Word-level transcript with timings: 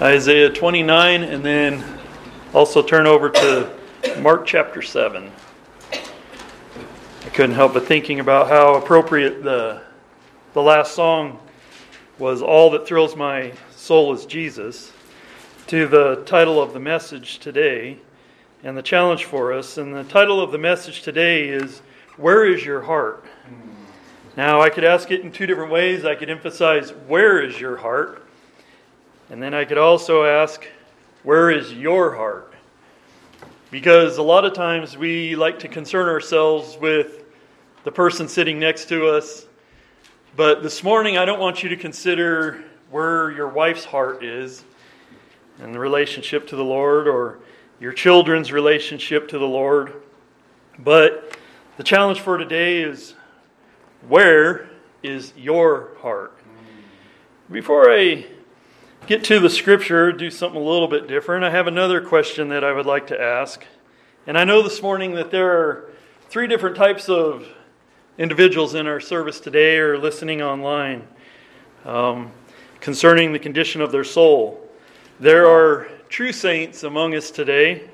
Isaiah 0.00 0.48
29, 0.48 1.24
and 1.24 1.44
then 1.44 1.84
also 2.54 2.82
turn 2.82 3.08
over 3.08 3.30
to 3.30 3.76
Mark 4.20 4.46
chapter 4.46 4.80
7. 4.80 5.28
I 5.92 7.28
couldn't 7.30 7.56
help 7.56 7.74
but 7.74 7.84
thinking 7.84 8.20
about 8.20 8.48
how 8.48 8.76
appropriate 8.76 9.42
the, 9.42 9.82
the 10.52 10.62
last 10.62 10.94
song 10.94 11.40
was 12.16 12.42
All 12.42 12.70
That 12.70 12.86
Thrills 12.86 13.16
My 13.16 13.52
Soul 13.74 14.14
is 14.14 14.24
Jesus 14.24 14.92
to 15.66 15.88
the 15.88 16.22
title 16.26 16.62
of 16.62 16.74
the 16.74 16.80
message 16.80 17.40
today 17.40 17.98
and 18.62 18.76
the 18.76 18.82
challenge 18.82 19.24
for 19.24 19.52
us. 19.52 19.78
And 19.78 19.92
the 19.92 20.04
title 20.04 20.40
of 20.40 20.52
the 20.52 20.58
message 20.58 21.02
today 21.02 21.48
is 21.48 21.82
Where 22.16 22.46
is 22.46 22.64
Your 22.64 22.82
Heart? 22.82 23.24
Now, 24.36 24.60
I 24.60 24.70
could 24.70 24.84
ask 24.84 25.10
it 25.10 25.22
in 25.22 25.32
two 25.32 25.46
different 25.46 25.72
ways. 25.72 26.04
I 26.04 26.14
could 26.14 26.30
emphasize, 26.30 26.90
Where 27.08 27.42
is 27.42 27.60
your 27.60 27.78
heart? 27.78 28.27
And 29.30 29.42
then 29.42 29.52
I 29.52 29.66
could 29.66 29.78
also 29.78 30.24
ask, 30.24 30.66
Where 31.22 31.50
is 31.50 31.72
your 31.72 32.14
heart? 32.16 32.54
Because 33.70 34.16
a 34.16 34.22
lot 34.22 34.46
of 34.46 34.54
times 34.54 34.96
we 34.96 35.36
like 35.36 35.58
to 35.58 35.68
concern 35.68 36.08
ourselves 36.08 36.78
with 36.80 37.24
the 37.84 37.92
person 37.92 38.26
sitting 38.26 38.58
next 38.58 38.88
to 38.88 39.08
us. 39.08 39.46
But 40.34 40.62
this 40.62 40.82
morning, 40.82 41.18
I 41.18 41.26
don't 41.26 41.40
want 41.40 41.62
you 41.62 41.68
to 41.68 41.76
consider 41.76 42.64
where 42.90 43.30
your 43.30 43.48
wife's 43.48 43.84
heart 43.84 44.24
is 44.24 44.64
and 45.60 45.74
the 45.74 45.78
relationship 45.78 46.46
to 46.48 46.56
the 46.56 46.64
Lord 46.64 47.06
or 47.06 47.40
your 47.80 47.92
children's 47.92 48.50
relationship 48.50 49.28
to 49.28 49.38
the 49.38 49.46
Lord. 49.46 50.02
But 50.78 51.36
the 51.76 51.84
challenge 51.84 52.20
for 52.20 52.38
today 52.38 52.80
is 52.80 53.14
where 54.08 54.70
is 55.02 55.34
your 55.36 55.90
heart? 56.00 56.34
Before 57.50 57.90
I 57.90 58.24
get 59.08 59.24
to 59.24 59.40
the 59.40 59.48
scripture, 59.48 60.12
do 60.12 60.30
something 60.30 60.60
a 60.60 60.62
little 60.62 60.86
bit 60.86 61.08
different, 61.08 61.42
I 61.42 61.48
have 61.48 61.66
another 61.66 61.98
question 61.98 62.50
that 62.50 62.62
I 62.62 62.74
would 62.74 62.84
like 62.84 63.06
to 63.06 63.18
ask. 63.18 63.64
And 64.26 64.36
I 64.36 64.44
know 64.44 64.60
this 64.60 64.82
morning 64.82 65.14
that 65.14 65.30
there 65.30 65.50
are 65.50 65.88
three 66.28 66.46
different 66.46 66.76
types 66.76 67.08
of 67.08 67.48
individuals 68.18 68.74
in 68.74 68.86
our 68.86 69.00
service 69.00 69.40
today 69.40 69.78
or 69.78 69.96
listening 69.96 70.42
online 70.42 71.08
um, 71.86 72.30
concerning 72.80 73.32
the 73.32 73.38
condition 73.38 73.80
of 73.80 73.92
their 73.92 74.04
soul. 74.04 74.68
There 75.18 75.46
are 75.46 75.88
true 76.10 76.30
saints 76.30 76.82
among 76.82 77.14
us 77.14 77.30
today, 77.30 77.88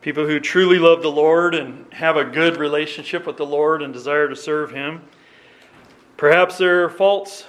people 0.00 0.26
who 0.26 0.40
truly 0.40 0.78
love 0.78 1.02
the 1.02 1.12
Lord 1.12 1.54
and 1.54 1.92
have 1.92 2.16
a 2.16 2.24
good 2.24 2.56
relationship 2.56 3.26
with 3.26 3.36
the 3.36 3.44
Lord 3.44 3.82
and 3.82 3.92
desire 3.92 4.30
to 4.30 4.36
serve 4.36 4.70
Him. 4.70 5.02
Perhaps 6.16 6.56
there 6.56 6.84
are 6.84 6.88
false 6.88 7.44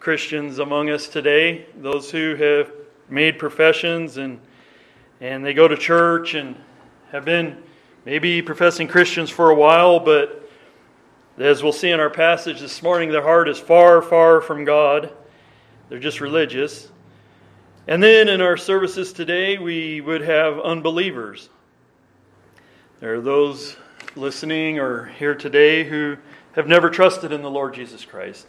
Christians 0.00 0.58
among 0.58 0.88
us 0.88 1.08
today, 1.08 1.66
those 1.76 2.10
who 2.10 2.34
have 2.34 2.72
made 3.10 3.38
professions 3.38 4.16
and 4.16 4.40
and 5.20 5.44
they 5.44 5.52
go 5.52 5.68
to 5.68 5.76
church 5.76 6.32
and 6.32 6.56
have 7.12 7.26
been 7.26 7.62
maybe 8.06 8.40
professing 8.40 8.88
Christians 8.88 9.28
for 9.28 9.50
a 9.50 9.54
while, 9.54 10.00
but 10.00 10.48
as 11.36 11.62
we'll 11.62 11.74
see 11.74 11.90
in 11.90 12.00
our 12.00 12.08
passage 12.08 12.60
this 12.60 12.82
morning, 12.82 13.10
their 13.10 13.22
heart 13.22 13.46
is 13.46 13.58
far, 13.58 14.00
far 14.00 14.40
from 14.40 14.64
God. 14.64 15.12
They're 15.90 15.98
just 15.98 16.22
religious. 16.22 16.90
And 17.86 18.02
then 18.02 18.30
in 18.30 18.40
our 18.40 18.56
services 18.56 19.12
today, 19.12 19.58
we 19.58 20.00
would 20.00 20.22
have 20.22 20.58
unbelievers. 20.58 21.50
There 23.00 23.16
are 23.16 23.20
those 23.20 23.76
listening 24.16 24.78
or 24.78 25.04
here 25.18 25.34
today 25.34 25.84
who 25.84 26.16
have 26.52 26.66
never 26.66 26.88
trusted 26.88 27.32
in 27.32 27.42
the 27.42 27.50
Lord 27.50 27.74
Jesus 27.74 28.06
Christ. 28.06 28.46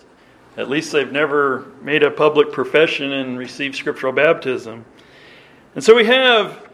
At 0.57 0.69
least 0.69 0.91
they've 0.91 1.11
never 1.11 1.65
made 1.81 2.03
a 2.03 2.11
public 2.11 2.51
profession 2.51 3.13
and 3.13 3.39
received 3.39 3.75
scriptural 3.75 4.11
baptism. 4.11 4.83
And 5.75 5.83
so 5.83 5.95
we 5.95 6.05
have 6.05 6.67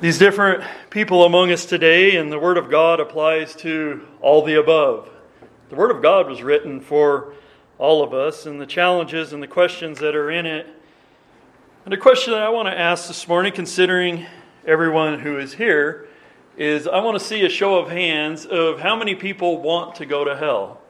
these 0.00 0.18
different 0.18 0.64
people 0.88 1.24
among 1.24 1.52
us 1.52 1.66
today, 1.66 2.16
and 2.16 2.32
the 2.32 2.38
Word 2.38 2.56
of 2.56 2.70
God 2.70 3.00
applies 3.00 3.54
to 3.56 4.06
all 4.22 4.42
the 4.42 4.54
above. 4.54 5.10
The 5.68 5.74
Word 5.74 5.90
of 5.90 6.00
God 6.00 6.26
was 6.26 6.42
written 6.42 6.80
for 6.80 7.34
all 7.76 8.02
of 8.02 8.14
us, 8.14 8.46
and 8.46 8.58
the 8.58 8.66
challenges 8.66 9.34
and 9.34 9.42
the 9.42 9.46
questions 9.46 9.98
that 9.98 10.16
are 10.16 10.30
in 10.30 10.46
it. 10.46 10.66
And 11.84 11.92
a 11.92 11.98
question 11.98 12.32
that 12.32 12.42
I 12.42 12.48
want 12.48 12.68
to 12.68 12.78
ask 12.78 13.08
this 13.08 13.28
morning, 13.28 13.52
considering 13.52 14.24
everyone 14.66 15.20
who 15.20 15.38
is 15.38 15.52
here, 15.52 16.08
is 16.56 16.88
I 16.88 17.00
want 17.00 17.18
to 17.18 17.24
see 17.24 17.44
a 17.44 17.50
show 17.50 17.78
of 17.78 17.90
hands 17.90 18.46
of 18.46 18.80
how 18.80 18.96
many 18.96 19.14
people 19.14 19.60
want 19.60 19.96
to 19.96 20.06
go 20.06 20.24
to 20.24 20.34
hell. 20.34 20.80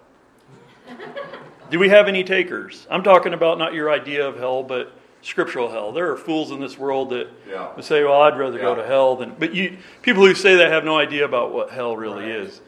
Do 1.71 1.79
we 1.79 1.89
have 1.91 2.09
any 2.09 2.25
takers? 2.25 2.87
I'm 2.91 3.03
talking 3.03 3.35
about 3.35 3.59
not 3.59 3.75
your 3.75 3.91
idea 3.91 4.27
of 4.27 4.39
hell, 4.39 4.63
but 4.63 4.93
scriptural 5.23 5.71
hell. 5.71 5.93
There 5.93 6.11
are 6.11 6.17
fools 6.17 6.51
in 6.51 6.61
this 6.61 6.79
world 6.79 7.11
that 7.11 7.29
Yeah. 7.49 7.69
would 7.77 7.85
say, 7.85 8.03
"Well, 8.05 8.23
I'd 8.23 8.39
rather 8.39 8.59
go 8.59 8.75
to 8.75 8.85
hell 8.85 9.17
than." 9.17 9.35
But 9.39 9.55
you, 9.55 9.77
people 10.03 10.25
who 10.25 10.35
say 10.35 10.57
that 10.57 10.71
have 10.71 10.85
no 10.85 10.97
idea 10.97 11.25
about 11.25 11.51
what 11.53 11.71
hell 11.71 11.97
really 11.97 12.25
Right. 12.25 12.31
is. 12.31 12.61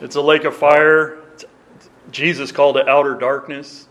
It's 0.00 0.14
a 0.14 0.20
lake 0.20 0.44
of 0.44 0.54
fire. 0.54 1.18
It's- 1.34 1.46
Jesus 2.10 2.52
called 2.52 2.76
it 2.76 2.88
outer 2.88 3.14
darkness. 3.14 3.88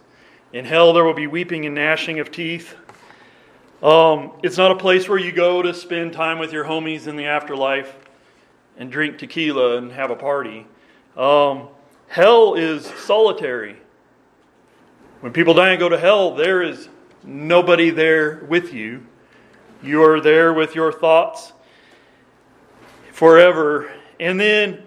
In 0.53 0.63
hell, 0.63 0.93
there 0.93 1.03
will 1.03 1.13
be 1.13 1.27
weeping 1.27 1.65
and 1.65 1.75
gnashing 1.75 2.19
of 2.19 2.31
teeth. 2.31 2.75
Um, 3.83 4.31
it's 4.41 4.57
not 4.57 4.71
a 4.71 4.75
place 4.75 5.09
where 5.09 5.19
you 5.19 5.31
go 5.31 5.61
to 5.61 5.73
spend 5.73 6.13
time 6.13 6.39
with 6.39 6.53
your 6.53 6.63
homies 6.65 7.07
in 7.07 7.15
the 7.15 7.25
afterlife 7.25 7.93
and 8.77 8.89
drink 8.91 9.17
tequila 9.17 9.77
and 9.77 9.91
have 9.91 10.09
a 10.09 10.15
party. 10.15 10.65
Um, 11.17 11.67
hell 12.07 12.53
is 12.55 12.85
solitary. 12.85 13.75
When 15.21 15.33
people 15.33 15.55
die 15.55 15.71
and 15.71 15.79
go 15.79 15.89
to 15.89 15.97
hell, 15.97 16.35
there 16.35 16.61
is 16.61 16.89
nobody 17.23 17.89
there 17.89 18.45
with 18.47 18.73
you. 18.73 19.05
You 19.81 20.03
are 20.03 20.21
there 20.21 20.53
with 20.53 20.75
your 20.75 20.91
thoughts 20.91 21.53
forever. 23.11 23.91
And 24.19 24.39
then 24.39 24.83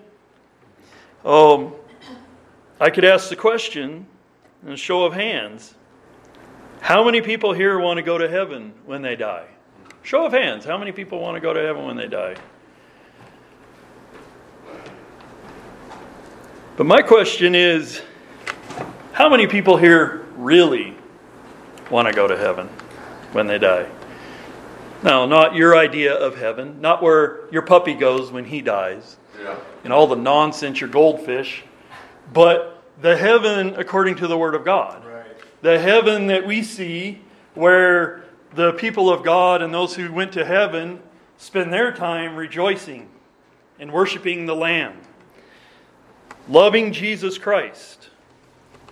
um, 1.25 1.75
I 2.79 2.91
could 2.91 3.05
ask 3.05 3.29
the 3.29 3.37
question 3.37 4.07
in 4.65 4.73
a 4.73 4.77
show 4.77 5.05
of 5.05 5.15
hands 5.15 5.75
How 6.81 7.05
many 7.05 7.21
people 7.21 7.53
here 7.53 7.79
want 7.79 7.97
to 7.99 8.03
go 8.03 8.17
to 8.17 8.29
heaven 8.29 8.73
when 8.87 9.03
they 9.03 9.17
die? 9.17 9.47
Show 10.03 10.27
of 10.27 10.33
hands. 10.33 10.65
How 10.65 10.79
many 10.79 10.93
people 10.93 11.19
want 11.19 11.35
to 11.35 11.41
go 11.41 11.53
to 11.53 11.61
heaven 11.61 11.85
when 11.87 11.97
they 11.97 12.07
die? 12.07 12.37
But 16.77 16.87
my 16.87 17.03
question 17.03 17.55
is 17.55 18.01
how 19.13 19.29
many 19.29 19.47
people 19.47 19.77
here 19.77 20.25
really 20.37 20.97
want 21.91 22.09
to 22.09 22.15
go 22.15 22.27
to 22.29 22.37
heaven 22.37 22.69
when 23.33 23.47
they 23.47 23.59
die? 23.59 23.87
No, 25.03 25.27
not 25.27 25.55
your 25.55 25.77
idea 25.77 26.15
of 26.15 26.37
heaven, 26.37 26.81
not 26.81 27.03
where 27.03 27.41
your 27.51 27.63
puppy 27.63 27.95
goes 27.95 28.31
when 28.31 28.45
he 28.45 28.61
dies, 28.61 29.17
Yeah. 29.43 29.57
and 29.85 29.93
all 29.93 30.07
the 30.07 30.17
nonsense, 30.17 30.81
your 30.81 30.91
goldfish, 30.91 31.65
but 32.33 32.83
the 33.01 33.17
heaven 33.17 33.75
according 33.77 34.17
to 34.17 34.27
the 34.27 34.37
Word 34.37 34.55
of 34.55 34.65
God. 34.65 35.05
Right. 35.07 35.27
The 35.63 35.79
heaven 35.79 36.27
that 36.27 36.47
we 36.47 36.63
see 36.63 37.21
where 37.55 38.25
the 38.55 38.73
people 38.75 39.11
of 39.11 39.23
God 39.23 39.63
and 39.63 39.73
those 39.73 39.95
who 39.95 40.13
went 40.13 40.33
to 40.33 40.45
heaven 40.45 41.01
spend 41.39 41.73
their 41.73 41.93
time 41.93 42.37
rejoicing 42.37 43.09
and 43.79 43.91
worshiping 43.91 44.45
the 44.45 44.55
Lamb, 44.55 45.01
loving 46.49 46.93
Jesus 46.93 47.39
Christ. 47.39 48.00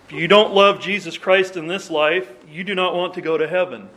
If 0.09 0.13
you 0.13 0.27
don't 0.27 0.55
love 0.55 0.79
Jesus 0.79 1.19
Christ 1.19 1.55
in 1.55 1.67
this 1.67 1.91
life, 1.91 2.27
you 2.51 2.63
do 2.63 2.73
not 2.73 2.95
want 2.95 3.13
to 3.13 3.21
go 3.21 3.37
to 3.37 3.47
heaven. 3.47 3.87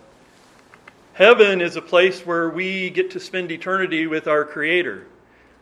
Heaven 1.15 1.62
is 1.62 1.77
a 1.77 1.81
place 1.81 2.27
where 2.27 2.50
we 2.50 2.91
get 2.91 3.11
to 3.12 3.19
spend 3.19 3.50
eternity 3.50 4.06
with 4.06 4.28
our 4.28 4.45
Creator, 4.45 5.06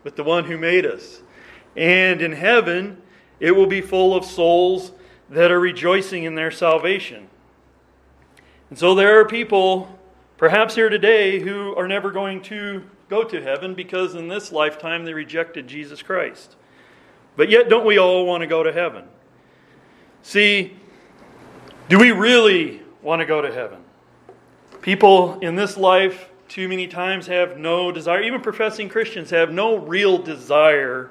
with 0.02 0.16
the 0.16 0.24
one 0.24 0.42
who 0.42 0.58
made 0.58 0.84
us. 0.84 1.22
And 1.76 2.20
in 2.20 2.32
heaven, 2.32 3.00
it 3.38 3.52
will 3.52 3.68
be 3.68 3.80
full 3.80 4.12
of 4.12 4.24
souls 4.24 4.90
that 5.28 5.52
are 5.52 5.60
rejoicing 5.60 6.24
in 6.24 6.34
their 6.34 6.50
salvation. 6.50 7.28
And 8.70 8.76
so 8.76 8.96
there 8.96 9.20
are 9.20 9.26
people, 9.26 10.00
perhaps 10.36 10.74
here 10.74 10.88
today, 10.88 11.38
who 11.38 11.76
are 11.76 11.86
never 11.86 12.10
going 12.10 12.42
to 12.42 12.82
go 13.08 13.22
to 13.22 13.40
heaven 13.40 13.76
because 13.76 14.16
in 14.16 14.26
this 14.26 14.50
lifetime 14.50 15.04
they 15.04 15.14
rejected 15.14 15.68
Jesus 15.68 16.02
Christ. 16.02 16.56
But 17.36 17.50
yet, 17.50 17.68
don't 17.68 17.86
we 17.86 17.98
all 17.98 18.26
want 18.26 18.40
to 18.40 18.48
go 18.48 18.64
to 18.64 18.72
heaven? 18.72 19.04
See, 20.22 20.76
do 21.88 21.98
we 21.98 22.12
really 22.12 22.82
want 23.02 23.20
to 23.20 23.26
go 23.26 23.40
to 23.40 23.52
heaven? 23.52 23.78
People 24.80 25.38
in 25.40 25.56
this 25.56 25.76
life, 25.76 26.28
too 26.48 26.68
many 26.68 26.86
times, 26.86 27.26
have 27.26 27.58
no 27.58 27.92
desire, 27.92 28.22
even 28.22 28.40
professing 28.40 28.88
Christians 28.88 29.30
have 29.30 29.52
no 29.52 29.76
real 29.76 30.18
desire 30.18 31.10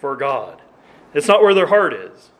for 0.00 0.16
God. 0.16 0.60
It's 1.12 1.28
not 1.28 1.42
where 1.42 1.54
their 1.54 1.66
heart 1.66 1.94
is. 1.94 2.30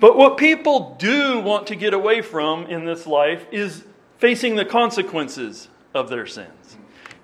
But 0.00 0.16
what 0.16 0.36
people 0.36 0.96
do 0.98 1.40
want 1.40 1.66
to 1.68 1.76
get 1.76 1.94
away 1.94 2.20
from 2.22 2.66
in 2.66 2.84
this 2.84 3.06
life 3.06 3.46
is 3.52 3.84
facing 4.18 4.56
the 4.56 4.64
consequences 4.64 5.68
of 5.94 6.08
their 6.08 6.26
sins. 6.26 6.76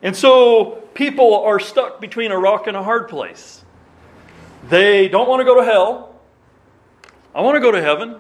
And 0.03 0.17
so 0.17 0.83
people 0.95 1.43
are 1.43 1.61
stuck 1.61 2.01
between 2.01 2.31
a 2.31 2.39
rock 2.39 2.67
and 2.67 2.77
a 2.77 2.83
hard 2.83 3.09
place. 3.09 3.65
They 4.69 5.09
don't 5.09 5.29
want 5.29 5.41
to 5.41 5.45
go 5.45 5.57
to 5.57 5.65
hell. 5.65 6.10
I 7.35 7.43
want 7.43 7.57
to 7.57 7.61
go 7.61 7.71
to 7.71 7.81
heaven. 7.81 8.17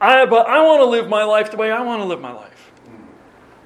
I, 0.00 0.26
but 0.26 0.46
I 0.46 0.62
want 0.62 0.80
to 0.80 0.84
live 0.84 1.08
my 1.08 1.24
life 1.24 1.50
the 1.50 1.56
way 1.56 1.70
I 1.70 1.80
want 1.82 2.00
to 2.02 2.04
live 2.04 2.20
my 2.20 2.32
life. 2.32 2.72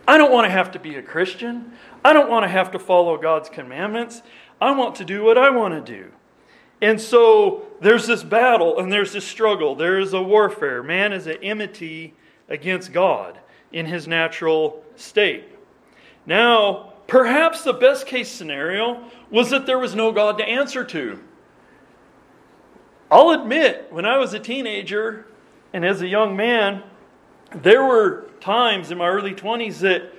I 0.06 0.16
don't 0.16 0.32
want 0.32 0.46
to 0.46 0.50
have 0.50 0.70
to 0.72 0.78
be 0.78 0.94
a 0.94 1.02
Christian. 1.02 1.72
I 2.04 2.12
don't 2.12 2.30
want 2.30 2.44
to 2.44 2.48
have 2.48 2.70
to 2.70 2.78
follow 2.78 3.18
God's 3.18 3.48
commandments. 3.48 4.22
I 4.60 4.70
want 4.70 4.94
to 4.96 5.04
do 5.04 5.22
what 5.22 5.36
I 5.36 5.50
want 5.50 5.74
to 5.74 5.92
do. 5.92 6.10
And 6.80 7.00
so 7.00 7.66
there's 7.80 8.06
this 8.06 8.22
battle 8.22 8.78
and 8.78 8.92
there's 8.92 9.12
this 9.12 9.26
struggle. 9.26 9.74
There 9.74 9.98
is 9.98 10.14
a 10.14 10.22
warfare. 10.22 10.82
Man 10.82 11.12
is 11.12 11.26
at 11.26 11.40
enmity 11.42 12.14
against 12.48 12.92
God 12.92 13.38
in 13.72 13.86
his 13.86 14.08
natural 14.08 14.82
state. 14.96 15.44
Now, 16.24 16.94
perhaps 17.06 17.62
the 17.62 17.72
best 17.72 18.06
case 18.06 18.30
scenario 18.30 19.04
was 19.30 19.50
that 19.50 19.66
there 19.66 19.78
was 19.78 19.94
no 19.94 20.12
God 20.12 20.38
to 20.38 20.44
answer 20.44 20.84
to. 20.84 21.20
I'll 23.10 23.30
admit, 23.30 23.88
when 23.90 24.04
I 24.04 24.18
was 24.18 24.34
a 24.34 24.38
teenager 24.38 25.26
and 25.72 25.84
as 25.84 26.02
a 26.02 26.08
young 26.08 26.36
man, 26.36 26.82
there 27.54 27.84
were 27.84 28.28
times 28.40 28.90
in 28.90 28.98
my 28.98 29.08
early 29.08 29.34
20s 29.34 29.78
that 29.78 30.12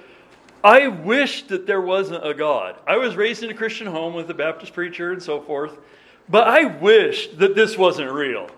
I 0.64 0.88
wished 0.88 1.50
that 1.50 1.68
there 1.68 1.82
wasn't 1.82 2.26
a 2.28 2.34
God. 2.34 2.76
I 2.88 2.98
was 2.98 3.16
raised 3.16 3.44
in 3.44 3.50
a 3.50 3.54
Christian 3.54 3.88
home 3.88 4.14
with 4.14 4.30
a 4.30 4.34
Baptist 4.34 4.74
preacher 4.74 5.12
and 5.12 5.22
so 5.22 5.40
forth, 5.40 5.78
but 6.28 6.48
I 6.48 6.66
wished 6.66 7.38
that 7.40 7.56
this 7.56 7.78
wasn't 7.78 8.12
real. 8.12 8.50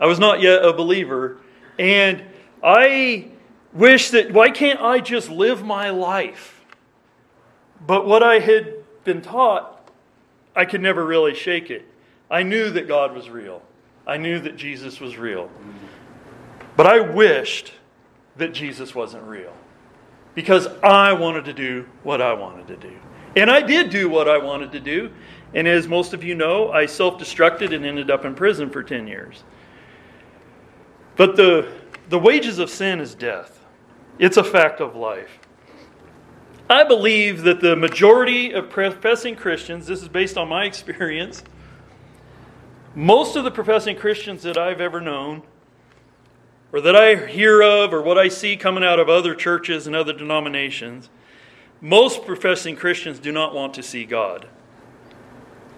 I 0.00 0.06
was 0.06 0.18
not 0.18 0.40
yet 0.40 0.64
a 0.64 0.72
believer, 0.72 1.38
and 1.78 2.22
I 2.62 3.28
wished 3.72 4.12
that, 4.12 4.32
why 4.32 4.50
can't 4.50 4.80
I 4.80 5.00
just 5.00 5.30
live 5.30 5.62
my 5.62 5.90
life? 5.90 6.64
But 7.86 8.06
what 8.06 8.22
I 8.22 8.38
had 8.38 8.74
been 9.04 9.22
taught, 9.22 9.88
I 10.56 10.64
could 10.64 10.80
never 10.80 11.04
really 11.04 11.34
shake 11.34 11.70
it. 11.70 11.86
I 12.30 12.42
knew 12.42 12.70
that 12.70 12.86
God 12.86 13.14
was 13.14 13.28
real, 13.28 13.62
I 14.06 14.16
knew 14.16 14.38
that 14.40 14.56
Jesus 14.56 15.00
was 15.00 15.16
real. 15.16 15.50
But 16.76 16.86
I 16.86 17.00
wished 17.00 17.72
that 18.36 18.54
Jesus 18.54 18.94
wasn't 18.94 19.24
real 19.24 19.52
because 20.34 20.66
I 20.82 21.12
wanted 21.12 21.44
to 21.46 21.52
do 21.52 21.86
what 22.02 22.22
I 22.22 22.32
wanted 22.32 22.68
to 22.68 22.76
do. 22.76 22.96
And 23.36 23.50
I 23.50 23.60
did 23.60 23.90
do 23.90 24.08
what 24.08 24.28
I 24.28 24.38
wanted 24.38 24.72
to 24.72 24.80
do. 24.80 25.10
And 25.54 25.66
as 25.68 25.88
most 25.88 26.14
of 26.14 26.24
you 26.24 26.34
know, 26.34 26.70
I 26.72 26.86
self 26.86 27.18
destructed 27.18 27.74
and 27.74 27.84
ended 27.84 28.10
up 28.10 28.24
in 28.24 28.34
prison 28.34 28.70
for 28.70 28.82
10 28.82 29.06
years. 29.06 29.44
But 31.16 31.36
the, 31.36 31.70
the 32.08 32.18
wages 32.18 32.58
of 32.58 32.70
sin 32.70 33.00
is 33.00 33.14
death, 33.14 33.64
it's 34.18 34.36
a 34.36 34.44
fact 34.44 34.80
of 34.80 34.96
life. 34.96 35.38
I 36.68 36.84
believe 36.84 37.42
that 37.42 37.60
the 37.60 37.74
majority 37.74 38.52
of 38.52 38.70
professing 38.70 39.34
Christians, 39.34 39.88
this 39.88 40.02
is 40.02 40.08
based 40.08 40.36
on 40.36 40.48
my 40.48 40.64
experience, 40.66 41.42
most 42.94 43.36
of 43.36 43.44
the 43.44 43.50
professing 43.50 43.96
Christians 43.96 44.42
that 44.42 44.58
I've 44.58 44.80
ever 44.80 45.00
known 45.00 45.42
or 46.72 46.80
that 46.80 46.96
I 46.96 47.26
hear 47.26 47.62
of 47.62 47.92
or 47.92 48.02
what 48.02 48.18
I 48.18 48.28
see 48.28 48.56
coming 48.56 48.84
out 48.84 49.00
of 49.00 49.08
other 49.08 49.34
churches 49.34 49.86
and 49.86 49.94
other 49.94 50.12
denominations, 50.12 51.08
most 51.80 52.24
professing 52.24 52.76
Christians 52.76 53.18
do 53.18 53.32
not 53.32 53.54
want 53.54 53.74
to 53.74 53.82
see 53.82 54.04
God. 54.04 54.48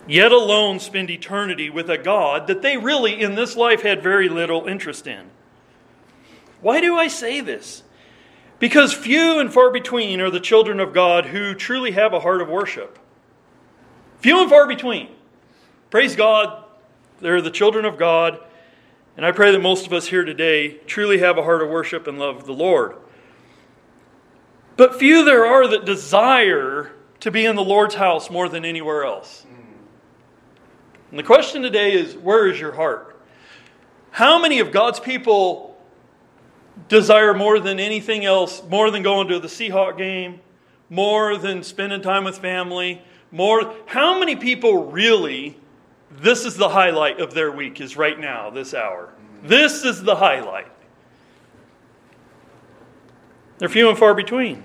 Yet 0.07 0.33
alone 0.33 0.81
spend 0.81 1.11
eternity 1.11 1.71
with 1.71 1.89
a 1.89 1.99
God 1.99 2.47
that 2.49 2.63
they 2.63 2.77
really 2.77 3.21
in 3.21 3.35
this 3.35 3.57
life 3.57 3.83
had 3.83 4.03
very 4.03 4.29
little 4.29 4.67
interest 4.67 5.07
in. 5.07 5.31
Why 6.61 6.81
do 6.81 6.97
I 6.97 7.09
say 7.09 7.41
this? 7.41 7.83
Because 8.59 8.93
few 8.93 9.39
and 9.39 9.53
far 9.53 9.71
between 9.71 10.21
are 10.21 10.31
the 10.31 10.41
children 10.41 10.81
of 10.81 10.93
God 10.93 11.27
who 11.27 11.55
truly 11.55 11.93
have 11.93 12.13
a 12.13 12.21
heart 12.21 12.41
of 12.41 12.49
worship. 12.49 12.99
Few 14.19 14.41
and 14.41 14.51
far 14.51 14.67
between. 14.67 15.09
Praise 15.91 16.17
God, 16.17 16.62
they're 17.23 17.41
the 17.41 17.51
children 17.51 17.85
of 17.85 17.97
God 17.97 18.39
and 19.17 19.27
I 19.27 19.33
pray 19.33 19.53
that 19.53 19.61
most 19.61 19.87
of 19.87 19.93
us 19.93 20.07
here 20.07 20.25
today 20.25 20.79
truly 20.87 21.19
have 21.19 21.37
a 21.37 21.43
heart 21.43 21.63
of 21.63 21.69
worship 21.69 22.07
and 22.07 22.19
love 22.19 22.47
the 22.47 22.55
Lord. 22.55 22.97
But 24.77 24.99
few 24.99 25.25
there 25.25 25.45
are 25.45 25.69
that 25.69 25.85
desire 25.85 26.93
to 27.21 27.31
be 27.31 27.45
in 27.45 27.55
the 27.55 27.65
Lord's 27.65 27.95
house 27.95 28.31
more 28.31 28.49
than 28.49 28.65
anywhere 28.65 29.05
else. 29.05 29.45
And 31.11 31.19
the 31.19 31.23
question 31.23 31.61
today 31.61 31.93
is 31.93 32.17
where 32.17 32.49
is 32.49 32.59
your 32.59 32.73
heart? 32.73 33.21
How 34.13 34.39
many 34.39 34.61
of 34.61 34.73
God's 34.73 34.99
people 34.99 35.77
desire 36.89 37.35
more 37.35 37.61
than 37.61 37.79
anything 37.79 38.25
else, 38.25 38.63
more 38.67 38.91
than 38.91 39.03
going 39.03 39.29
to 39.29 39.39
the 39.39 39.49
Seahawk 39.49 39.99
game, 39.99 40.41
more 40.89 41.37
than 41.37 41.63
spending 41.63 42.01
time 42.01 42.25
with 42.25 42.39
family, 42.39 43.03
more 43.31 43.75
how 43.85 44.19
many 44.19 44.37
people 44.37 44.91
really 44.91 45.59
this 46.19 46.45
is 46.45 46.57
the 46.57 46.69
highlight 46.69 47.21
of 47.21 47.35
their 47.35 47.51
week, 47.51 47.81
is 47.81 47.97
right 47.97 48.19
now, 48.19 48.51
this 48.51 48.75
hour. 48.75 49.13
This 49.43 49.85
is 49.85 50.03
the 50.03 50.17
highlight. 50.17 50.69
They're 53.59 53.69
few 53.69 53.89
and 53.89 53.99
far 53.99 54.15
between. 54.15 54.65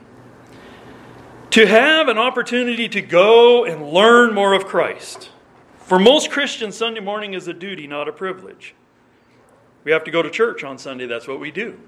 To 1.51 1.65
have 1.65 2.07
an 2.07 2.17
opportunity 2.17 2.89
to 2.89 3.01
go 3.01 3.65
and 3.65 3.89
learn 3.89 4.33
more 4.33 4.53
of 4.53 4.65
Christ. 4.65 5.29
For 5.77 5.97
most 5.97 6.29
Christians, 6.29 6.75
Sunday 6.75 6.99
morning 6.99 7.33
is 7.33 7.47
a 7.47 7.53
duty, 7.53 7.87
not 7.87 8.07
a 8.07 8.11
privilege. 8.11 8.75
We 9.83 9.91
have 9.91 10.03
to 10.03 10.11
go 10.11 10.21
to 10.21 10.29
church 10.29 10.63
on 10.63 10.77
Sunday, 10.77 11.05
that's 11.05 11.27
what 11.27 11.39
we 11.39 11.49
do. 11.49 11.79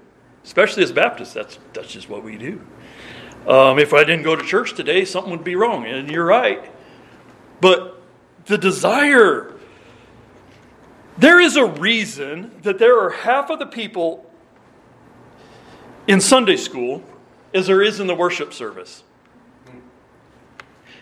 Especially 0.42 0.82
as 0.82 0.90
Baptists, 0.90 1.34
that's, 1.34 1.58
that's 1.74 1.92
just 1.92 2.08
what 2.08 2.24
we 2.24 2.38
do. 2.38 2.60
Um, 3.46 3.78
if 3.78 3.92
I 3.92 4.04
didn't 4.04 4.22
go 4.22 4.34
to 4.34 4.42
church 4.42 4.74
today, 4.74 5.04
something 5.04 5.30
would 5.30 5.44
be 5.44 5.56
wrong, 5.56 5.84
and 5.84 6.10
you're 6.10 6.24
right. 6.24 6.70
But 7.60 7.99
the 8.50 8.58
desire. 8.58 9.54
There 11.16 11.40
is 11.40 11.56
a 11.56 11.64
reason 11.64 12.50
that 12.62 12.78
there 12.78 13.00
are 13.00 13.10
half 13.10 13.48
of 13.48 13.58
the 13.58 13.66
people 13.66 14.30
in 16.06 16.20
Sunday 16.20 16.56
school 16.56 17.02
as 17.54 17.68
there 17.68 17.80
is 17.80 18.00
in 18.00 18.06
the 18.06 18.14
worship 18.14 18.52
service. 18.52 19.04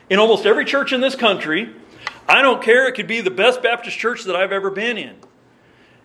In 0.09 0.19
almost 0.19 0.47
every 0.47 0.65
church 0.65 0.93
in 0.93 1.00
this 1.00 1.17
country, 1.17 1.75
I 2.29 2.43
don't 2.43 2.62
care, 2.62 2.87
it 2.87 2.93
could 2.93 3.06
be 3.06 3.21
the 3.21 3.31
best 3.31 3.62
Baptist 3.62 3.99
church 3.99 4.25
that 4.25 4.37
I've 4.37 4.53
ever 4.53 4.71
been 4.71 4.97
in. 4.97 5.17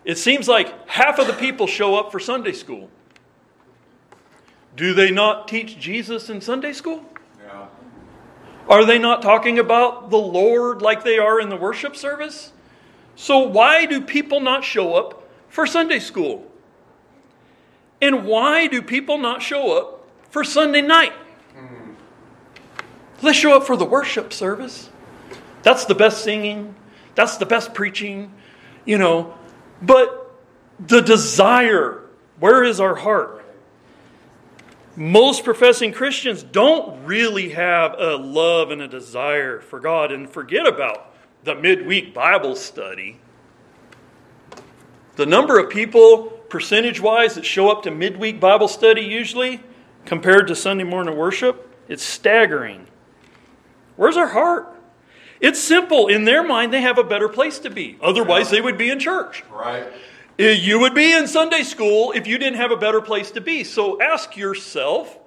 It 0.04 0.18
seems 0.18 0.48
like 0.48 0.88
half 0.88 1.18
of 1.18 1.26
the 1.26 1.32
people 1.32 1.66
show 1.66 1.94
up 1.94 2.10
for 2.10 2.18
Sunday 2.18 2.52
school. 2.52 2.90
Do 4.76 4.92
they 4.92 5.10
not 5.10 5.48
teach 5.48 5.78
Jesus 5.78 6.28
in 6.28 6.40
Sunday 6.40 6.72
school? 6.72 7.04
Are 8.68 8.84
they 8.84 8.98
not 8.98 9.22
talking 9.22 9.58
about 9.58 10.10
the 10.10 10.18
Lord 10.18 10.80
like 10.80 11.04
they 11.04 11.18
are 11.18 11.40
in 11.40 11.48
the 11.48 11.56
worship 11.56 11.96
service? 11.96 12.52
So, 13.16 13.40
why 13.40 13.86
do 13.86 14.00
people 14.00 14.40
not 14.40 14.64
show 14.64 14.94
up 14.94 15.28
for 15.48 15.66
Sunday 15.66 15.98
school? 15.98 16.50
And 18.00 18.24
why 18.24 18.66
do 18.66 18.82
people 18.82 19.18
not 19.18 19.42
show 19.42 19.78
up 19.78 20.06
for 20.30 20.44
Sunday 20.44 20.82
night? 20.82 21.12
Let's 23.22 23.38
show 23.38 23.56
up 23.56 23.64
for 23.64 23.76
the 23.76 23.84
worship 23.84 24.32
service. 24.32 24.90
That's 25.62 25.84
the 25.84 25.94
best 25.94 26.24
singing, 26.24 26.74
that's 27.14 27.36
the 27.36 27.46
best 27.46 27.72
preaching, 27.72 28.32
you 28.84 28.98
know. 28.98 29.34
But 29.80 30.32
the 30.78 31.00
desire, 31.00 32.02
where 32.40 32.64
is 32.64 32.80
our 32.80 32.94
heart? 32.94 33.43
Most 34.96 35.44
professing 35.44 35.92
Christians 35.92 36.42
don't 36.42 37.04
really 37.04 37.50
have 37.50 37.94
a 37.98 38.16
love 38.16 38.70
and 38.70 38.80
a 38.80 38.88
desire 38.88 39.60
for 39.60 39.80
God 39.80 40.12
and 40.12 40.28
forget 40.28 40.66
about 40.66 41.14
the 41.42 41.54
midweek 41.54 42.14
Bible 42.14 42.56
study. 42.56 43.18
The 45.16 45.26
number 45.26 45.58
of 45.58 45.70
people, 45.70 46.24
percentage 46.48 47.00
wise, 47.00 47.34
that 47.34 47.44
show 47.44 47.70
up 47.70 47.82
to 47.84 47.90
midweek 47.90 48.40
Bible 48.40 48.68
study 48.68 49.02
usually 49.02 49.60
compared 50.04 50.48
to 50.48 50.56
Sunday 50.56 50.84
morning 50.84 51.16
worship, 51.16 51.70
it's 51.88 52.02
staggering. 52.02 52.86
Where's 53.96 54.16
our 54.16 54.28
heart? 54.28 54.74
It's 55.40 55.60
simple. 55.60 56.06
In 56.06 56.24
their 56.24 56.42
mind, 56.42 56.72
they 56.72 56.80
have 56.80 56.98
a 56.98 57.04
better 57.04 57.28
place 57.28 57.58
to 57.60 57.70
be. 57.70 57.98
Otherwise, 58.00 58.50
they 58.50 58.60
would 58.60 58.78
be 58.78 58.90
in 58.90 58.98
church. 58.98 59.44
Right. 59.50 59.86
Uh, 60.38 60.44
you 60.44 60.80
would 60.80 60.94
be 60.94 61.12
in 61.12 61.28
Sunday 61.28 61.62
school 61.62 62.12
if 62.12 62.26
you 62.26 62.38
didn't 62.38 62.58
have 62.58 62.72
a 62.72 62.76
better 62.76 63.00
place 63.00 63.30
to 63.32 63.40
be. 63.40 63.62
So 63.62 64.00
ask 64.02 64.36
yourself 64.36 65.18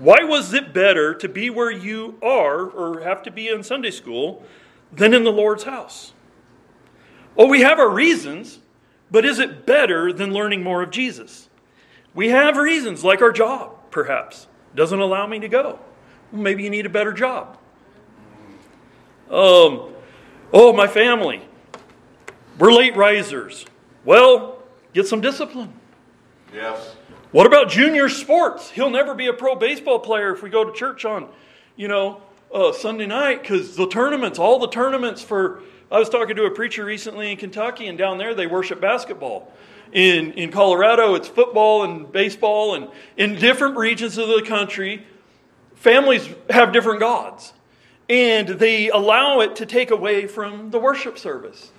why 0.00 0.24
was 0.24 0.54
it 0.54 0.72
better 0.72 1.12
to 1.12 1.28
be 1.28 1.50
where 1.50 1.70
you 1.70 2.16
are 2.22 2.64
or 2.64 3.00
have 3.02 3.22
to 3.24 3.30
be 3.30 3.48
in 3.48 3.62
Sunday 3.62 3.90
school 3.90 4.42
than 4.90 5.12
in 5.12 5.24
the 5.24 5.30
Lord's 5.30 5.64
house? 5.64 6.14
Well, 7.36 7.48
we 7.48 7.60
have 7.60 7.78
our 7.78 7.90
reasons, 7.90 8.60
but 9.10 9.26
is 9.26 9.38
it 9.38 9.66
better 9.66 10.10
than 10.10 10.32
learning 10.32 10.62
more 10.62 10.82
of 10.82 10.90
Jesus? 10.90 11.50
We 12.14 12.30
have 12.30 12.56
reasons, 12.56 13.04
like 13.04 13.20
our 13.20 13.30
job, 13.30 13.76
perhaps, 13.90 14.46
doesn't 14.74 14.98
allow 14.98 15.26
me 15.26 15.38
to 15.38 15.48
go. 15.48 15.78
Maybe 16.32 16.62
you 16.62 16.70
need 16.70 16.86
a 16.86 16.90
better 16.90 17.12
job. 17.12 17.58
Um, 19.28 19.92
oh, 20.50 20.72
my 20.74 20.86
family. 20.86 21.42
We're 22.60 22.72
late 22.72 22.94
risers. 22.94 23.64
Well, 24.04 24.62
get 24.92 25.06
some 25.06 25.22
discipline. 25.22 25.72
Yes. 26.54 26.94
What 27.32 27.46
about 27.46 27.70
junior 27.70 28.10
sports? 28.10 28.70
He'll 28.70 28.90
never 28.90 29.14
be 29.14 29.28
a 29.28 29.32
pro 29.32 29.54
baseball 29.54 29.98
player 29.98 30.34
if 30.34 30.42
we 30.42 30.50
go 30.50 30.64
to 30.64 30.72
church 30.72 31.06
on, 31.06 31.30
you 31.76 31.88
know, 31.88 32.20
uh, 32.52 32.74
Sunday 32.74 33.06
night 33.06 33.40
because 33.40 33.76
the 33.76 33.88
tournaments, 33.88 34.38
all 34.38 34.58
the 34.58 34.68
tournaments 34.68 35.22
for. 35.22 35.62
I 35.90 35.98
was 35.98 36.10
talking 36.10 36.36
to 36.36 36.44
a 36.44 36.50
preacher 36.50 36.84
recently 36.84 37.32
in 37.32 37.38
Kentucky, 37.38 37.86
and 37.86 37.96
down 37.96 38.18
there 38.18 38.34
they 38.34 38.46
worship 38.46 38.78
basketball. 38.78 39.50
In, 39.92 40.32
in 40.34 40.52
Colorado, 40.52 41.14
it's 41.14 41.28
football 41.28 41.84
and 41.84 42.12
baseball. 42.12 42.74
And 42.74 42.88
in 43.16 43.36
different 43.36 43.78
regions 43.78 44.18
of 44.18 44.28
the 44.28 44.42
country, 44.46 45.06
families 45.76 46.28
have 46.50 46.72
different 46.74 47.00
gods. 47.00 47.54
And 48.08 48.48
they 48.48 48.90
allow 48.90 49.40
it 49.40 49.56
to 49.56 49.66
take 49.66 49.90
away 49.90 50.26
from 50.26 50.70
the 50.70 50.78
worship 50.78 51.18
service. 51.18 51.72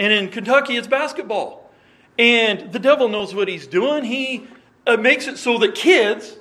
And 0.00 0.14
in 0.14 0.30
Kentucky, 0.30 0.78
it's 0.78 0.88
basketball. 0.88 1.70
And 2.18 2.72
the 2.72 2.78
devil 2.78 3.10
knows 3.10 3.34
what 3.34 3.48
he's 3.48 3.66
doing. 3.66 4.02
He 4.02 4.46
uh, 4.86 4.96
makes 4.96 5.28
it 5.28 5.36
so 5.36 5.58
that 5.58 5.74
kids 5.74 6.36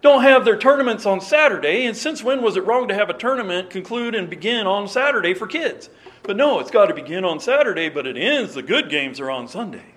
don't 0.00 0.22
have 0.22 0.44
their 0.44 0.56
tournaments 0.56 1.04
on 1.04 1.20
Saturday. 1.20 1.86
And 1.86 1.96
since 1.96 2.22
when 2.22 2.40
was 2.40 2.56
it 2.56 2.64
wrong 2.64 2.86
to 2.86 2.94
have 2.94 3.10
a 3.10 3.14
tournament 3.14 3.68
conclude 3.68 4.14
and 4.14 4.30
begin 4.30 4.68
on 4.68 4.86
Saturday 4.86 5.34
for 5.34 5.48
kids? 5.48 5.90
But 6.22 6.36
no, 6.36 6.60
it's 6.60 6.70
got 6.70 6.86
to 6.86 6.94
begin 6.94 7.24
on 7.24 7.40
Saturday, 7.40 7.88
but 7.88 8.06
it 8.06 8.16
ends, 8.16 8.54
the 8.54 8.62
good 8.62 8.88
games 8.88 9.18
are 9.18 9.30
on 9.30 9.48
Sunday. 9.48 9.94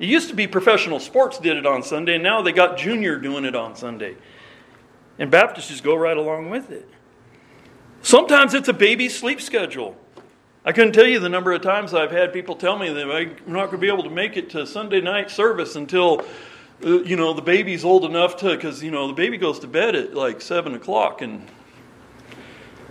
It 0.00 0.08
used 0.08 0.30
to 0.30 0.34
be 0.34 0.48
professional 0.48 0.98
sports 0.98 1.38
did 1.38 1.56
it 1.56 1.64
on 1.64 1.84
Sunday, 1.84 2.14
and 2.14 2.24
now 2.24 2.42
they 2.42 2.50
got 2.50 2.76
junior 2.76 3.18
doing 3.18 3.44
it 3.44 3.54
on 3.54 3.76
Sunday. 3.76 4.16
And 5.16 5.30
Baptists 5.30 5.68
just 5.68 5.84
go 5.84 5.94
right 5.94 6.16
along 6.16 6.50
with 6.50 6.72
it. 6.72 6.88
Sometimes 8.00 8.52
it's 8.52 8.68
a 8.68 8.72
baby 8.72 9.08
sleep 9.08 9.40
schedule. 9.40 9.96
I 10.64 10.70
couldn't 10.70 10.92
tell 10.92 11.06
you 11.06 11.18
the 11.18 11.28
number 11.28 11.52
of 11.52 11.60
times 11.60 11.92
I've 11.92 12.12
had 12.12 12.32
people 12.32 12.54
tell 12.54 12.78
me 12.78 12.88
that 12.92 13.10
I'm 13.10 13.30
not 13.46 13.66
going 13.66 13.70
to 13.70 13.78
be 13.78 13.88
able 13.88 14.04
to 14.04 14.10
make 14.10 14.36
it 14.36 14.50
to 14.50 14.64
Sunday 14.64 15.00
night 15.00 15.28
service 15.28 15.74
until, 15.74 16.24
uh, 16.84 17.02
you 17.02 17.16
know, 17.16 17.32
the 17.32 17.42
baby's 17.42 17.84
old 17.84 18.04
enough 18.04 18.36
to, 18.38 18.54
because, 18.54 18.80
you 18.80 18.92
know, 18.92 19.08
the 19.08 19.12
baby 19.12 19.38
goes 19.38 19.58
to 19.60 19.66
bed 19.66 19.96
at 19.96 20.14
like 20.14 20.40
7 20.40 20.74
o'clock. 20.74 21.20
And 21.20 21.48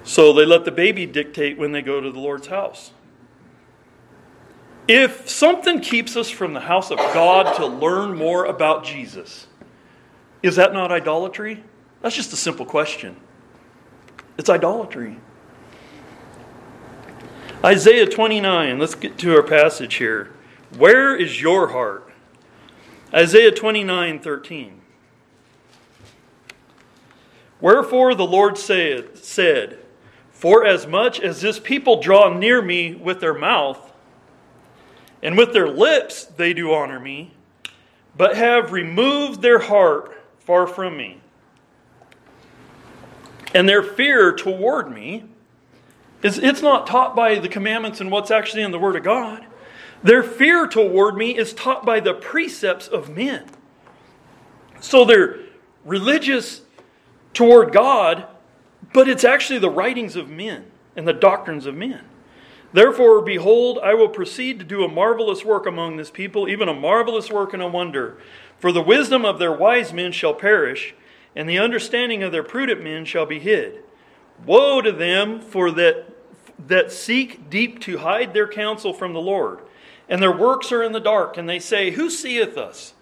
so 0.04 0.34
they 0.34 0.46
let 0.46 0.66
the 0.66 0.72
baby 0.72 1.06
dictate 1.06 1.58
when 1.58 1.72
they 1.72 1.82
go 1.82 2.02
to 2.02 2.12
the 2.12 2.20
Lord's 2.20 2.48
house. 2.48 2.92
If 4.90 5.30
something 5.30 5.80
keeps 5.80 6.18
us 6.18 6.30
from 6.30 6.54
the 6.54 6.60
house 6.60 6.92
of 6.92 6.98
God 6.98 7.56
to 7.56 7.66
learn 7.66 8.18
more 8.18 8.44
about 8.44 8.84
Jesus, 8.84 9.48
is 10.44 10.58
that 10.58 10.74
not 10.74 10.92
idolatry? 10.92 11.64
That's 12.02 12.18
just 12.18 12.34
a 12.34 12.38
simple 12.38 12.66
question. 12.66 13.16
It's 14.38 14.50
idolatry. 14.50 15.18
Isaiah 17.64 18.08
29, 18.08 18.80
let's 18.80 18.96
get 18.96 19.20
to 19.20 19.36
our 19.36 19.44
passage 19.44 19.96
here. 19.96 20.32
Where 20.80 21.16
is 21.16 21.40
your 21.40 21.68
heart? 21.68 22.12
Isaiah 23.14 23.52
29, 23.52 24.20
13. 24.20 24.82
Wherefore 27.60 28.16
the 28.16 28.26
Lord 28.26 28.58
said, 28.58 29.16
said, 29.16 29.78
For 30.32 30.66
as 30.66 30.88
much 30.88 31.20
as 31.20 31.42
this 31.42 31.60
people 31.60 32.02
draw 32.02 32.34
near 32.34 32.64
me 32.64 32.96
with 32.96 33.20
their 33.20 33.38
mouth, 33.38 33.94
and 35.22 35.38
with 35.38 35.54
their 35.54 35.70
lips 35.70 36.26
they 36.26 36.54
do 36.54 36.74
honor 36.74 37.00
me, 37.00 37.32
but 38.18 38.36
have 38.36 38.72
removed 38.72 39.44
their 39.44 39.60
heart 39.60 40.20
far 40.40 40.66
from 40.66 40.98
me, 40.98 41.22
and 43.54 43.70
their 43.70 43.84
fear 43.84 44.34
toward 44.36 44.92
me 44.92 45.26
it's, 46.24 46.38
it's 46.38 46.62
not 46.62 46.88
taught 46.88 47.16
by 47.16 47.40
the 47.40 47.50
commandments 47.50 48.00
and 48.00 48.12
what's 48.12 48.32
actually 48.32 48.64
in 48.64 48.72
the 48.72 48.80
Word 48.80 48.96
of 48.96 49.04
God. 49.04 49.46
Their 50.04 50.24
fear 50.24 50.68
toward 50.68 51.16
me 51.16 51.38
is 51.38 51.54
taught 51.54 51.86
by 51.86 52.00
the 52.00 52.14
precepts 52.14 52.88
of 52.88 53.16
men. 53.16 53.46
So 54.80 55.06
they're 55.06 55.40
religious 55.86 56.62
toward 57.34 57.72
God, 57.72 58.26
but 58.94 59.08
it's 59.08 59.24
actually 59.24 59.60
the 59.60 59.70
writings 59.70 60.16
of 60.16 60.30
men 60.30 60.66
and 60.96 61.08
the 61.08 61.14
doctrines 61.14 61.66
of 61.66 61.76
men. 61.76 62.04
Therefore, 62.74 63.22
behold, 63.22 63.80
I 63.84 63.94
will 63.94 64.08
proceed 64.08 64.60
to 64.60 64.66
do 64.66 64.84
a 64.84 64.88
marvelous 64.88 65.44
work 65.44 65.66
among 65.66 65.98
this 65.98 66.10
people, 66.10 66.48
even 66.48 66.70
a 66.70 66.74
marvelous 66.74 67.30
work 67.30 67.54
and 67.54 67.62
a 67.62 67.68
wonder. 67.68 68.18
For 68.60 68.72
the 68.72 68.82
wisdom 68.82 69.26
of 69.26 69.40
their 69.40 69.52
wise 69.52 69.92
men 69.92 70.12
shall 70.12 70.34
perish, 70.34 70.96
and 71.36 71.50
the 71.50 71.60
understanding 71.60 72.24
of 72.24 72.32
their 72.32 72.44
prudent 72.44 72.84
men 72.84 73.06
shall 73.06 73.26
be 73.26 73.40
hid. 73.40 73.84
Woe 74.46 74.82
to 74.82 74.92
them 74.92 75.40
for 75.40 75.72
that 75.72 76.06
that 76.68 76.92
seek 76.92 77.50
deep 77.50 77.80
to 77.82 78.00
hide 78.00 78.34
their 78.34 78.48
counsel 78.48 78.94
from 78.94 79.14
the 79.14 79.22
Lord, 79.22 79.60
and 80.08 80.22
their 80.22 80.36
works 80.36 80.72
are 80.72 80.84
in 80.84 80.92
the 80.92 81.00
dark, 81.00 81.38
and 81.38 81.48
they 81.48 81.60
say, 81.60 81.92
Who 81.92 82.10
seeth 82.10 82.58
us? 82.58 82.94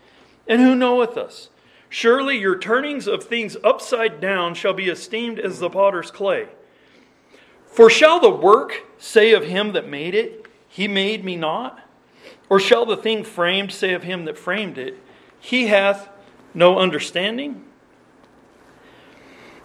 And 0.48 0.62
who 0.62 0.75
knoweth 0.75 1.17
us? 1.17 1.50
Surely 1.89 2.38
your 2.38 2.58
turnings 2.58 3.08
of 3.08 3.24
things 3.24 3.58
upside 3.63 4.22
down 4.22 4.53
shall 4.53 4.74
be 4.74 4.89
esteemed 4.89 5.39
as 5.39 5.60
the 5.60 5.69
potter's 5.69 6.12
clay. 6.12 6.48
For 7.65 7.89
shall 7.89 8.19
the 8.19 8.29
work 8.29 8.86
say 8.98 9.34
of 9.34 9.46
him 9.46 9.74
that 9.74 9.88
made 9.88 10.15
it, 10.15 10.48
He 10.67 10.88
made 10.88 11.24
me 11.24 11.36
not? 11.36 11.79
Or 12.50 12.60
shall 12.60 12.86
the 12.86 12.98
thing 12.98 13.24
framed 13.24 13.72
say 13.72 13.93
of 13.93 14.03
him 14.03 14.25
that 14.25 14.38
framed 14.38 14.77
it, 14.77 14.98
He 15.39 15.67
hath 15.67 16.10
no 16.53 16.79
understanding? 16.79 17.63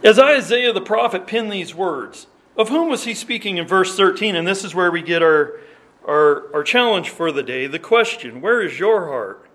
As 0.05 0.19
Isaiah 0.19 0.75
the 0.75 0.83
prophet 0.83 1.27
penned 1.27 1.51
these 1.51 1.75
words, 1.75 2.27
of 2.59 2.69
whom 2.69 2.91
was 2.91 3.05
he 3.05 3.15
speaking 3.15 3.57
in 3.57 3.67
verse 3.67 3.97
13? 3.97 4.37
And 4.37 4.47
this 4.47 4.63
is 4.63 4.75
where 4.75 4.91
we 4.91 5.01
get 5.01 5.23
our, 5.23 5.59
our, 6.07 6.55
our 6.55 6.63
challenge 6.63 7.09
for 7.09 7.33
the 7.33 7.43
day 7.43 7.67
the 7.67 7.79
question 7.79 8.43
Where 8.43 8.61
is 8.61 8.79
your 8.79 9.07
heart? 9.07 9.49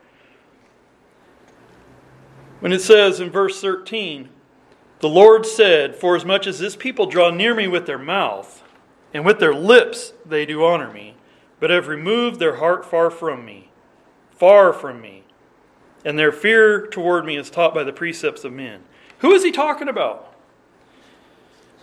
When 2.59 2.73
it 2.73 2.81
says 2.81 3.19
in 3.19 3.29
verse 3.29 3.61
13, 3.61 4.29
The 5.01 5.07
Lord 5.07 5.45
said, 5.45 5.95
For 5.95 6.15
as 6.15 6.25
much 6.25 6.47
as 6.47 6.57
this 6.57 6.75
people 6.75 7.05
draw 7.05 7.29
near 7.29 7.53
me 7.53 7.67
with 7.67 7.85
their 7.85 7.99
mouth, 7.99 8.63
and 9.13 9.23
with 9.23 9.39
their 9.39 9.53
lips 9.53 10.13
they 10.25 10.47
do 10.47 10.65
honor 10.65 10.91
me, 10.91 11.15
but 11.59 11.69
have 11.69 11.87
removed 11.87 12.39
their 12.39 12.55
heart 12.55 12.83
far 12.83 13.11
from 13.11 13.45
me, 13.45 13.69
far 14.31 14.73
from 14.73 14.99
me, 14.99 15.23
and 16.03 16.17
their 16.17 16.31
fear 16.31 16.87
toward 16.87 17.23
me 17.23 17.37
is 17.37 17.51
taught 17.51 17.75
by 17.75 17.83
the 17.83 17.93
precepts 17.93 18.43
of 18.43 18.51
men. 18.51 18.81
Who 19.19 19.31
is 19.31 19.43
he 19.43 19.51
talking 19.51 19.87
about? 19.87 20.28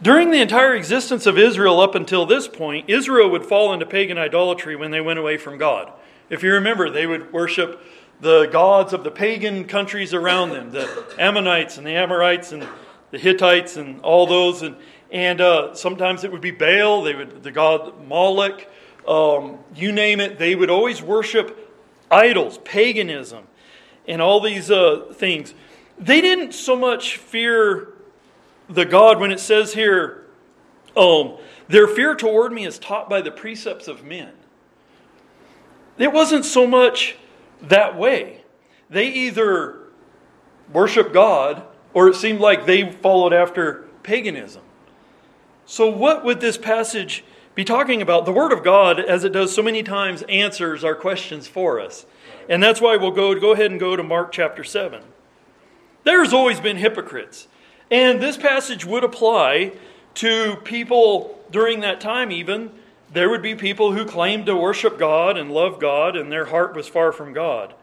During 0.02 0.30
the 0.30 0.42
entire 0.42 0.74
existence 0.74 1.24
of 1.24 1.38
Israel 1.38 1.80
up 1.80 1.94
until 1.94 2.26
this 2.26 2.46
point, 2.46 2.90
Israel 2.90 3.30
would 3.30 3.46
fall 3.46 3.72
into 3.72 3.86
pagan 3.86 4.18
idolatry 4.18 4.76
when 4.76 4.90
they 4.90 5.00
went 5.00 5.18
away 5.18 5.38
from 5.38 5.56
God. 5.56 5.90
If 6.28 6.42
you 6.42 6.52
remember, 6.52 6.90
they 6.90 7.06
would 7.06 7.32
worship 7.32 7.80
the 8.20 8.46
gods 8.46 8.92
of 8.92 9.04
the 9.04 9.10
pagan 9.10 9.64
countries 9.64 10.12
around 10.12 10.50
them, 10.50 10.70
the 10.70 11.14
Ammonites 11.18 11.78
and 11.78 11.86
the 11.86 11.92
Amorites 11.92 12.52
and 12.52 12.68
the 13.10 13.18
Hittites 13.18 13.78
and 13.78 14.02
all 14.02 14.26
those. 14.26 14.60
And, 14.60 14.76
and 15.10 15.40
uh, 15.40 15.74
sometimes 15.74 16.24
it 16.24 16.32
would 16.32 16.42
be 16.42 16.50
Baal, 16.50 17.02
they 17.02 17.14
would, 17.14 17.42
the 17.42 17.50
god 17.50 18.06
Moloch, 18.06 18.66
um, 19.08 19.58
you 19.74 19.92
name 19.92 20.20
it. 20.20 20.38
They 20.38 20.54
would 20.54 20.68
always 20.68 21.00
worship 21.00 21.72
idols, 22.10 22.58
paganism, 22.58 23.44
and 24.06 24.20
all 24.20 24.40
these 24.40 24.70
uh, 24.70 25.10
things. 25.14 25.54
They 25.98 26.20
didn't 26.20 26.52
so 26.52 26.76
much 26.76 27.16
fear 27.16 27.94
the 28.68 28.85
God, 28.85 29.20
when 29.20 29.30
it 29.30 29.40
says 29.40 29.75
here, 29.75 30.26
um, 30.96 31.37
their 31.68 31.87
fear 31.87 32.14
toward 32.14 32.52
me 32.52 32.64
is 32.64 32.78
taught 32.78 33.08
by 33.08 33.20
the 33.20 33.30
precepts 33.30 33.88
of 33.88 34.04
men. 34.04 34.32
It 35.99 36.12
wasn't 36.12 36.44
so 36.44 36.66
much 36.66 37.16
that 37.62 37.96
way. 37.96 38.42
They 38.90 39.08
either 39.08 39.80
worship 40.73 41.12
God 41.12 41.62
or 41.94 42.08
it 42.08 42.14
seemed 42.14 42.40
like 42.40 42.66
they 42.66 42.92
followed 42.92 43.32
after 43.32 43.88
paganism. 44.02 44.62
So, 45.64 45.88
what 45.88 46.25
would 46.25 46.40
this 46.40 46.58
passage 46.58 47.25
be 47.54 47.64
talking 47.64 48.02
about? 48.02 48.25
The 48.25 48.32
Word 48.32 48.52
of 48.52 48.62
God, 48.62 49.00
as 49.00 49.25
it 49.25 49.32
does 49.32 49.54
so 49.54 49.62
many 49.62 49.82
times, 49.82 50.23
answers 50.28 50.85
our 50.85 50.94
questions 50.94 51.49
for 51.49 51.80
us. 51.80 52.06
And 52.49 52.62
that's 52.62 52.80
why 52.80 52.96
we'll 52.96 53.11
go, 53.11 53.35
go 53.40 53.52
ahead 53.52 53.70
and 53.70 53.80
go 53.80 53.96
to 53.96 54.02
Mark 54.02 54.30
chapter 54.30 54.62
7. 54.62 55.02
There's 56.04 56.32
always 56.32 56.61
been 56.61 56.76
hypocrites. 56.76 57.49
And 57.90 58.21
this 58.21 58.37
passage 58.37 58.85
would 58.85 59.05
apply 59.05 59.73
to 60.14 60.57
people 60.64 61.38
during 61.50 61.81
that 61.81 62.00
time, 62.00 62.33
even. 62.33 62.73
There 63.12 63.31
would 63.31 63.43
be 63.43 63.55
people 63.55 63.93
who 63.93 64.05
claimed 64.05 64.47
to 64.47 64.57
worship 64.57 64.99
God 64.99 65.37
and 65.37 65.52
love 65.52 65.78
God, 65.81 66.16
and 66.16 66.31
their 66.31 66.47
heart 66.47 66.75
was 66.75 66.88
far 66.88 67.12
from 67.12 67.33
God. 67.33 67.75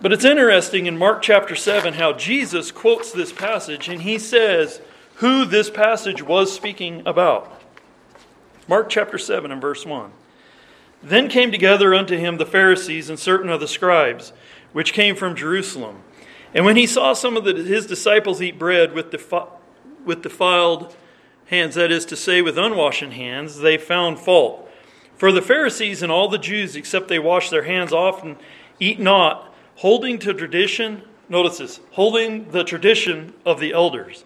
But 0.00 0.12
it's 0.12 0.24
interesting 0.24 0.86
in 0.86 0.96
Mark 0.96 1.22
chapter 1.22 1.54
7 1.56 1.94
how 1.94 2.12
Jesus 2.12 2.70
quotes 2.70 3.10
this 3.12 3.32
passage, 3.32 3.88
and 3.88 4.02
he 4.02 4.18
says 4.18 4.80
who 5.16 5.44
this 5.44 5.70
passage 5.70 6.22
was 6.22 6.52
speaking 6.52 7.02
about. 7.06 7.60
Mark 8.68 8.88
chapter 8.88 9.18
7 9.18 9.50
and 9.50 9.60
verse 9.60 9.84
1. 9.84 10.12
Then 11.02 11.28
came 11.28 11.50
together 11.50 11.94
unto 11.94 12.16
him 12.16 12.36
the 12.36 12.46
Pharisees 12.46 13.08
and 13.08 13.18
certain 13.18 13.50
of 13.50 13.60
the 13.60 13.68
scribes, 13.68 14.32
which 14.72 14.92
came 14.92 15.16
from 15.16 15.34
Jerusalem. 15.34 16.02
And 16.54 16.64
when 16.64 16.76
he 16.76 16.86
saw 16.86 17.12
some 17.12 17.36
of 17.36 17.44
the, 17.44 17.54
his 17.54 17.86
disciples 17.86 18.40
eat 18.40 18.58
bread 18.58 18.92
with, 18.92 19.10
defi- 19.10 19.50
with 20.04 20.22
defiled 20.22 20.96
hands, 21.46 21.74
that 21.74 21.90
is 21.90 22.04
to 22.06 22.16
say, 22.16 22.42
with 22.42 22.56
unwashen 22.56 23.12
hands, 23.12 23.58
they 23.60 23.76
found 23.76 24.18
fault. 24.18 24.68
For 25.16 25.32
the 25.32 25.42
Pharisees 25.42 26.02
and 26.02 26.12
all 26.12 26.28
the 26.28 26.38
Jews, 26.38 26.76
except 26.76 27.08
they 27.08 27.18
wash 27.18 27.50
their 27.50 27.64
hands 27.64 27.92
often, 27.92 28.36
eat 28.78 29.00
not, 29.00 29.52
holding 29.76 30.18
to 30.20 30.32
tradition, 30.32 31.02
notice 31.28 31.58
this, 31.58 31.80
holding 31.92 32.50
the 32.50 32.64
tradition 32.64 33.34
of 33.44 33.60
the 33.60 33.72
elders. 33.72 34.24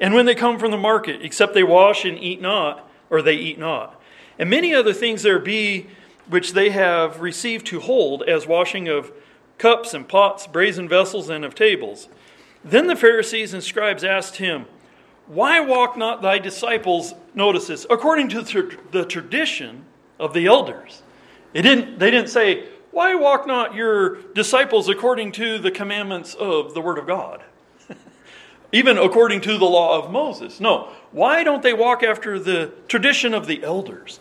And 0.00 0.14
when 0.14 0.26
they 0.26 0.34
come 0.34 0.58
from 0.58 0.70
the 0.70 0.76
market, 0.76 1.22
except 1.22 1.54
they 1.54 1.62
wash 1.62 2.04
and 2.04 2.18
eat 2.18 2.40
not, 2.40 2.88
or 3.10 3.22
they 3.22 3.36
eat 3.36 3.58
not. 3.58 4.00
And 4.38 4.50
many 4.50 4.74
other 4.74 4.92
things 4.92 5.22
there 5.22 5.38
be 5.38 5.88
which 6.28 6.52
they 6.52 6.70
have 6.70 7.20
received 7.20 7.66
to 7.66 7.80
hold 7.80 8.22
as 8.24 8.46
washing 8.46 8.88
of 8.88 9.12
cups 9.58 9.92
and 9.92 10.08
pots, 10.08 10.46
brazen 10.46 10.88
vessels, 10.88 11.28
and 11.28 11.44
of 11.44 11.54
tables. 11.54 12.08
Then 12.64 12.86
the 12.86 12.96
Pharisees 12.96 13.52
and 13.52 13.62
scribes 13.62 14.04
asked 14.04 14.36
him, 14.36 14.66
Why 15.26 15.60
walk 15.60 15.96
not 15.96 16.22
thy 16.22 16.38
disciples, 16.38 17.14
notice 17.34 17.66
this, 17.66 17.86
according 17.90 18.28
to 18.30 18.42
the 18.90 19.04
tradition 19.04 19.84
of 20.18 20.32
the 20.32 20.46
elders? 20.46 21.02
It 21.54 21.62
didn't, 21.62 21.98
they 21.98 22.10
didn't 22.10 22.30
say, 22.30 22.68
Why 22.90 23.14
walk 23.14 23.46
not 23.46 23.74
your 23.74 24.16
disciples 24.32 24.88
according 24.88 25.32
to 25.32 25.58
the 25.58 25.70
commandments 25.70 26.34
of 26.34 26.74
the 26.74 26.80
Word 26.80 26.98
of 26.98 27.06
God? 27.06 27.42
Even 28.72 28.98
according 28.98 29.40
to 29.42 29.58
the 29.58 29.64
law 29.64 30.02
of 30.02 30.10
Moses. 30.10 30.60
No. 30.60 30.92
Why 31.10 31.42
don't 31.42 31.62
they 31.62 31.72
walk 31.72 32.02
after 32.02 32.38
the 32.38 32.72
tradition 32.86 33.32
of 33.34 33.46
the 33.46 33.62
elders? 33.62 34.20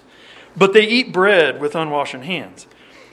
But 0.55 0.73
they 0.73 0.87
eat 0.87 1.11
bread 1.11 1.59
with 1.59 1.75
unwashed 1.75 2.13
hands. 2.13 2.65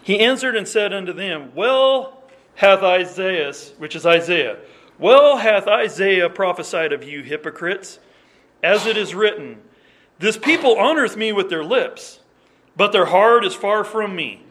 He 0.04 0.20
answered 0.20 0.54
and 0.54 0.68
said 0.68 0.92
unto 0.92 1.14
them, 1.14 1.50
Well 1.54 2.22
hath 2.56 2.82
Isaiah, 2.82 3.54
which 3.78 3.96
is 3.96 4.04
Isaiah, 4.04 4.58
well 4.98 5.38
hath 5.38 5.66
Isaiah 5.66 6.28
prophesied 6.28 6.92
of 6.92 7.02
you 7.02 7.22
hypocrites, 7.22 7.98
as 8.62 8.84
it 8.84 8.98
is 8.98 9.14
written, 9.14 9.62
This 10.18 10.36
people 10.36 10.76
honoreth 10.76 11.16
me 11.16 11.32
with 11.32 11.48
their 11.48 11.64
lips, 11.64 12.20
but 12.76 12.92
their 12.92 13.06
heart 13.06 13.46
is 13.46 13.54
far 13.54 13.82
from 13.82 14.14
me. 14.14 14.42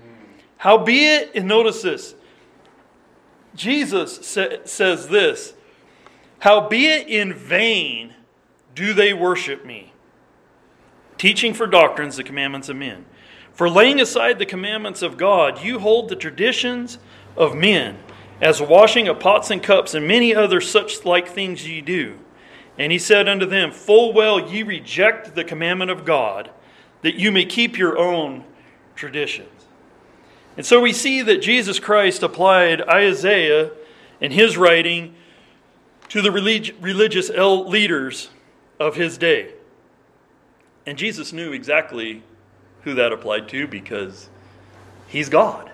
Howbeit, 0.58 1.32
and 1.36 1.48
notice 1.48 1.84
this, 1.84 2.16
Jesus 3.56 4.26
sa- 4.26 4.66
says 4.66 5.08
this, 5.08 5.54
Howbeit 6.40 7.08
in 7.08 7.32
vain 7.32 8.16
do 8.74 8.94
they 8.94 9.14
worship 9.14 9.64
me, 9.64 9.94
teaching 11.20 11.54
for 11.54 11.68
doctrines 11.68 12.18
the 12.18 12.24
commandments 12.24 12.70
of 12.70 12.76
men. 12.76 13.06
For 13.54 13.70
laying 13.70 14.02
aside 14.02 14.40
the 14.40 14.46
commandments 14.46 15.02
of 15.02 15.18
God, 15.18 15.64
you 15.64 15.80
hold 15.80 16.10
the 16.10 16.16
traditions 16.16 16.98
of 17.38 17.56
men, 17.56 17.98
as 18.42 18.62
washing 18.62 19.08
of 19.08 19.20
pots 19.20 19.52
and 19.52 19.62
cups, 19.62 19.94
and 19.94 20.08
many 20.08 20.34
other 20.34 20.60
such 20.60 21.06
like 21.06 21.28
things 21.28 21.68
ye 21.68 21.82
do. 21.82 22.18
And 22.78 22.92
he 22.92 22.98
said 22.98 23.30
unto 23.30 23.46
them, 23.46 23.72
Full 23.72 24.14
well 24.14 24.40
ye 24.40 24.64
reject 24.64 25.36
the 25.36 25.44
commandment 25.44 25.92
of 25.92 26.04
God, 26.04 26.50
that 27.04 27.16
you 27.16 27.32
may 27.32 27.46
keep 27.46 27.78
your 27.78 27.98
own 27.98 28.44
traditions. 28.96 29.50
And 30.58 30.66
so 30.66 30.82
we 30.82 30.94
see 30.94 31.22
that 31.22 31.42
Jesus 31.42 31.80
Christ 31.80 32.24
applied 32.24 32.82
Isaiah 32.82 33.72
and 34.20 34.34
his 34.34 34.58
writing 34.58 35.16
to 36.10 36.22
the 36.22 36.32
relig- 36.32 36.76
religious 36.82 37.30
leaders 37.30 38.30
of 38.80 38.96
his 38.96 39.18
day. 39.18 39.54
And 40.86 40.98
Jesus 40.98 41.34
knew 41.34 41.54
exactly 41.54 42.24
who 42.84 42.94
that 42.96 43.12
applied 43.12 43.48
to 43.50 43.68
because 43.68 44.30
he's 45.08 45.30
God. 45.30 45.72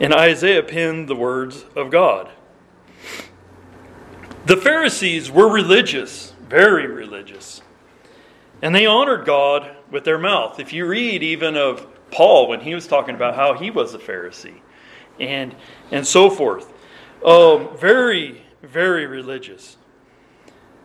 And 0.00 0.14
Isaiah 0.14 0.62
penned 0.62 1.08
the 1.08 1.14
words 1.14 1.64
of 1.76 1.90
God. 1.90 2.30
The 4.46 4.56
Pharisees 4.56 5.30
were 5.30 5.48
religious, 5.48 6.32
very 6.48 6.86
religious. 6.86 7.60
And 8.62 8.74
they 8.74 8.86
honored 8.86 9.26
God 9.26 9.76
with 9.90 10.04
their 10.04 10.18
mouth. 10.18 10.58
If 10.58 10.72
you 10.72 10.86
read 10.86 11.22
even 11.22 11.56
of 11.56 11.86
Paul 12.10 12.48
when 12.48 12.60
he 12.60 12.74
was 12.74 12.86
talking 12.86 13.14
about 13.14 13.34
how 13.34 13.54
he 13.54 13.70
was 13.70 13.94
a 13.94 13.98
Pharisee 13.98 14.60
and, 15.18 15.54
and 15.90 16.06
so 16.06 16.30
forth, 16.30 16.72
um, 17.24 17.76
very, 17.76 18.42
very 18.62 19.06
religious. 19.06 19.76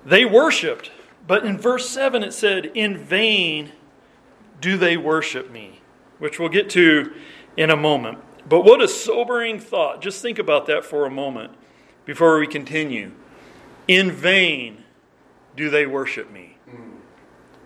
They 0.06 0.26
worshiped, 0.26 0.92
but 1.26 1.46
in 1.46 1.58
verse 1.58 1.90
7 1.90 2.24
it 2.24 2.34
said, 2.34 2.66
In 2.76 2.98
vain 2.98 3.72
do 4.66 4.80
they 4.80 4.98
worship 4.98 5.52
me, 5.52 5.80
which 6.18 6.40
we'll 6.40 6.50
get 6.50 6.72
to 6.72 7.14
in 7.56 7.70
a 7.70 7.76
moment. 7.76 8.18
But 8.50 8.62
what 8.62 8.82
a 8.82 8.88
sobering 8.88 9.60
thought. 9.60 10.02
Just 10.02 10.24
think 10.24 10.40
about 10.40 10.66
that 10.66 10.84
for 10.84 11.06
a 11.06 11.12
moment 11.12 11.54
before 12.04 12.40
we 12.40 12.48
continue. 12.48 13.12
In 13.88 14.12
vain 14.12 14.84
do 15.56 15.70
they 15.70 15.86
worship 15.86 16.32
me. 16.32 16.58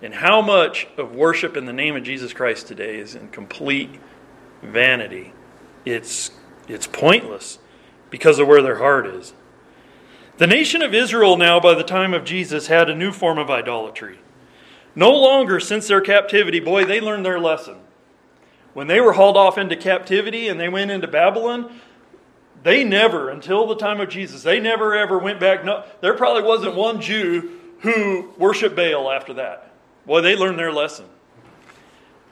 And 0.01 0.13
how 0.13 0.41
much 0.41 0.87
of 0.97 1.15
worship 1.15 1.55
in 1.55 1.65
the 1.65 1.71
name 1.71 1.95
of 1.95 2.03
Jesus 2.03 2.33
Christ 2.33 2.67
today 2.67 2.97
is 2.97 3.15
in 3.15 3.29
complete 3.29 3.91
vanity? 4.61 5.31
It's, 5.85 6.31
it's 6.67 6.85
pointless 6.85 7.59
because 8.09 8.39
of 8.39 8.47
where 8.49 8.61
their 8.61 8.79
heart 8.79 9.07
is. 9.07 9.33
The 10.37 10.47
nation 10.47 10.81
of 10.81 10.93
Israel, 10.93 11.37
now 11.37 11.61
by 11.61 11.75
the 11.75 11.83
time 11.83 12.13
of 12.13 12.25
Jesus, 12.25 12.67
had 12.67 12.89
a 12.89 12.95
new 12.95 13.13
form 13.13 13.37
of 13.37 13.49
idolatry. 13.49 14.19
No 14.99 15.11
longer, 15.11 15.61
since 15.61 15.87
their 15.87 16.01
captivity, 16.01 16.59
boy, 16.59 16.83
they 16.83 16.99
learned 16.99 17.25
their 17.25 17.39
lesson. 17.39 17.77
When 18.73 18.87
they 18.87 18.99
were 18.99 19.13
hauled 19.13 19.37
off 19.37 19.57
into 19.57 19.77
captivity 19.77 20.49
and 20.49 20.59
they 20.59 20.67
went 20.67 20.91
into 20.91 21.07
Babylon, 21.07 21.79
they 22.63 22.83
never, 22.83 23.29
until 23.29 23.65
the 23.65 23.77
time 23.77 24.01
of 24.01 24.09
Jesus, 24.09 24.43
they 24.43 24.59
never 24.59 24.93
ever 24.93 25.17
went 25.17 25.39
back. 25.39 25.63
No, 25.63 25.85
there 26.01 26.15
probably 26.15 26.43
wasn't 26.43 26.75
one 26.75 26.99
Jew 26.99 27.49
who 27.79 28.33
worshiped 28.37 28.75
Baal 28.75 29.09
after 29.09 29.35
that. 29.35 29.71
Boy, 30.05 30.19
they 30.19 30.35
learned 30.35 30.59
their 30.59 30.73
lesson. 30.73 31.05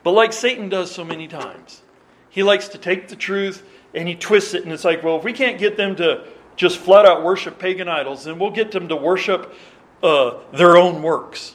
But 0.03 0.11
like 0.11 0.33
Satan 0.33 0.67
does 0.67 0.91
so 0.91 1.05
many 1.05 1.29
times, 1.29 1.81
he 2.29 2.43
likes 2.43 2.67
to 2.67 2.77
take 2.77 3.07
the 3.07 3.15
truth 3.15 3.65
and 3.93 4.09
he 4.09 4.15
twists 4.15 4.53
it, 4.53 4.65
and 4.65 4.73
it's 4.73 4.83
like, 4.83 5.03
well, 5.03 5.15
if 5.15 5.23
we 5.23 5.31
can't 5.31 5.57
get 5.57 5.77
them 5.77 5.95
to 5.95 6.25
just 6.57 6.79
flat 6.79 7.05
out 7.05 7.23
worship 7.23 7.59
pagan 7.59 7.87
idols, 7.87 8.25
then 8.25 8.37
we'll 8.37 8.51
get 8.51 8.73
them 8.73 8.89
to 8.89 8.97
worship 8.97 9.55
uh, 10.03 10.39
their 10.51 10.75
own 10.75 11.01
works. 11.01 11.53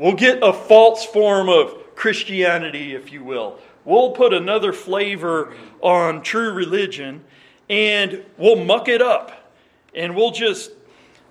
We'll 0.00 0.14
get 0.14 0.38
a 0.42 0.54
false 0.54 1.04
form 1.04 1.50
of 1.50 1.94
Christianity, 1.94 2.94
if 2.94 3.12
you 3.12 3.22
will. 3.22 3.58
We'll 3.84 4.12
put 4.12 4.32
another 4.32 4.72
flavor 4.72 5.52
on 5.82 6.22
true 6.22 6.54
religion 6.54 7.22
and 7.68 8.24
we'll 8.38 8.64
muck 8.64 8.88
it 8.88 9.02
up 9.02 9.52
and 9.94 10.16
we'll 10.16 10.30
just 10.30 10.70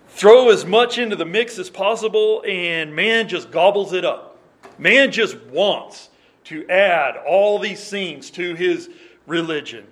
throw 0.09 0.51
as 0.51 0.67
much 0.67 0.99
into 0.99 1.15
the 1.15 1.25
mix 1.25 1.57
as 1.57 1.67
possible 1.67 2.43
and 2.47 2.95
man 2.95 3.27
just 3.27 3.49
gobbles 3.49 3.91
it 3.91 4.05
up. 4.05 4.37
Man 4.77 5.11
just 5.11 5.35
wants 5.45 6.09
to 6.43 6.69
add 6.69 7.17
all 7.27 7.57
these 7.57 7.89
things 7.89 8.29
to 8.29 8.53
his 8.53 8.87
religion. 9.25 9.87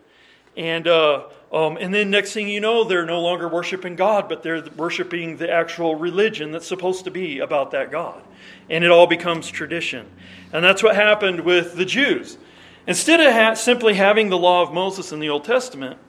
And, 0.55 0.87
uh, 0.87 1.23
um, 1.51 1.77
and 1.81 1.91
then 1.91 2.11
next 2.11 2.33
thing 2.33 2.47
you 2.47 2.59
know, 2.59 2.83
they're 2.83 3.07
no 3.07 3.21
longer 3.21 3.47
worshiping 3.47 3.95
God, 3.95 4.29
but 4.29 4.43
they're 4.43 4.63
worshiping 4.75 5.37
the 5.37 5.51
actual 5.51 5.95
religion 5.95 6.51
that's 6.51 6.67
supposed 6.67 7.05
to 7.05 7.11
be 7.11 7.39
about 7.39 7.71
that 7.71 7.89
God. 7.89 8.21
And 8.69 8.83
it 8.83 8.91
all 8.91 9.07
becomes 9.07 9.49
tradition. 9.49 10.07
And 10.51 10.63
that's 10.63 10.83
what 10.83 10.95
happened 10.95 11.41
with 11.41 11.75
the 11.75 11.85
Jews. 11.85 12.37
Instead 12.85 13.19
of 13.19 13.33
ha- 13.33 13.53
simply 13.53 13.95
having 13.95 14.29
the 14.29 14.37
law 14.37 14.61
of 14.61 14.73
Moses 14.73 15.11
in 15.11 15.19
the 15.19 15.29
Old 15.29 15.43
Testament, 15.43 15.99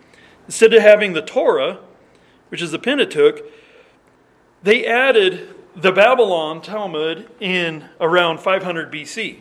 instead 0.46 0.72
of 0.72 0.82
having 0.82 1.12
the 1.12 1.22
Torah, 1.22 1.80
which 2.48 2.62
is 2.62 2.70
the 2.70 2.78
Pentateuch, 2.78 3.42
they 4.62 4.86
added 4.86 5.54
the 5.74 5.92
Babylon 5.92 6.60
Talmud 6.60 7.28
in 7.40 7.88
around 8.00 8.40
500 8.40 8.92
BC. 8.92 9.40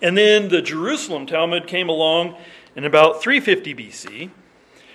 And 0.00 0.16
then 0.16 0.48
the 0.48 0.62
Jerusalem 0.62 1.26
Talmud 1.26 1.66
came 1.66 1.88
along 1.88 2.36
in 2.74 2.84
about 2.84 3.22
350 3.22 3.74
BC, 3.74 4.30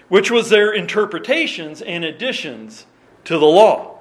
which 0.10 0.32
was 0.32 0.50
their 0.50 0.72
interpretations 0.72 1.82
and 1.82 2.04
additions 2.04 2.86
to 3.26 3.38
the 3.38 3.46
law. 3.46 3.97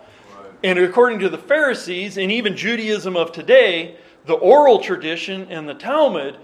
And 0.62 0.78
according 0.78 1.20
to 1.20 1.28
the 1.28 1.38
Pharisees 1.38 2.16
and 2.16 2.32
even 2.32 2.56
Judaism 2.56 3.16
of 3.16 3.32
today, 3.32 3.96
the 4.24 4.34
oral 4.34 4.80
tradition 4.80 5.46
and 5.50 5.68
the 5.68 5.74
Talmud 5.74 6.38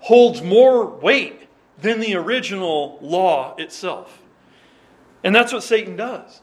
holds 0.00 0.42
more 0.42 0.86
weight 0.86 1.48
than 1.78 2.00
the 2.00 2.14
original 2.14 2.98
law 3.02 3.54
itself. 3.56 4.22
And 5.22 5.34
that's 5.34 5.52
what 5.52 5.62
Satan 5.62 5.96
does. 5.96 6.40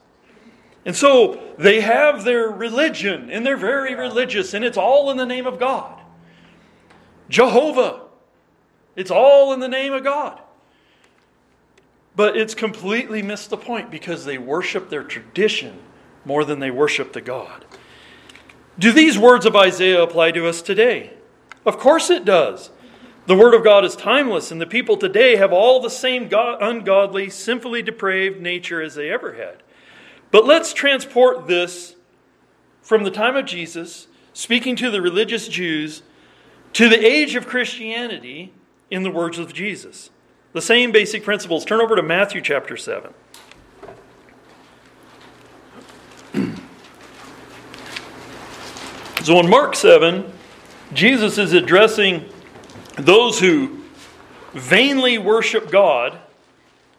And 0.86 0.95
so 0.95 1.41
they 1.57 1.79
have 1.79 2.25
their 2.25 2.49
religion, 2.49 3.29
and 3.29 3.45
they're 3.45 3.55
very 3.55 3.95
religious, 3.95 4.53
and 4.53 4.65
it's 4.65 4.77
all 4.77 5.09
in 5.12 5.17
the 5.17 5.25
name 5.25 5.47
of 5.47 5.57
God. 5.57 6.01
Jehovah, 7.29 8.01
it's 8.95 9.12
all 9.12 9.53
in 9.53 9.59
the 9.59 9.69
name 9.69 9.93
of 9.93 10.03
God. 10.03 10.41
But 12.15 12.36
it's 12.36 12.53
completely 12.53 13.21
missed 13.21 13.49
the 13.49 13.57
point 13.57 13.89
because 13.89 14.25
they 14.25 14.38
worship 14.38 14.89
their 14.89 15.03
tradition 15.03 15.79
more 16.25 16.45
than 16.45 16.59
they 16.59 16.71
worship 16.71 17.13
the 17.13 17.21
God. 17.21 17.65
Do 18.79 18.91
these 18.91 19.17
words 19.17 19.45
of 19.45 19.55
Isaiah 19.55 20.01
apply 20.01 20.31
to 20.31 20.47
us 20.47 20.62
today? 20.62 21.13
Of 21.65 21.77
course 21.77 22.09
it 22.09 22.25
does. 22.25 22.71
The 23.25 23.36
Word 23.36 23.53
of 23.53 23.63
God 23.63 23.86
is 23.86 23.95
timeless, 23.95 24.51
and 24.51 24.59
the 24.59 24.65
people 24.65 24.97
today 24.97 25.38
have 25.38 25.53
all 25.53 25.79
the 25.79 25.89
same 25.89 26.27
God, 26.27 26.62
ungodly, 26.62 27.29
sinfully 27.29 27.81
depraved 27.81 28.41
nature 28.41 28.81
as 28.81 28.95
they 28.95 29.09
ever 29.09 29.33
had. 29.33 29.63
But 30.29 30.45
let's 30.45 30.73
transport 30.73 31.47
this 31.47 31.95
from 32.81 33.03
the 33.03 33.12
time 33.12 33.38
of 33.38 33.45
Jesus, 33.45 34.07
speaking 34.33 34.75
to 34.75 34.91
the 34.91 35.01
religious 35.01 35.47
Jews, 35.47 36.03
to 36.73 36.89
the 36.89 37.05
age 37.05 37.36
of 37.36 37.47
Christianity 37.47 38.51
in 38.91 39.03
the 39.03 39.12
words 39.12 39.39
of 39.39 39.53
Jesus. 39.53 40.09
The 40.51 40.62
same 40.62 40.91
basic 40.91 41.23
principles. 41.23 41.63
Turn 41.63 41.79
over 41.79 41.95
to 41.95 42.03
Matthew 42.03 42.41
chapter 42.41 42.75
7. 42.75 43.13
So 49.23 49.39
in 49.39 49.49
Mark 49.49 49.73
7, 49.73 50.29
Jesus 50.93 51.38
is 51.38 51.53
addressing 51.53 52.25
those 52.97 53.39
who 53.39 53.79
vainly 54.51 55.17
worship 55.17 55.71
God 55.71 56.19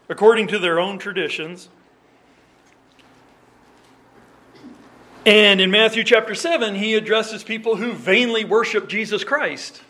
according 0.09 0.47
to 0.47 0.59
their 0.59 0.81
own 0.81 0.99
traditions. 0.99 1.69
And 5.27 5.61
in 5.61 5.71
Matthew 5.71 6.03
chapter 6.03 6.35
7, 6.35 6.77
he 6.77 6.95
addresses 6.95 7.45
people 7.45 7.77
who 7.77 7.93
vainly 7.93 8.43
worship 8.43 8.89
Jesus 8.89 9.23
Christ 9.23 9.83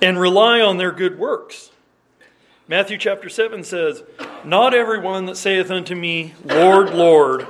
and 0.00 0.18
rely 0.18 0.60
on 0.60 0.76
their 0.76 0.90
good 0.90 1.20
works. 1.20 1.70
Matthew 2.66 2.98
chapter 2.98 3.28
7 3.28 3.62
says, 3.62 4.02
Not 4.42 4.74
everyone 4.74 5.26
that 5.26 5.36
saith 5.36 5.70
unto 5.70 5.94
me, 5.94 6.34
Lord, 6.44 6.90
Lord, 6.90 7.46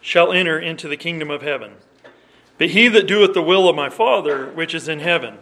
shall 0.00 0.32
enter 0.32 0.58
into 0.58 0.88
the 0.88 0.96
kingdom 0.96 1.30
of 1.30 1.42
heaven, 1.42 1.74
but 2.58 2.70
he 2.70 2.88
that 2.88 3.06
doeth 3.06 3.34
the 3.34 3.42
will 3.42 3.68
of 3.68 3.76
my 3.76 3.90
Father 3.90 4.46
which 4.50 4.74
is 4.74 4.88
in 4.88 5.00
heaven. 5.00 5.38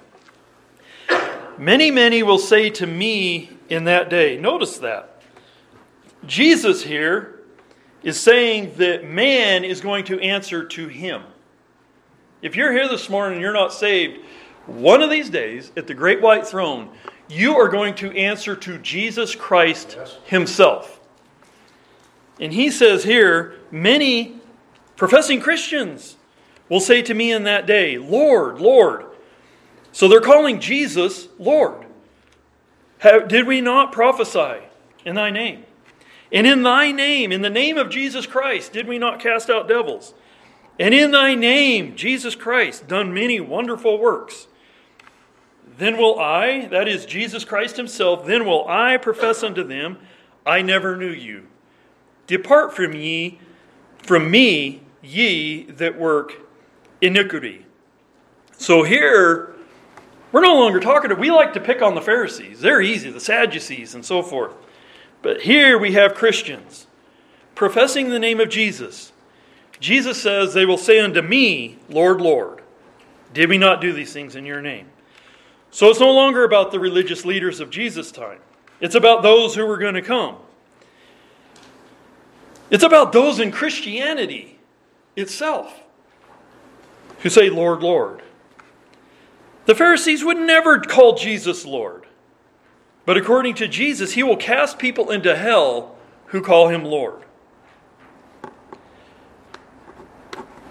Many, 1.58 1.90
many 1.90 2.22
will 2.22 2.38
say 2.38 2.70
to 2.70 2.86
me 2.86 3.50
in 3.68 3.84
that 3.84 4.10
day, 4.10 4.36
notice 4.36 4.78
that. 4.78 5.22
Jesus 6.26 6.82
here 6.82 7.40
is 8.02 8.18
saying 8.18 8.74
that 8.76 9.04
man 9.04 9.64
is 9.64 9.80
going 9.80 10.04
to 10.06 10.20
answer 10.20 10.64
to 10.64 10.88
him. 10.88 11.22
If 12.42 12.56
you're 12.56 12.72
here 12.72 12.88
this 12.88 13.08
morning 13.08 13.34
and 13.34 13.42
you're 13.42 13.52
not 13.52 13.72
saved, 13.72 14.20
one 14.66 15.00
of 15.02 15.10
these 15.10 15.30
days 15.30 15.70
at 15.76 15.86
the 15.86 15.94
great 15.94 16.20
white 16.20 16.46
throne, 16.46 16.90
you 17.28 17.56
are 17.56 17.68
going 17.68 17.94
to 17.96 18.10
answer 18.12 18.56
to 18.56 18.78
Jesus 18.78 19.34
Christ 19.34 19.96
himself. 20.24 21.00
And 22.40 22.52
he 22.52 22.70
says 22.70 23.04
here, 23.04 23.54
many 23.70 24.40
professing 24.96 25.40
Christians 25.40 26.16
will 26.68 26.80
say 26.80 27.02
to 27.02 27.14
me 27.14 27.32
in 27.32 27.44
that 27.44 27.66
day, 27.66 27.98
Lord, 27.98 28.60
Lord. 28.60 29.04
So 29.92 30.08
they're 30.08 30.20
calling 30.20 30.60
Jesus 30.60 31.28
Lord. 31.38 31.86
Have, 32.98 33.28
did 33.28 33.46
we 33.46 33.60
not 33.60 33.92
prophesy 33.92 34.64
in 35.04 35.14
thy 35.14 35.30
name? 35.30 35.64
And 36.32 36.46
in 36.46 36.62
thy 36.62 36.90
name, 36.90 37.32
in 37.32 37.42
the 37.42 37.50
name 37.50 37.76
of 37.76 37.90
Jesus 37.90 38.26
Christ, 38.26 38.72
did 38.72 38.88
we 38.88 38.98
not 38.98 39.20
cast 39.20 39.50
out 39.50 39.68
devils? 39.68 40.14
And 40.78 40.92
in 40.92 41.12
thy 41.12 41.34
name, 41.34 41.94
Jesus 41.94 42.34
Christ, 42.34 42.88
done 42.88 43.14
many 43.14 43.40
wonderful 43.40 43.98
works. 43.98 44.48
Then 45.76 45.96
will 45.96 46.18
I, 46.18 46.66
that 46.66 46.88
is 46.88 47.06
Jesus 47.06 47.44
Christ 47.44 47.76
himself, 47.76 48.26
then 48.26 48.46
will 48.46 48.66
I 48.68 48.96
profess 48.96 49.42
unto 49.42 49.62
them, 49.62 49.98
I 50.46 50.62
never 50.62 50.96
knew 50.96 51.12
you. 51.12 51.46
Depart 52.26 52.74
from 52.74 52.94
ye, 52.94 53.38
from 53.98 54.30
me, 54.30 54.82
ye 55.02 55.64
that 55.64 55.98
work 55.98 56.34
iniquity. 57.04 57.66
So 58.56 58.82
here, 58.82 59.54
we're 60.32 60.40
no 60.40 60.58
longer 60.58 60.80
talking 60.80 61.10
to, 61.10 61.16
we 61.16 61.30
like 61.30 61.52
to 61.52 61.60
pick 61.60 61.82
on 61.82 61.94
the 61.94 62.00
Pharisees. 62.00 62.60
They're 62.60 62.80
easy, 62.80 63.10
the 63.10 63.20
Sadducees 63.20 63.94
and 63.94 64.04
so 64.04 64.22
forth. 64.22 64.52
But 65.22 65.42
here 65.42 65.78
we 65.78 65.92
have 65.92 66.14
Christians 66.14 66.86
professing 67.54 68.10
the 68.10 68.18
name 68.18 68.40
of 68.40 68.48
Jesus. 68.48 69.12
Jesus 69.80 70.20
says, 70.20 70.54
They 70.54 70.66
will 70.66 70.78
say 70.78 71.00
unto 71.00 71.22
me, 71.22 71.78
Lord, 71.88 72.20
Lord, 72.20 72.62
did 73.32 73.48
we 73.48 73.58
not 73.58 73.80
do 73.80 73.92
these 73.92 74.12
things 74.12 74.36
in 74.36 74.44
your 74.44 74.62
name? 74.62 74.88
So 75.70 75.90
it's 75.90 76.00
no 76.00 76.12
longer 76.12 76.44
about 76.44 76.72
the 76.72 76.80
religious 76.80 77.24
leaders 77.24 77.60
of 77.60 77.70
Jesus' 77.70 78.12
time, 78.12 78.40
it's 78.80 78.94
about 78.94 79.22
those 79.22 79.54
who 79.54 79.66
were 79.66 79.78
going 79.78 79.94
to 79.94 80.02
come. 80.02 80.36
It's 82.70 82.84
about 82.84 83.12
those 83.12 83.40
in 83.40 83.52
Christianity 83.52 84.58
itself 85.16 85.83
who 87.24 87.30
say, 87.30 87.48
Lord, 87.48 87.82
Lord. 87.82 88.22
The 89.64 89.74
Pharisees 89.74 90.22
would 90.22 90.36
never 90.36 90.78
call 90.78 91.14
Jesus 91.14 91.64
Lord. 91.64 92.04
But 93.06 93.16
according 93.16 93.54
to 93.56 93.66
Jesus, 93.66 94.12
he 94.12 94.22
will 94.22 94.36
cast 94.36 94.78
people 94.78 95.10
into 95.10 95.34
hell 95.34 95.96
who 96.26 96.42
call 96.42 96.68
him 96.68 96.84
Lord. 96.84 97.22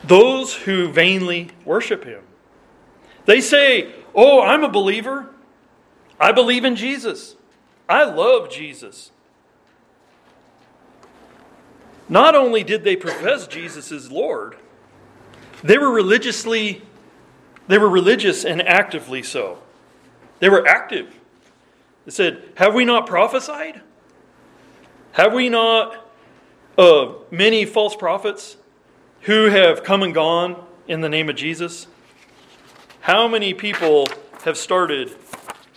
Those 0.03 0.53
who 0.53 0.91
vainly 0.91 1.49
worship 1.65 2.03
him. 2.03 2.21
They 3.25 3.41
say, 3.41 3.91
Oh, 4.13 4.39
I'm 4.39 4.63
a 4.63 4.69
believer. 4.69 5.33
I 6.19 6.33
believe 6.33 6.65
in 6.65 6.75
Jesus. 6.75 7.35
I 7.89 8.03
love 8.03 8.51
Jesus. 8.51 9.09
Not 12.07 12.35
only 12.35 12.63
did 12.63 12.83
they 12.83 12.95
profess 12.95 13.47
Jesus 13.47 13.91
as 13.91 14.11
Lord, 14.11 14.55
they 15.63 15.77
were 15.77 15.91
religiously 15.91 16.83
they 17.67 17.77
were 17.77 17.89
religious 17.89 18.43
and 18.43 18.61
actively 18.61 19.23
so. 19.23 19.59
They 20.39 20.49
were 20.49 20.67
active. 20.67 21.13
They 22.05 22.11
said, 22.11 22.43
Have 22.55 22.73
we 22.73 22.85
not 22.85 23.07
prophesied? 23.07 23.81
Have 25.13 25.33
we 25.33 25.47
not 25.47 26.11
uh, 26.77 27.13
many 27.31 27.65
false 27.65 27.95
prophets 27.95 28.57
who 29.21 29.45
have 29.45 29.83
come 29.83 30.03
and 30.03 30.13
gone 30.13 30.65
in 30.87 31.01
the 31.01 31.09
name 31.09 31.29
of 31.29 31.35
Jesus? 31.35 31.87
How 33.01 33.27
many 33.27 33.53
people 33.53 34.07
have 34.43 34.57
started, 34.57 35.15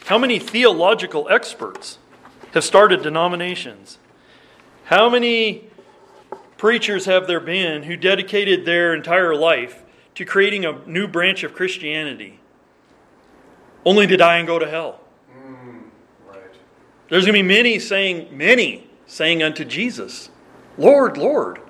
how 0.06 0.18
many 0.18 0.38
theological 0.38 1.28
experts 1.28 1.98
have 2.54 2.64
started 2.64 3.02
denominations? 3.02 3.98
How 4.84 5.08
many 5.08 5.68
preachers 6.56 7.04
have 7.04 7.26
there 7.26 7.40
been 7.40 7.84
who 7.84 7.96
dedicated 7.96 8.64
their 8.64 8.94
entire 8.94 9.34
life 9.34 9.82
to 10.14 10.24
creating 10.24 10.64
a 10.64 10.78
new 10.86 11.06
branch 11.06 11.42
of 11.44 11.54
Christianity, 11.54 12.40
only 13.84 14.06
to 14.06 14.16
die 14.16 14.38
and 14.38 14.46
go 14.46 14.58
to 14.58 14.68
hell. 14.68 15.00
Mm, 15.36 15.82
right. 16.28 16.40
There's 17.08 17.24
going 17.24 17.36
to 17.36 17.42
be 17.42 17.48
many 17.48 17.78
saying, 17.78 18.36
many 18.36 18.86
saying 19.06 19.42
unto 19.42 19.64
Jesus, 19.64 20.30
Lord, 20.78 21.16
Lord, 21.16 21.60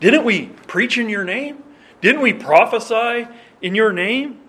didn't 0.00 0.24
we 0.24 0.46
preach 0.66 0.98
in 0.98 1.08
your 1.08 1.24
name? 1.24 1.62
Didn't 2.00 2.20
we 2.20 2.32
prophesy 2.32 3.28
in 3.60 3.74
your 3.74 3.92
name? 3.92 4.40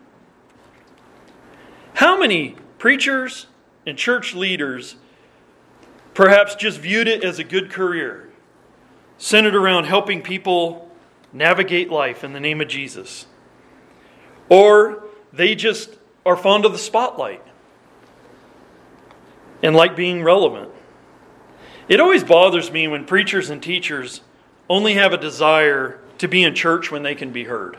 How 1.94 2.18
many 2.18 2.56
preachers 2.80 3.48
and 3.86 3.98
church 3.98 4.34
leaders 4.34 4.96
perhaps 6.14 6.56
just 6.56 6.80
viewed 6.80 7.08
it 7.08 7.24
as 7.24 7.40
a 7.40 7.44
good 7.44 7.70
career, 7.72 8.23
centered 9.18 9.56
around 9.56 9.86
helping 9.86 10.22
people 10.22 10.92
navigate 11.32 11.90
life 11.90 12.24
in 12.24 12.34
the 12.34 12.40
name 12.40 12.62
of 12.62 12.68
Jesus? 12.68 13.26
Or 14.50 15.04
they 15.32 15.56
just 15.56 15.98
are 16.26 16.38
fond 16.38 16.66
of 16.66 16.72
the 16.72 16.78
spotlight 16.78 17.44
and 19.62 19.76
like 19.76 19.96
being 19.96 20.24
relevant. 20.24 20.70
It 21.88 22.00
always 22.00 22.24
bothers 22.24 22.72
me 22.72 22.88
when 22.88 23.06
preachers 23.06 23.50
and 23.50 23.62
teachers 23.62 24.22
only 24.70 24.94
have 24.94 25.14
a 25.14 25.18
desire 25.18 26.00
to 26.18 26.28
be 26.28 26.44
in 26.44 26.56
church 26.56 26.92
when 26.92 27.04
they 27.04 27.16
can 27.16 27.32
be 27.32 27.46
heard. 27.46 27.78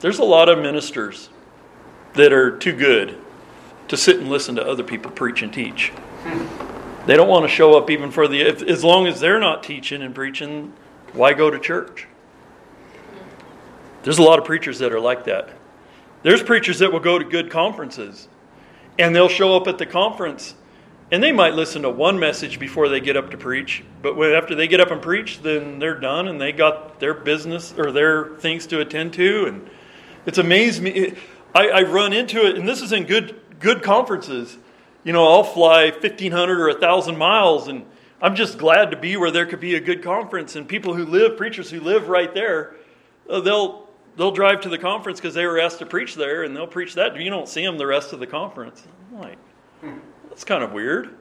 There's 0.00 0.18
a 0.18 0.24
lot 0.24 0.48
of 0.48 0.58
ministers 0.58 1.28
that 2.14 2.32
are 2.32 2.56
too 2.56 2.72
good 2.72 3.18
to 3.88 3.96
sit 3.96 4.18
and 4.18 4.28
listen 4.28 4.54
to 4.56 4.64
other 4.64 4.84
people 4.84 5.10
preach 5.10 5.42
and 5.42 5.52
teach. 5.52 5.92
They 7.08 7.16
don't 7.16 7.28
want 7.28 7.44
to 7.44 7.48
show 7.48 7.74
up 7.78 7.88
even 7.88 8.10
for 8.10 8.28
the, 8.28 8.42
as 8.42 8.84
long 8.84 9.06
as 9.06 9.18
they're 9.18 9.40
not 9.40 9.62
teaching 9.62 10.02
and 10.02 10.14
preaching, 10.14 10.74
why 11.14 11.32
go 11.32 11.50
to 11.50 11.58
church? 11.58 12.06
There's 14.02 14.18
a 14.18 14.22
lot 14.22 14.38
of 14.38 14.44
preachers 14.44 14.80
that 14.80 14.92
are 14.92 15.00
like 15.00 15.24
that. 15.24 15.48
There's 16.22 16.42
preachers 16.42 16.80
that 16.80 16.92
will 16.92 17.00
go 17.00 17.18
to 17.18 17.24
good 17.24 17.50
conferences 17.50 18.28
and 18.98 19.16
they'll 19.16 19.30
show 19.30 19.56
up 19.56 19.66
at 19.68 19.78
the 19.78 19.86
conference 19.86 20.54
and 21.10 21.22
they 21.22 21.32
might 21.32 21.54
listen 21.54 21.80
to 21.80 21.88
one 21.88 22.18
message 22.18 22.60
before 22.60 22.90
they 22.90 23.00
get 23.00 23.16
up 23.16 23.30
to 23.30 23.38
preach, 23.38 23.82
but 24.02 24.14
when, 24.14 24.32
after 24.32 24.54
they 24.54 24.68
get 24.68 24.78
up 24.78 24.90
and 24.90 25.00
preach, 25.00 25.40
then 25.40 25.78
they're 25.78 25.98
done 25.98 26.28
and 26.28 26.38
they 26.38 26.52
got 26.52 27.00
their 27.00 27.14
business 27.14 27.72
or 27.78 27.90
their 27.90 28.36
things 28.36 28.66
to 28.66 28.80
attend 28.80 29.14
to. 29.14 29.46
And 29.46 29.70
it's 30.26 30.36
amazed 30.36 30.82
me. 30.82 31.14
I, 31.54 31.68
I 31.70 31.82
run 31.84 32.12
into 32.12 32.44
it, 32.44 32.58
and 32.58 32.68
this 32.68 32.82
is 32.82 32.92
in 32.92 33.04
good 33.04 33.40
good 33.60 33.82
conferences. 33.82 34.58
You 35.04 35.12
know, 35.12 35.26
I'll 35.26 35.44
fly 35.44 35.90
fifteen 35.90 36.32
hundred 36.32 36.60
or 36.60 36.72
thousand 36.78 37.16
miles, 37.16 37.68
and 37.68 37.84
I'm 38.20 38.34
just 38.34 38.58
glad 38.58 38.90
to 38.90 38.96
be 38.96 39.16
where 39.16 39.30
there 39.30 39.46
could 39.46 39.60
be 39.60 39.74
a 39.76 39.80
good 39.80 40.02
conference. 40.02 40.56
And 40.56 40.68
people 40.68 40.94
who 40.94 41.04
live, 41.04 41.36
preachers 41.36 41.70
who 41.70 41.80
live 41.80 42.08
right 42.08 42.32
there, 42.34 42.74
uh, 43.30 43.40
they'll 43.40 43.88
they'll 44.16 44.32
drive 44.32 44.60
to 44.62 44.68
the 44.68 44.78
conference 44.78 45.20
because 45.20 45.34
they 45.34 45.46
were 45.46 45.60
asked 45.60 45.78
to 45.78 45.86
preach 45.86 46.14
there, 46.14 46.42
and 46.42 46.54
they'll 46.54 46.66
preach 46.66 46.94
that. 46.94 47.16
You 47.16 47.30
don't 47.30 47.48
see 47.48 47.64
them 47.64 47.78
the 47.78 47.86
rest 47.86 48.12
of 48.12 48.20
the 48.20 48.26
conference. 48.26 48.86
I'm 49.12 49.20
like, 49.20 49.38
that's 50.28 50.44
kind 50.44 50.64
of 50.64 50.72
weird. 50.72 51.14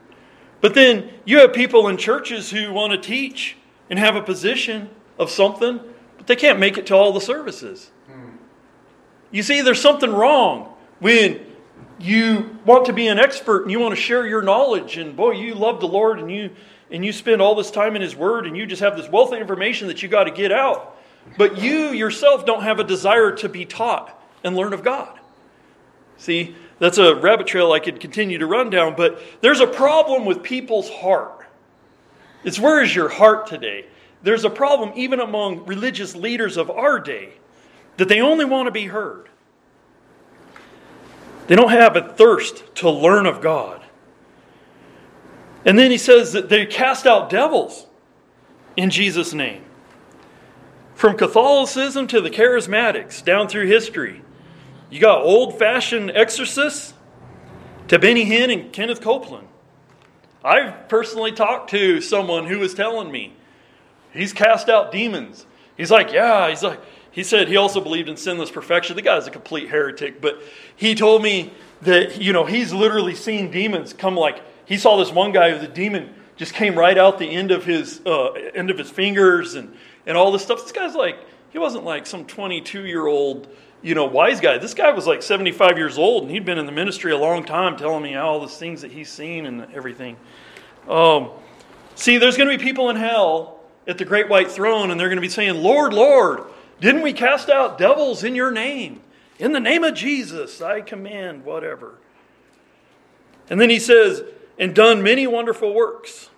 But 0.60 0.74
then 0.74 1.12
you 1.24 1.40
have 1.40 1.54
people 1.54 1.88
in 1.88 1.98
churches 1.98 2.50
who 2.50 2.74
want 2.74 2.92
to 2.94 2.98
teach 3.00 3.58
and 3.90 4.00
have 4.00 4.16
a 4.16 4.22
position 4.22 4.90
of 5.20 5.30
something, 5.30 5.80
but 6.18 6.26
they 6.28 6.36
can't 6.36 6.60
make 6.60 6.78
it 6.78 6.88
to 6.88 6.96
all 6.96 7.14
the 7.14 7.22
services. 7.22 7.92
You 9.30 9.44
see, 9.44 9.62
there's 9.62 9.82
something 9.82 10.12
wrong 10.12 10.74
when 11.00 11.46
you 12.00 12.60
want 12.66 12.86
to 12.86 12.94
be 12.94 13.08
an 13.08 13.20
expert 13.20 13.64
and 13.64 13.72
you 13.72 13.80
want 13.80 13.96
to 13.96 14.02
share 14.02 14.26
your 14.28 14.42
knowledge, 14.42 14.98
and 14.98 15.16
boy, 15.16 15.32
you 15.32 15.56
love 15.56 15.80
the 15.80 15.88
Lord 15.88 16.20
and 16.20 16.32
you 16.32 16.52
and 16.90 17.06
you 17.06 17.12
spend 17.12 17.42
all 17.42 17.56
this 17.56 17.70
time 17.70 17.96
in 17.96 18.02
His 18.02 18.16
Word, 18.16 18.48
and 18.48 18.56
you 18.56 18.66
just 18.66 18.82
have 18.82 18.96
this 18.96 19.10
wealth 19.10 19.34
of 19.34 19.40
information 19.40 19.88
that 19.88 20.02
you 20.02 20.08
got 20.08 20.24
to 20.24 20.32
get 20.32 20.52
out. 20.52 20.98
But 21.38 21.58
you 21.58 21.90
yourself 21.90 22.46
don't 22.46 22.64
have 22.64 22.80
a 22.80 22.84
desire 22.84 23.32
to 23.34 23.50
be 23.50 23.66
taught 23.66 24.18
and 24.44 24.56
learn 24.56 24.72
of 24.72 24.84
God. 24.84 25.20
See, 26.18 26.56
that's 26.80 26.98
a 26.98 27.16
rabbit 27.16 27.48
trail 27.48 27.74
I 27.74 27.80
could 27.80 28.00
continue 28.00 28.38
to 28.38 28.46
run 28.46 28.70
down, 28.70 28.96
but 28.96 29.22
there's 29.42 29.60
a 29.60 29.68
problem 29.68 30.26
with 30.26 30.44
people's 30.44 30.90
heart. 30.90 31.46
It's 32.44 32.60
where 32.60 32.82
is 32.82 32.96
your 32.96 33.10
heart 33.10 33.48
today? 33.48 33.88
There's 34.24 34.46
a 34.46 34.50
problem 34.50 34.94
even 34.96 35.20
among 35.20 35.66
religious 35.66 36.16
leaders 36.16 36.56
of 36.56 36.70
our 36.70 37.00
day 37.00 37.34
that 37.98 38.08
they 38.08 38.22
only 38.22 38.46
want 38.46 38.68
to 38.68 38.72
be 38.72 38.86
heard. 38.86 39.30
They 41.48 41.56
don't 41.56 41.72
have 41.72 41.96
a 41.96 42.14
thirst 42.14 42.76
to 42.76 42.90
learn 42.90 43.26
of 43.26 43.42
God. 43.42 43.82
And 45.66 45.78
then 45.78 45.92
he 45.92 45.98
says 45.98 46.34
that 46.34 46.50
they 46.50 46.66
cast 46.66 47.06
out 47.06 47.30
devils 47.30 47.88
in 48.76 48.90
Jesus' 48.90 49.34
name. 49.34 49.64
From 50.94 51.18
Catholicism 51.18 52.08
to 52.08 52.22
the 52.22 52.30
charismatics 52.30 53.24
down 53.24 53.48
through 53.48 53.68
history, 53.68 54.22
you 54.90 55.00
got 55.00 55.22
old 55.22 55.60
fashioned 55.60 56.12
exorcists 56.12 56.94
to 57.88 58.00
Benny 58.00 58.26
Hinn 58.26 58.52
and 58.52 58.72
Kenneth 58.72 59.02
Copeland. 59.02 59.48
I've 60.44 60.88
personally 60.88 61.32
talked 61.32 61.70
to 61.72 62.02
someone 62.02 62.46
who 62.46 62.60
was 62.60 62.74
telling 62.74 63.12
me 63.12 63.34
he's 64.14 64.34
cast 64.34 64.70
out 64.70 64.92
demons. 64.92 65.46
He's 65.76 65.92
like, 65.92 66.12
yeah, 66.12 66.50
he's 66.50 66.64
like, 66.64 66.80
he 67.18 67.24
said 67.24 67.48
he 67.48 67.58
also 67.58 67.82
believed 67.82 68.10
in 68.10 68.16
sinless 68.16 68.52
perfection. 68.52 68.96
The 68.96 69.02
guy's 69.02 69.26
a 69.26 69.32
complete 69.32 69.70
heretic, 69.70 70.22
but 70.22 70.40
he 70.76 70.94
told 70.94 71.24
me 71.24 71.52
that, 71.82 72.22
you 72.22 72.32
know, 72.32 72.46
he's 72.46 72.72
literally 72.72 73.16
seen 73.16 73.50
demons 73.50 73.92
come 73.92 74.16
like, 74.16 74.40
he 74.66 74.78
saw 74.78 74.98
this 74.98 75.12
one 75.12 75.32
guy 75.32 75.50
who 75.50 75.58
the 75.58 75.68
demon 75.68 76.14
just 76.36 76.54
came 76.54 76.78
right 76.78 76.96
out 76.96 77.18
the 77.18 77.26
end 77.26 77.50
of 77.50 77.66
his, 77.66 78.02
uh, 78.06 78.34
end 78.34 78.70
of 78.70 78.78
his 78.78 78.92
fingers 78.92 79.56
and, 79.56 79.76
and 80.06 80.16
all 80.16 80.32
this 80.32 80.44
stuff. 80.44 80.62
This 80.62 80.72
guy's 80.72 80.94
like, 80.94 81.18
he 81.50 81.58
wasn't 81.58 81.86
like 81.86 82.06
some 82.06 82.24
22 82.24 82.86
year 82.86 83.08
old, 83.08 83.48
you 83.82 83.96
know, 83.96 84.06
wise 84.06 84.40
guy. 84.40 84.60
This 84.60 84.76
guy 84.76 84.92
was 84.92 85.08
like 85.08 85.24
75 85.24 85.76
years 85.76 85.98
old 85.98 86.22
and 86.22 86.32
he'd 86.32 86.46
been 86.46 86.60
in 86.60 86.68
the 86.68 86.72
ministry 86.72 87.14
a 87.14 87.18
long 87.18 87.44
time 87.44 87.78
telling 87.78 88.04
me 88.04 88.14
all 88.14 88.42
the 88.42 88.48
things 88.48 88.84
that 88.84 88.92
he's 88.92 89.10
seen 89.10 89.48
and 89.48 89.66
everything. 89.74 90.18
Um, 90.88 91.32
see, 91.96 92.20
there's 92.20 92.38
going 92.38 92.48
to 92.48 92.56
be 92.56 92.64
people 92.64 92.92
in 92.92 92.96
hell 92.96 93.62
at 93.88 93.98
the 93.98 94.06
great 94.06 94.30
white 94.30 94.52
throne 94.52 94.92
and 94.92 95.00
they're 95.00 95.10
going 95.10 95.18
to 95.18 95.22
be 95.22 95.30
saying, 95.30 95.56
Lord, 95.56 95.96
Lord, 95.96 96.44
didn't 96.80 97.02
we 97.02 97.14
cast 97.14 97.50
out 97.50 97.78
devils 97.78 98.24
in 98.24 98.36
your 98.36 98.52
name? 98.52 99.02
In 99.40 99.52
the 99.52 99.60
name 99.60 99.84
of 99.84 99.94
Jesus, 99.94 100.62
I 100.62 100.82
command 100.82 101.46
whatever. 101.46 101.96
And 103.50 103.62
then 103.62 103.70
he 103.70 103.80
says, 103.80 104.24
and 104.60 104.74
done 104.74 105.04
many 105.04 105.28
wonderful 105.28 105.74
works. 105.74 106.30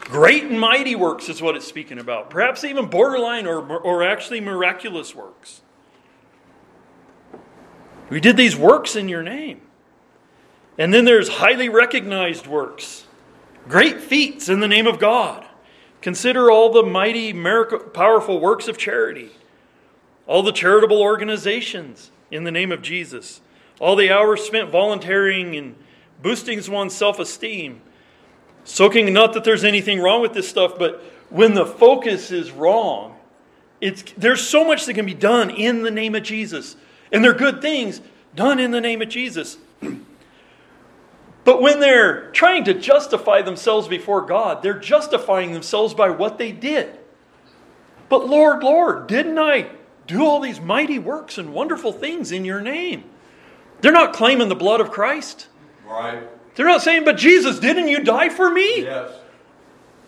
Great 0.00 0.44
and 0.44 0.60
mighty 0.60 0.94
works 0.94 1.28
is 1.28 1.40
what 1.40 1.56
it's 1.56 1.66
speaking 1.66 1.98
about. 1.98 2.30
Perhaps 2.30 2.64
even 2.64 2.86
borderline 2.86 3.46
or, 3.46 3.60
or 3.78 4.02
actually 4.02 4.40
miraculous 4.40 5.14
works. 5.14 5.62
We 8.10 8.20
did 8.20 8.36
these 8.36 8.54
works 8.54 8.96
in 8.96 9.08
your 9.08 9.22
name. 9.22 9.62
And 10.76 10.92
then 10.92 11.04
there's 11.04 11.28
highly 11.28 11.68
recognized 11.68 12.46
works, 12.46 13.06
great 13.68 14.00
feats 14.00 14.48
in 14.48 14.60
the 14.60 14.68
name 14.68 14.86
of 14.86 14.98
God. 14.98 15.43
Consider 16.04 16.50
all 16.50 16.70
the 16.70 16.82
mighty, 16.82 17.32
miracle, 17.32 17.78
powerful 17.78 18.38
works 18.38 18.68
of 18.68 18.76
charity, 18.76 19.30
all 20.26 20.42
the 20.42 20.52
charitable 20.52 21.00
organizations 21.00 22.10
in 22.30 22.44
the 22.44 22.50
name 22.50 22.70
of 22.70 22.82
Jesus, 22.82 23.40
all 23.80 23.96
the 23.96 24.10
hours 24.10 24.42
spent 24.42 24.68
volunteering 24.68 25.56
and 25.56 25.74
boosting 26.20 26.60
one's 26.70 26.94
self 26.94 27.18
esteem. 27.18 27.80
Soaking, 28.64 29.14
not 29.14 29.32
that 29.32 29.44
there's 29.44 29.64
anything 29.64 29.98
wrong 29.98 30.20
with 30.20 30.34
this 30.34 30.46
stuff, 30.46 30.78
but 30.78 31.02
when 31.30 31.54
the 31.54 31.64
focus 31.64 32.30
is 32.30 32.50
wrong, 32.50 33.16
it's, 33.80 34.02
there's 34.14 34.46
so 34.46 34.62
much 34.62 34.84
that 34.84 34.92
can 34.92 35.06
be 35.06 35.14
done 35.14 35.48
in 35.48 35.84
the 35.84 35.90
name 35.90 36.14
of 36.14 36.22
Jesus. 36.22 36.76
And 37.12 37.24
they're 37.24 37.32
good 37.32 37.62
things 37.62 38.02
done 38.36 38.60
in 38.60 38.72
the 38.72 38.80
name 38.82 39.00
of 39.00 39.08
Jesus. 39.08 39.56
But 41.44 41.60
when 41.60 41.80
they're 41.80 42.30
trying 42.30 42.64
to 42.64 42.74
justify 42.74 43.42
themselves 43.42 43.86
before 43.86 44.22
God, 44.22 44.62
they're 44.62 44.78
justifying 44.78 45.52
themselves 45.52 45.92
by 45.92 46.10
what 46.10 46.38
they 46.38 46.52
did. 46.52 46.98
But 48.08 48.26
Lord, 48.28 48.62
Lord, 48.62 49.06
didn't 49.06 49.38
I 49.38 49.70
do 50.06 50.24
all 50.24 50.40
these 50.40 50.60
mighty 50.60 50.98
works 50.98 51.38
and 51.38 51.52
wonderful 51.52 51.92
things 51.92 52.32
in 52.32 52.44
your 52.44 52.60
name? 52.60 53.04
They're 53.80 53.92
not 53.92 54.14
claiming 54.14 54.48
the 54.48 54.54
blood 54.54 54.80
of 54.80 54.90
Christ. 54.90 55.48
Right. 55.86 56.22
They're 56.54 56.66
not 56.66 56.82
saying, 56.82 57.04
but 57.04 57.16
Jesus, 57.16 57.58
didn't 57.58 57.88
you 57.88 58.02
die 58.02 58.30
for 58.30 58.50
me? 58.50 58.82
Yes. 58.82 59.10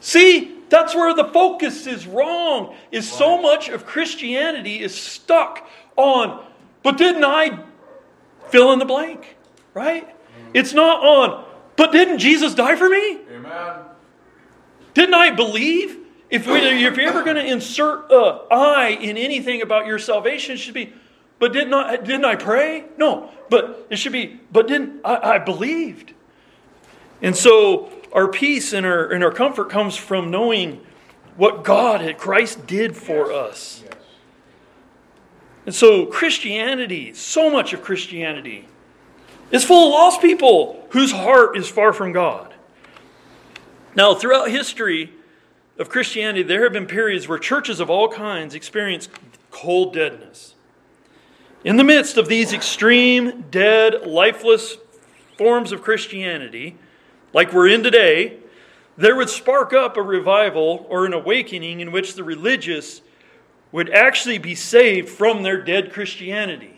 See, 0.00 0.54
that's 0.68 0.94
where 0.94 1.14
the 1.14 1.24
focus 1.24 1.86
is 1.86 2.06
wrong. 2.06 2.74
Is 2.90 3.10
so 3.10 3.40
much 3.40 3.68
of 3.68 3.84
Christianity 3.84 4.80
is 4.80 4.94
stuck 4.94 5.68
on, 5.96 6.44
but 6.82 6.96
didn't 6.96 7.24
I 7.24 7.64
fill 8.48 8.72
in 8.72 8.78
the 8.78 8.84
blank? 8.84 9.36
Right? 9.74 10.15
It's 10.54 10.72
not 10.72 11.04
on, 11.04 11.44
but 11.76 11.92
didn't 11.92 12.18
Jesus 12.18 12.54
die 12.54 12.76
for 12.76 12.88
me? 12.88 13.18
Amen. 13.30 13.74
Didn't 14.94 15.14
I 15.14 15.30
believe? 15.30 15.98
If, 16.28 16.46
we, 16.46 16.54
if 16.54 16.96
you're 16.96 17.08
ever 17.08 17.22
going 17.22 17.36
to 17.36 17.44
insert 17.44 18.10
a 18.10 18.46
I 18.50 18.88
in 18.88 19.16
anything 19.16 19.62
about 19.62 19.86
your 19.86 19.98
salvation, 19.98 20.54
it 20.54 20.58
should 20.58 20.74
be, 20.74 20.92
but 21.38 21.52
didn't 21.52 21.72
I, 21.72 21.96
didn't 21.96 22.24
I 22.24 22.34
pray? 22.34 22.86
No, 22.96 23.30
but 23.48 23.86
it 23.90 23.96
should 23.96 24.12
be, 24.12 24.40
but 24.50 24.66
didn't 24.66 25.00
I, 25.04 25.34
I 25.34 25.38
believed? 25.38 26.14
And 27.22 27.36
so 27.36 27.90
our 28.12 28.28
peace 28.28 28.72
and 28.72 28.84
our, 28.84 29.04
and 29.12 29.22
our 29.22 29.30
comfort 29.30 29.70
comes 29.70 29.96
from 29.96 30.30
knowing 30.30 30.84
what 31.36 31.62
God 31.62 32.00
and 32.00 32.16
Christ 32.18 32.66
did 32.66 32.96
for 32.96 33.32
us. 33.32 33.82
Yes. 33.84 33.94
And 35.66 35.74
so 35.74 36.06
Christianity, 36.06 37.12
so 37.14 37.50
much 37.50 37.72
of 37.72 37.82
Christianity, 37.82 38.66
is 39.50 39.64
full 39.64 39.88
of 39.88 39.92
lost 39.92 40.20
people 40.20 40.86
whose 40.90 41.12
heart 41.12 41.56
is 41.56 41.68
far 41.68 41.92
from 41.92 42.12
God. 42.12 42.54
Now, 43.94 44.14
throughout 44.14 44.50
history 44.50 45.12
of 45.78 45.88
Christianity, 45.88 46.42
there 46.42 46.64
have 46.64 46.72
been 46.72 46.86
periods 46.86 47.28
where 47.28 47.38
churches 47.38 47.80
of 47.80 47.90
all 47.90 48.08
kinds 48.08 48.54
experienced 48.54 49.10
cold 49.50 49.94
deadness. 49.94 50.54
In 51.64 51.76
the 51.76 51.84
midst 51.84 52.16
of 52.16 52.28
these 52.28 52.52
extreme, 52.52 53.46
dead, 53.50 54.06
lifeless 54.06 54.76
forms 55.36 55.72
of 55.72 55.82
Christianity, 55.82 56.76
like 57.32 57.52
we're 57.52 57.68
in 57.68 57.82
today, 57.82 58.38
there 58.96 59.16
would 59.16 59.28
spark 59.28 59.72
up 59.72 59.96
a 59.96 60.02
revival 60.02 60.86
or 60.88 61.04
an 61.06 61.12
awakening 61.12 61.80
in 61.80 61.92
which 61.92 62.14
the 62.14 62.24
religious 62.24 63.02
would 63.72 63.90
actually 63.90 64.38
be 64.38 64.54
saved 64.54 65.08
from 65.08 65.42
their 65.42 65.60
dead 65.62 65.92
Christianity. 65.92 66.75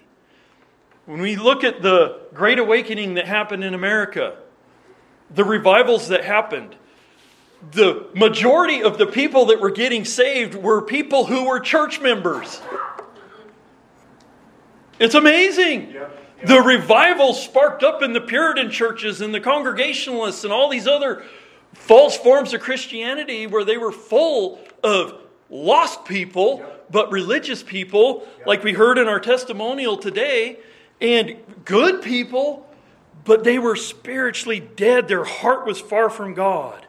When 1.09 1.23
we 1.23 1.37
look 1.37 1.65
at 1.65 1.81
the 1.81 2.21
great 2.35 2.59
awakening 2.59 3.15
that 3.15 3.27
happened 3.27 3.65
in 3.65 3.73
America, 3.73 4.37
the 5.31 5.43
revivals 5.43 6.09
that 6.09 6.23
happened, 6.23 6.77
the 7.73 8.09
majority 8.15 8.83
of 8.83 8.99
the 8.99 9.07
people 9.07 9.47
that 9.47 9.59
were 9.59 9.71
getting 9.71 10.05
saved 10.05 10.55
were 10.55 10.83
people 10.83 11.25
who 11.25 11.47
were 11.47 11.61
church 11.61 11.99
members. 12.03 12.61
It's 14.99 15.15
amazing. 15.15 15.93
Yeah. 15.93 16.09
The 16.45 16.61
revival 16.61 17.33
sparked 17.33 17.83
up 17.83 18.03
in 18.03 18.13
the 18.13 18.21
Puritan 18.21 18.71
churches 18.71 19.23
and 19.23 19.33
the 19.33 19.41
Congregationalists 19.41 20.45
and 20.45 20.53
all 20.53 20.69
these 20.69 20.87
other 20.87 21.25
false 21.73 22.19
forms 22.19 22.53
of 22.53 22.61
Christianity 22.61 23.47
where 23.47 23.65
they 23.65 23.79
were 23.79 23.93
full 23.93 24.61
of 24.85 25.23
lost 25.49 26.05
people, 26.05 26.63
but 26.91 27.11
religious 27.11 27.63
people, 27.63 28.29
like 28.45 28.63
we 28.63 28.75
heard 28.75 28.99
in 28.99 29.09
our 29.09 29.19
testimonial 29.19 29.97
today, 29.97 30.59
and 31.01 31.37
good 31.65 32.03
people, 32.03 32.67
but 33.25 33.45
they 33.45 33.59
were 33.59 33.77
spiritually 33.77 34.61
dead. 34.61 35.09
Their 35.09 35.25
heart 35.25 35.67
was 35.67 35.81
far 35.81 36.11
from 36.11 36.35
God. 36.35 36.87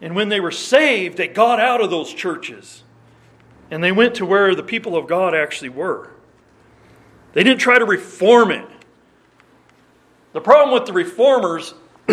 And 0.00 0.14
when 0.14 0.28
they 0.28 0.40
were 0.40 0.50
saved, 0.50 1.16
they 1.16 1.28
got 1.28 1.60
out 1.60 1.80
of 1.80 1.90
those 1.90 2.12
churches 2.12 2.82
and 3.70 3.82
they 3.82 3.92
went 3.92 4.14
to 4.16 4.26
where 4.26 4.54
the 4.54 4.62
people 4.62 4.96
of 4.96 5.06
God 5.06 5.34
actually 5.34 5.68
were. 5.68 6.10
They 7.32 7.44
didn't 7.44 7.60
try 7.60 7.78
to 7.78 7.84
reform 7.84 8.50
it. 8.50 8.66
The 10.32 10.40
problem 10.40 10.72
with 10.72 10.86
the 10.86 10.92
reformers 10.92 11.74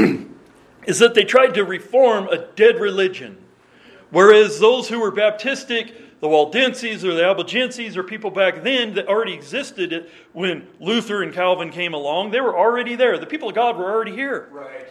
is 0.86 1.00
that 1.00 1.14
they 1.14 1.24
tried 1.24 1.54
to 1.54 1.64
reform 1.64 2.28
a 2.28 2.38
dead 2.38 2.80
religion. 2.80 3.38
Whereas 4.10 4.60
those 4.60 4.90
who 4.90 5.00
were 5.00 5.12
Baptistic, 5.12 5.94
the 6.22 6.28
Waldenses 6.28 7.04
or 7.04 7.14
the 7.14 7.24
Albigenses 7.24 7.98
or 7.98 8.04
people 8.04 8.32
back 8.32 8.64
then 8.64 8.96
that 8.96 9.08
already 9.08 9.34
existed 9.34 10.10
when 10.34 10.68
Luther 10.80 11.22
and 11.22 11.34
Calvin 11.34 11.72
came 11.72 11.94
along, 11.94 12.32
they 12.32 12.42
were 12.42 12.58
already 12.58 12.96
there. 12.96 13.18
The 13.18 13.26
people 13.26 13.50
of 13.50 13.56
God 13.56 13.78
were 13.78 13.92
already 13.92 14.14
here. 14.14 14.48
Right. 14.52 14.90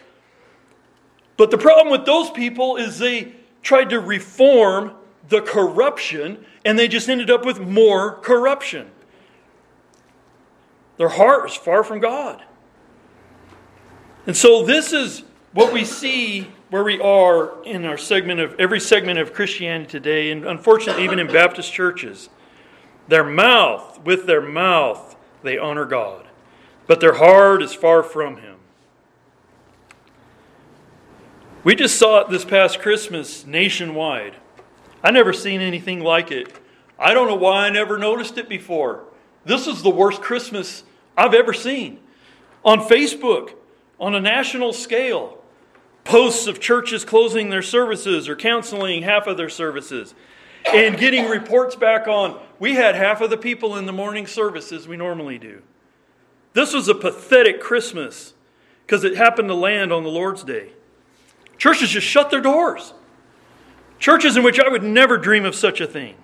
But 1.37 1.51
the 1.51 1.59
problem 1.59 1.91
with 1.91 2.07
those 2.07 2.31
people 2.31 2.77
is 2.77 2.99
they 2.99 3.33
tried 3.63 3.91
to 3.91 4.01
reform 4.01 4.93
the 5.29 5.41
corruption 5.41 6.45
and 6.65 6.79
they 6.79 6.89
just 6.89 7.09
ended 7.09 7.31
up 7.31 7.45
with 7.45 7.59
more 7.59 8.17
corruption. 8.17 8.91
Their 10.97 11.09
heart 11.09 11.51
is 11.51 11.57
far 11.57 11.83
from 11.83 12.01
God. 12.01 12.43
And 14.27 14.37
so 14.37 14.65
this 14.65 14.93
is 14.93 15.23
what 15.53 15.73
we 15.73 15.85
see 15.85 16.49
where 16.71 16.85
we 16.85 17.01
are 17.01 17.63
in 17.65 17.85
our 17.85 17.99
segment 17.99 18.41
of 18.41 18.59
every 18.59 18.81
segment 18.81 19.19
of 19.19 19.33
Christianity 19.33 19.91
today, 19.91 20.31
and 20.31 20.45
unfortunately 20.45 21.05
even 21.05 21.19
in 21.19 21.27
Baptist 21.27 21.73
churches. 21.73 22.29
Their 23.09 23.25
mouth, 23.25 24.01
with 24.05 24.27
their 24.27 24.41
mouth, 24.41 25.17
they 25.43 25.59
honor 25.59 25.85
God, 25.85 26.27
but 26.87 27.01
their 27.01 27.15
heart 27.15 27.63
is 27.63 27.75
far 27.75 28.03
from 28.03 28.39
Him. 28.39 28.57
We 31.63 31.75
just 31.75 31.99
saw 31.99 32.21
it 32.21 32.29
this 32.29 32.45
past 32.45 32.81
Christmas 32.81 33.47
nationwide. 33.47 34.37
I 35.03 35.11
never 35.11 35.33
seen 35.33 35.61
anything 35.61 36.01
like 36.01 36.31
it. 36.31 36.53
I 36.99 37.15
don't 37.15 37.29
know 37.29 37.35
why 37.35 37.67
I 37.67 37.71
never 37.71 37.99
noticed 37.99 38.39
it 38.39 38.49
before. 38.49 39.05
This 39.45 39.67
is 39.67 39.83
the 39.83 39.91
worst 39.91 40.23
Christmas 40.23 40.85
I've 41.17 41.35
ever 41.35 41.53
seen. 41.53 42.01
On 42.65 42.81
Facebook, 42.81 43.51
on 44.01 44.15
a 44.15 44.21
national 44.21 44.73
scale, 44.73 45.34
posts 46.05 46.47
of 46.47 46.61
churches 46.61 47.05
closing 47.05 47.51
their 47.51 47.63
services 47.63 48.29
or 48.29 48.37
canceling 48.37 49.03
half 49.03 49.27
of 49.27 49.37
their 49.37 49.49
services 49.49 50.15
and 50.73 50.99
getting 50.99 51.29
reports 51.29 51.75
back 51.75 52.07
on 52.07 52.41
we 52.59 52.75
had 52.75 52.95
half 52.95 53.21
of 53.21 53.31
the 53.31 53.37
people 53.37 53.77
in 53.77 53.87
the 53.87 53.93
morning 53.93 54.27
services 54.27 54.87
we 54.87 54.97
normally 54.97 55.39
do. 55.39 55.63
This 56.53 56.73
was 56.73 56.89
a 56.89 56.95
pathetic 56.95 57.61
Christmas 57.61 58.35
because 58.87 59.05
it 59.05 59.17
happened 59.17 59.49
to 59.49 59.55
land 59.55 59.93
on 59.93 60.05
the 60.05 60.11
Lord's 60.11 60.45
Day. 60.45 60.71
Churches 61.59 61.91
just 61.91 62.07
shut 62.07 62.31
their 62.31 62.41
doors. 62.41 62.95
Churches 63.99 64.37
in 64.37 64.43
which 64.43 64.61
I 64.61 64.69
would 64.69 64.83
never 64.83 65.17
dream 65.17 65.45
of 65.45 65.55
such 65.55 65.81
a 65.81 65.87
thing. 65.87 66.17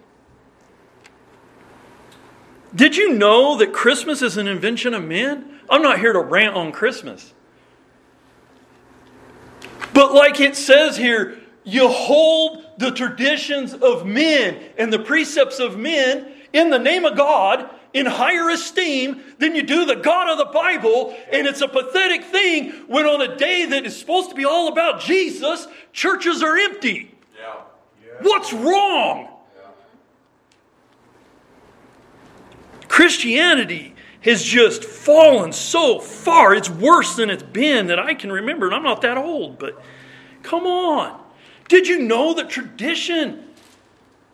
Did 2.74 2.96
you 2.96 3.14
know 3.14 3.56
that 3.56 3.72
Christmas 3.72 4.22
is 4.22 4.36
an 4.36 4.46
invention 4.46 4.94
of 4.94 5.04
men? 5.04 5.60
I'm 5.68 5.82
not 5.82 5.98
here 5.98 6.12
to 6.12 6.20
rant 6.20 6.54
on 6.54 6.72
Christmas. 6.72 7.32
But 9.92 10.14
like 10.14 10.40
it 10.40 10.56
says 10.56 10.96
here, 10.96 11.38
you 11.64 11.88
hold 11.88 12.64
the 12.78 12.90
traditions 12.90 13.74
of 13.74 14.06
men 14.06 14.62
and 14.78 14.92
the 14.92 14.98
precepts 14.98 15.58
of 15.58 15.76
men 15.76 16.32
in 16.52 16.70
the 16.70 16.78
name 16.78 17.04
of 17.04 17.16
God 17.16 17.68
in 17.92 18.06
higher 18.06 18.48
esteem 18.50 19.22
than 19.38 19.54
you 19.54 19.62
do 19.62 19.84
the 19.84 19.96
God 19.96 20.30
of 20.30 20.38
the 20.38 20.52
Bible. 20.52 21.16
And 21.32 21.46
it's 21.46 21.60
a 21.60 21.68
pathetic 21.68 22.24
thing 22.24 22.70
when 22.86 23.06
on 23.06 23.20
a 23.20 23.36
day 23.36 23.66
that 23.66 23.84
is 23.84 23.98
supposed 23.98 24.30
to 24.30 24.36
be 24.36 24.44
all 24.44 24.68
about 24.68 25.00
Jesus, 25.00 25.66
churches 25.92 26.42
are 26.42 26.56
empty. 26.56 27.14
Yeah. 27.38 27.54
Yeah. 28.04 28.12
What's 28.22 28.52
wrong? 28.52 29.28
Yeah. 29.56 29.70
Christianity 32.88 33.94
has 34.22 34.42
just 34.42 34.84
fallen 34.84 35.52
so 35.52 35.98
far. 35.98 36.54
It's 36.54 36.68
worse 36.70 37.16
than 37.16 37.30
it's 37.30 37.42
been 37.42 37.86
that 37.86 37.98
I 37.98 38.14
can 38.14 38.30
remember. 38.30 38.66
And 38.66 38.74
I'm 38.74 38.82
not 38.82 39.02
that 39.02 39.16
old, 39.16 39.58
but 39.58 39.80
come 40.42 40.66
on. 40.66 41.20
Did 41.68 41.86
you 41.86 42.00
know 42.00 42.34
that 42.34 42.50
tradition, 42.50 43.44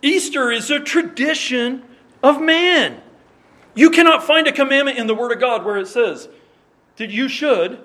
Easter 0.03 0.51
is 0.51 0.71
a 0.71 0.81
tradition 0.81 1.85
of 2.23 2.41
man? 2.41 3.01
You 3.75 3.91
cannot 3.91 4.25
find 4.25 4.47
a 4.47 4.53
commandment 4.53 4.99
in 4.99 5.07
the 5.07 5.15
Word 5.15 5.33
of 5.33 5.41
God 5.41 5.65
where 5.65 5.77
it 5.77 5.87
says 5.87 6.29
that 6.97 7.11
you 7.11 7.29
should, 7.29 7.79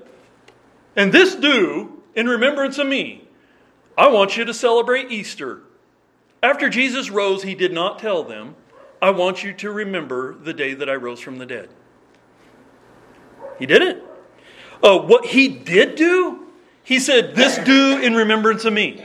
and 0.95 1.11
this 1.11 1.35
do 1.35 2.01
in 2.15 2.27
remembrance 2.27 2.77
of 2.77 2.87
me. 2.87 3.27
I 3.97 4.07
want 4.07 4.37
you 4.37 4.45
to 4.45 4.53
celebrate 4.53 5.11
Easter. 5.11 5.61
After 6.41 6.69
Jesus 6.69 7.09
rose, 7.09 7.43
he 7.43 7.53
did 7.53 7.73
not 7.73 7.99
tell 7.99 8.23
them, 8.23 8.55
I 9.01 9.11
want 9.11 9.43
you 9.43 9.53
to 9.53 9.71
remember 9.71 10.33
the 10.33 10.53
day 10.53 10.73
that 10.73 10.89
I 10.89 10.95
rose 10.95 11.19
from 11.19 11.37
the 11.37 11.45
dead. 11.45 11.69
He 13.61 13.67
didn't. 13.67 14.01
Uh, 14.83 14.97
what 14.97 15.27
he 15.27 15.47
did 15.47 15.93
do, 15.93 16.47
he 16.83 16.97
said, 16.97 17.35
This 17.35 17.59
do 17.59 17.99
in 18.01 18.15
remembrance 18.15 18.65
of 18.65 18.73
me. 18.73 18.99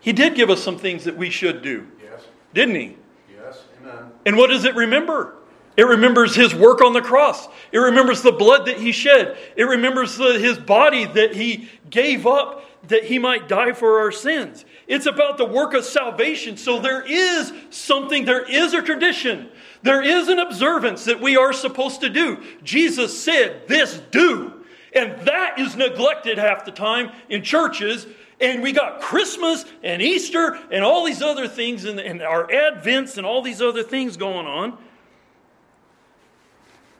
He 0.00 0.12
did 0.12 0.34
give 0.34 0.50
us 0.50 0.62
some 0.62 0.76
things 0.76 1.04
that 1.04 1.16
we 1.16 1.30
should 1.30 1.62
do. 1.62 1.86
Yes. 2.02 2.20
Didn't 2.52 2.74
he? 2.74 2.96
Yes. 3.34 3.64
Amen. 3.80 4.10
And 4.26 4.36
what 4.36 4.50
does 4.50 4.66
it 4.66 4.74
remember? 4.74 5.36
It 5.78 5.84
remembers 5.84 6.36
his 6.36 6.54
work 6.54 6.82
on 6.82 6.92
the 6.92 7.00
cross. 7.00 7.48
It 7.72 7.78
remembers 7.78 8.20
the 8.20 8.32
blood 8.32 8.66
that 8.66 8.76
he 8.76 8.92
shed. 8.92 9.38
It 9.56 9.64
remembers 9.64 10.18
the, 10.18 10.38
his 10.38 10.58
body 10.58 11.06
that 11.06 11.34
he 11.34 11.70
gave 11.88 12.26
up 12.26 12.64
that 12.88 13.04
he 13.04 13.18
might 13.18 13.48
die 13.48 13.72
for 13.72 14.00
our 14.00 14.12
sins. 14.12 14.66
It's 14.86 15.06
about 15.06 15.38
the 15.38 15.46
work 15.46 15.72
of 15.72 15.86
salvation. 15.86 16.58
So 16.58 16.80
there 16.80 17.00
is 17.00 17.50
something, 17.70 18.26
there 18.26 18.44
is 18.44 18.74
a 18.74 18.82
tradition, 18.82 19.48
there 19.84 20.02
is 20.02 20.28
an 20.28 20.38
observance 20.38 21.04
that 21.04 21.20
we 21.20 21.36
are 21.36 21.52
supposed 21.52 22.00
to 22.00 22.08
do. 22.08 22.42
Jesus 22.62 23.22
said, 23.22 23.68
This 23.68 24.00
do. 24.10 24.64
And 24.94 25.20
that 25.26 25.58
is 25.58 25.76
neglected 25.76 26.38
half 26.38 26.64
the 26.64 26.70
time 26.70 27.12
in 27.28 27.42
churches. 27.42 28.06
And 28.40 28.62
we 28.62 28.72
got 28.72 29.02
Christmas 29.02 29.66
and 29.82 30.00
Easter 30.00 30.58
and 30.70 30.82
all 30.82 31.04
these 31.04 31.20
other 31.20 31.46
things, 31.46 31.84
and, 31.84 32.00
and 32.00 32.22
our 32.22 32.46
Advents 32.46 33.18
and 33.18 33.26
all 33.26 33.42
these 33.42 33.60
other 33.60 33.82
things 33.82 34.16
going 34.16 34.46
on. 34.46 34.78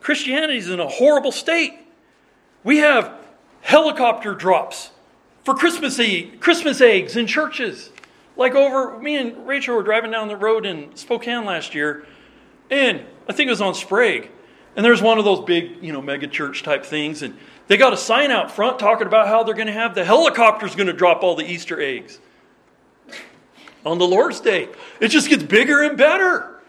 Christianity 0.00 0.58
is 0.58 0.68
in 0.68 0.78
a 0.78 0.88
horrible 0.88 1.32
state. 1.32 1.72
We 2.64 2.78
have 2.78 3.14
helicopter 3.62 4.34
drops 4.34 4.90
for 5.42 5.54
Christmas, 5.54 5.98
Christmas 6.38 6.82
eggs 6.82 7.16
in 7.16 7.26
churches. 7.26 7.88
Like 8.36 8.54
over, 8.54 8.98
me 8.98 9.16
and 9.16 9.46
Rachel 9.46 9.74
were 9.74 9.82
driving 9.82 10.10
down 10.10 10.28
the 10.28 10.36
road 10.36 10.66
in 10.66 10.94
Spokane 10.96 11.46
last 11.46 11.74
year, 11.74 12.04
and 12.70 13.04
I 13.28 13.32
think 13.32 13.48
it 13.48 13.50
was 13.50 13.60
on 13.60 13.74
Sprague. 13.74 14.30
And 14.76 14.84
there's 14.84 15.00
one 15.00 15.18
of 15.18 15.24
those 15.24 15.44
big, 15.44 15.82
you 15.82 15.92
know, 15.92 16.02
mega 16.02 16.26
church 16.26 16.62
type 16.62 16.84
things, 16.84 17.22
and 17.22 17.36
they 17.68 17.76
got 17.76 17.92
a 17.92 17.96
sign 17.96 18.30
out 18.30 18.50
front 18.50 18.78
talking 18.78 19.06
about 19.06 19.28
how 19.28 19.44
they're 19.44 19.54
going 19.54 19.68
to 19.68 19.72
have 19.72 19.94
the 19.94 20.04
helicopters 20.04 20.74
going 20.74 20.88
to 20.88 20.92
drop 20.92 21.22
all 21.22 21.36
the 21.36 21.44
Easter 21.44 21.80
eggs 21.80 22.18
on 23.86 23.98
the 23.98 24.06
Lord's 24.06 24.40
Day. 24.40 24.68
It 25.00 25.08
just 25.08 25.28
gets 25.28 25.42
bigger 25.42 25.82
and 25.82 25.96
better. 25.96 26.60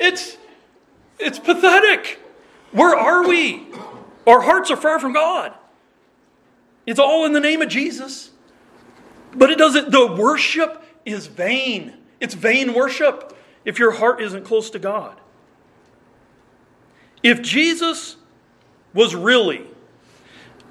It's 0.00 0.36
it's 1.18 1.38
pathetic. 1.38 2.18
Where 2.72 2.96
are 2.96 3.28
we? 3.28 3.66
Our 4.26 4.40
hearts 4.40 4.70
are 4.70 4.76
far 4.76 4.98
from 4.98 5.12
God. 5.12 5.52
It's 6.86 6.98
all 6.98 7.24
in 7.26 7.32
the 7.32 7.40
name 7.40 7.62
of 7.62 7.68
Jesus. 7.68 8.30
But 9.34 9.50
it 9.50 9.58
doesn't, 9.58 9.90
the 9.90 10.14
worship 10.14 10.82
is 11.04 11.26
vain. 11.26 11.94
It's 12.20 12.34
vain 12.34 12.74
worship 12.74 13.36
if 13.64 13.78
your 13.78 13.92
heart 13.92 14.20
isn't 14.20 14.44
close 14.44 14.70
to 14.70 14.78
God. 14.78 15.20
If 17.22 17.42
Jesus 17.42 18.16
was 18.94 19.14
really, 19.14 19.64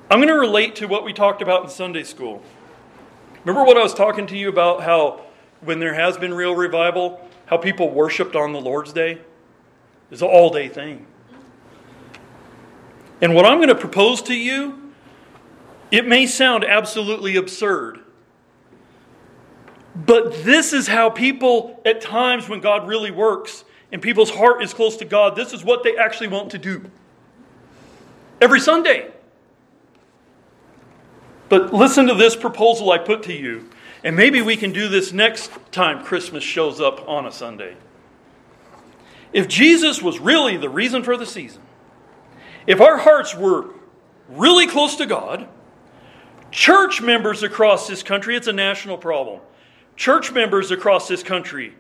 I'm 0.10 0.20
going 0.20 0.28
to 0.28 0.40
relate 0.40 0.76
to 0.78 0.88
what 0.88 1.06
we 1.06 1.14
talked 1.14 1.42
about 1.42 1.64
in 1.64 1.70
Sunday 1.70 2.04
school. 2.04 2.44
Remember 3.46 3.66
what 3.66 3.78
I 3.78 3.82
was 3.82 3.94
talking 3.94 4.28
to 4.28 4.38
you 4.38 4.50
about 4.50 4.84
how 4.84 5.22
when 5.62 5.80
there 5.80 5.94
has 5.94 6.18
been 6.18 6.34
real 6.34 6.56
revival, 6.56 7.28
how 7.46 7.58
people 7.58 7.90
worshiped 7.90 8.36
on 8.36 8.52
the 8.52 8.60
Lord's 8.60 8.92
Day? 8.92 9.20
It's 10.12 10.22
an 10.22 10.28
all 10.28 10.50
day 10.50 10.68
thing. 10.68 11.06
And 13.22 13.34
what 13.34 13.46
I'm 13.46 13.58
going 13.60 13.70
to 13.70 13.76
propose 13.76 14.22
to 14.24 14.36
you, 14.36 14.92
it 15.92 16.08
may 16.08 16.28
sound 16.28 16.66
absolutely 16.66 17.38
absurd. 17.38 18.00
But 19.96 20.44
this 20.44 20.74
is 20.74 20.88
how 20.88 21.10
people, 21.10 21.82
at 21.86 22.02
times 22.02 22.50
when 22.50 22.60
God 22.60 22.88
really 22.88 23.12
works 23.12 23.64
and 23.92 24.02
people's 24.02 24.32
heart 24.32 24.64
is 24.64 24.74
close 24.74 24.96
to 24.98 25.06
God, 25.06 25.36
this 25.36 25.54
is 25.54 25.64
what 25.64 25.84
they 25.84 25.98
actually 25.98 26.28
want 26.28 26.52
to 26.52 26.58
do. 26.58 26.90
Every 28.40 28.60
Sunday. 28.60 29.12
But 31.50 31.74
listen 31.74 32.08
to 32.08 32.14
this 32.14 32.36
proposal 32.36 32.92
I 32.92 32.98
put 32.98 33.24
to 33.24 33.34
you, 33.34 33.70
and 34.04 34.16
maybe 34.16 34.42
we 34.42 34.56
can 34.56 34.72
do 34.72 34.88
this 34.88 35.12
next 35.12 35.52
time 35.72 36.04
Christmas 36.04 36.44
shows 36.44 36.80
up 36.80 37.08
on 37.08 37.26
a 37.26 37.32
Sunday. 37.32 37.76
If 39.34 39.48
Jesus 39.48 40.02
was 40.02 40.20
really 40.20 40.58
the 40.58 40.70
reason 40.70 41.04
for 41.04 41.18
the 41.18 41.26
season, 41.26 41.62
if 42.68 42.80
our 42.80 42.98
hearts 42.98 43.36
were 43.36 43.74
really 44.30 44.68
close 44.68 44.96
to 44.96 45.06
God, 45.06 45.48
church 46.52 47.02
members 47.02 47.44
across 47.44 47.88
this 47.88 48.02
country, 48.02 48.36
it's 48.38 48.48
a 48.48 48.54
national 48.54 48.98
problem. 48.98 49.42
Church 49.98 50.32
members 50.32 50.72
across 50.72 51.08
this 51.08 51.22
country 51.22 51.74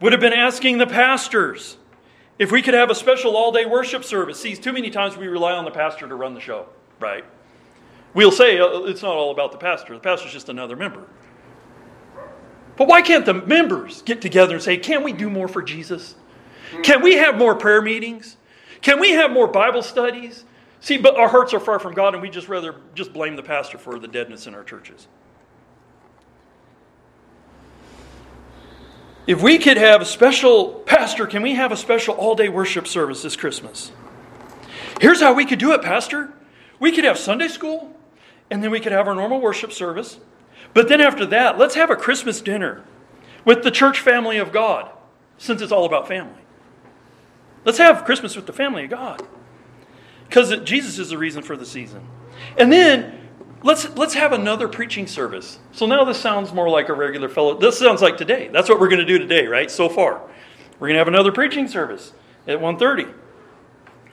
would 0.00 0.12
have 0.12 0.20
been 0.20 0.32
asking 0.32 0.78
the 0.78 0.86
pastors 0.86 1.76
if 2.38 2.50
we 2.50 2.62
could 2.62 2.74
have 2.74 2.90
a 2.90 2.94
special 2.94 3.36
all 3.36 3.52
day 3.52 3.66
worship 3.66 4.04
service. 4.04 4.40
See, 4.40 4.56
too 4.56 4.72
many 4.72 4.90
times 4.90 5.16
we 5.16 5.28
rely 5.28 5.52
on 5.52 5.64
the 5.64 5.70
pastor 5.70 6.08
to 6.08 6.14
run 6.14 6.34
the 6.34 6.40
show, 6.40 6.66
right? 6.98 7.24
We'll 8.14 8.32
say 8.32 8.58
uh, 8.58 8.80
it's 8.84 9.02
not 9.02 9.14
all 9.14 9.30
about 9.30 9.52
the 9.52 9.58
pastor, 9.58 9.94
the 9.94 10.00
pastor's 10.00 10.32
just 10.32 10.48
another 10.48 10.76
member. 10.76 11.06
But 12.76 12.88
why 12.88 13.02
can't 13.02 13.26
the 13.26 13.34
members 13.34 14.00
get 14.02 14.22
together 14.22 14.54
and 14.54 14.62
say, 14.62 14.78
can 14.78 15.02
we 15.02 15.12
do 15.12 15.28
more 15.28 15.48
for 15.48 15.60
Jesus? 15.60 16.14
Can 16.82 17.02
we 17.02 17.16
have 17.16 17.36
more 17.36 17.54
prayer 17.54 17.82
meetings? 17.82 18.36
Can 18.80 19.00
we 19.00 19.10
have 19.10 19.30
more 19.30 19.46
Bible 19.46 19.82
studies? 19.82 20.44
See, 20.80 20.96
but 20.96 21.14
our 21.16 21.28
hearts 21.28 21.52
are 21.52 21.60
far 21.60 21.78
from 21.78 21.92
God, 21.92 22.14
and 22.14 22.22
we 22.22 22.30
just 22.30 22.48
rather 22.48 22.76
just 22.94 23.12
blame 23.12 23.36
the 23.36 23.42
pastor 23.42 23.76
for 23.76 23.98
the 23.98 24.08
deadness 24.08 24.46
in 24.46 24.54
our 24.54 24.64
churches. 24.64 25.08
If 29.30 29.44
we 29.44 29.58
could 29.58 29.76
have 29.76 30.02
a 30.02 30.04
special 30.04 30.72
pastor, 30.86 31.24
can 31.24 31.40
we 31.40 31.54
have 31.54 31.70
a 31.70 31.76
special 31.76 32.16
all 32.16 32.34
day 32.34 32.48
worship 32.48 32.88
service 32.88 33.22
this 33.22 33.36
Christmas? 33.36 33.92
Here's 35.00 35.20
how 35.20 35.34
we 35.34 35.44
could 35.44 35.60
do 35.60 35.70
it, 35.70 35.82
Pastor. 35.82 36.32
We 36.80 36.90
could 36.90 37.04
have 37.04 37.16
Sunday 37.16 37.46
school, 37.46 37.96
and 38.50 38.60
then 38.60 38.72
we 38.72 38.80
could 38.80 38.90
have 38.90 39.06
our 39.06 39.14
normal 39.14 39.40
worship 39.40 39.70
service. 39.70 40.18
But 40.74 40.88
then 40.88 41.00
after 41.00 41.24
that, 41.26 41.58
let's 41.58 41.76
have 41.76 41.90
a 41.90 41.94
Christmas 41.94 42.40
dinner 42.40 42.82
with 43.44 43.62
the 43.62 43.70
church 43.70 44.00
family 44.00 44.36
of 44.36 44.50
God, 44.50 44.90
since 45.38 45.62
it's 45.62 45.70
all 45.70 45.84
about 45.84 46.08
family. 46.08 46.42
Let's 47.64 47.78
have 47.78 48.04
Christmas 48.04 48.34
with 48.34 48.46
the 48.46 48.52
family 48.52 48.82
of 48.82 48.90
God. 48.90 49.24
Because 50.26 50.58
Jesus 50.62 50.98
is 50.98 51.10
the 51.10 51.18
reason 51.18 51.44
for 51.44 51.56
the 51.56 51.66
season. 51.66 52.04
And 52.58 52.72
then 52.72 53.19
let's 53.62 53.88
let's 53.96 54.14
have 54.14 54.32
another 54.32 54.68
preaching 54.68 55.06
service. 55.06 55.58
So 55.72 55.86
now 55.86 56.04
this 56.04 56.18
sounds 56.18 56.52
more 56.52 56.68
like 56.68 56.88
a 56.88 56.92
regular 56.92 57.28
fellow. 57.28 57.58
This 57.58 57.78
sounds 57.78 58.02
like 58.02 58.16
today. 58.16 58.48
That's 58.48 58.68
what 58.68 58.80
we're 58.80 58.88
going 58.88 59.00
to 59.00 59.06
do 59.06 59.18
today, 59.18 59.46
right? 59.46 59.70
So 59.70 59.88
far. 59.88 60.20
We're 60.78 60.88
going 60.88 60.94
to 60.94 60.98
have 60.98 61.08
another 61.08 61.32
preaching 61.32 61.68
service 61.68 62.12
at 62.46 62.58
1:30. 62.58 63.12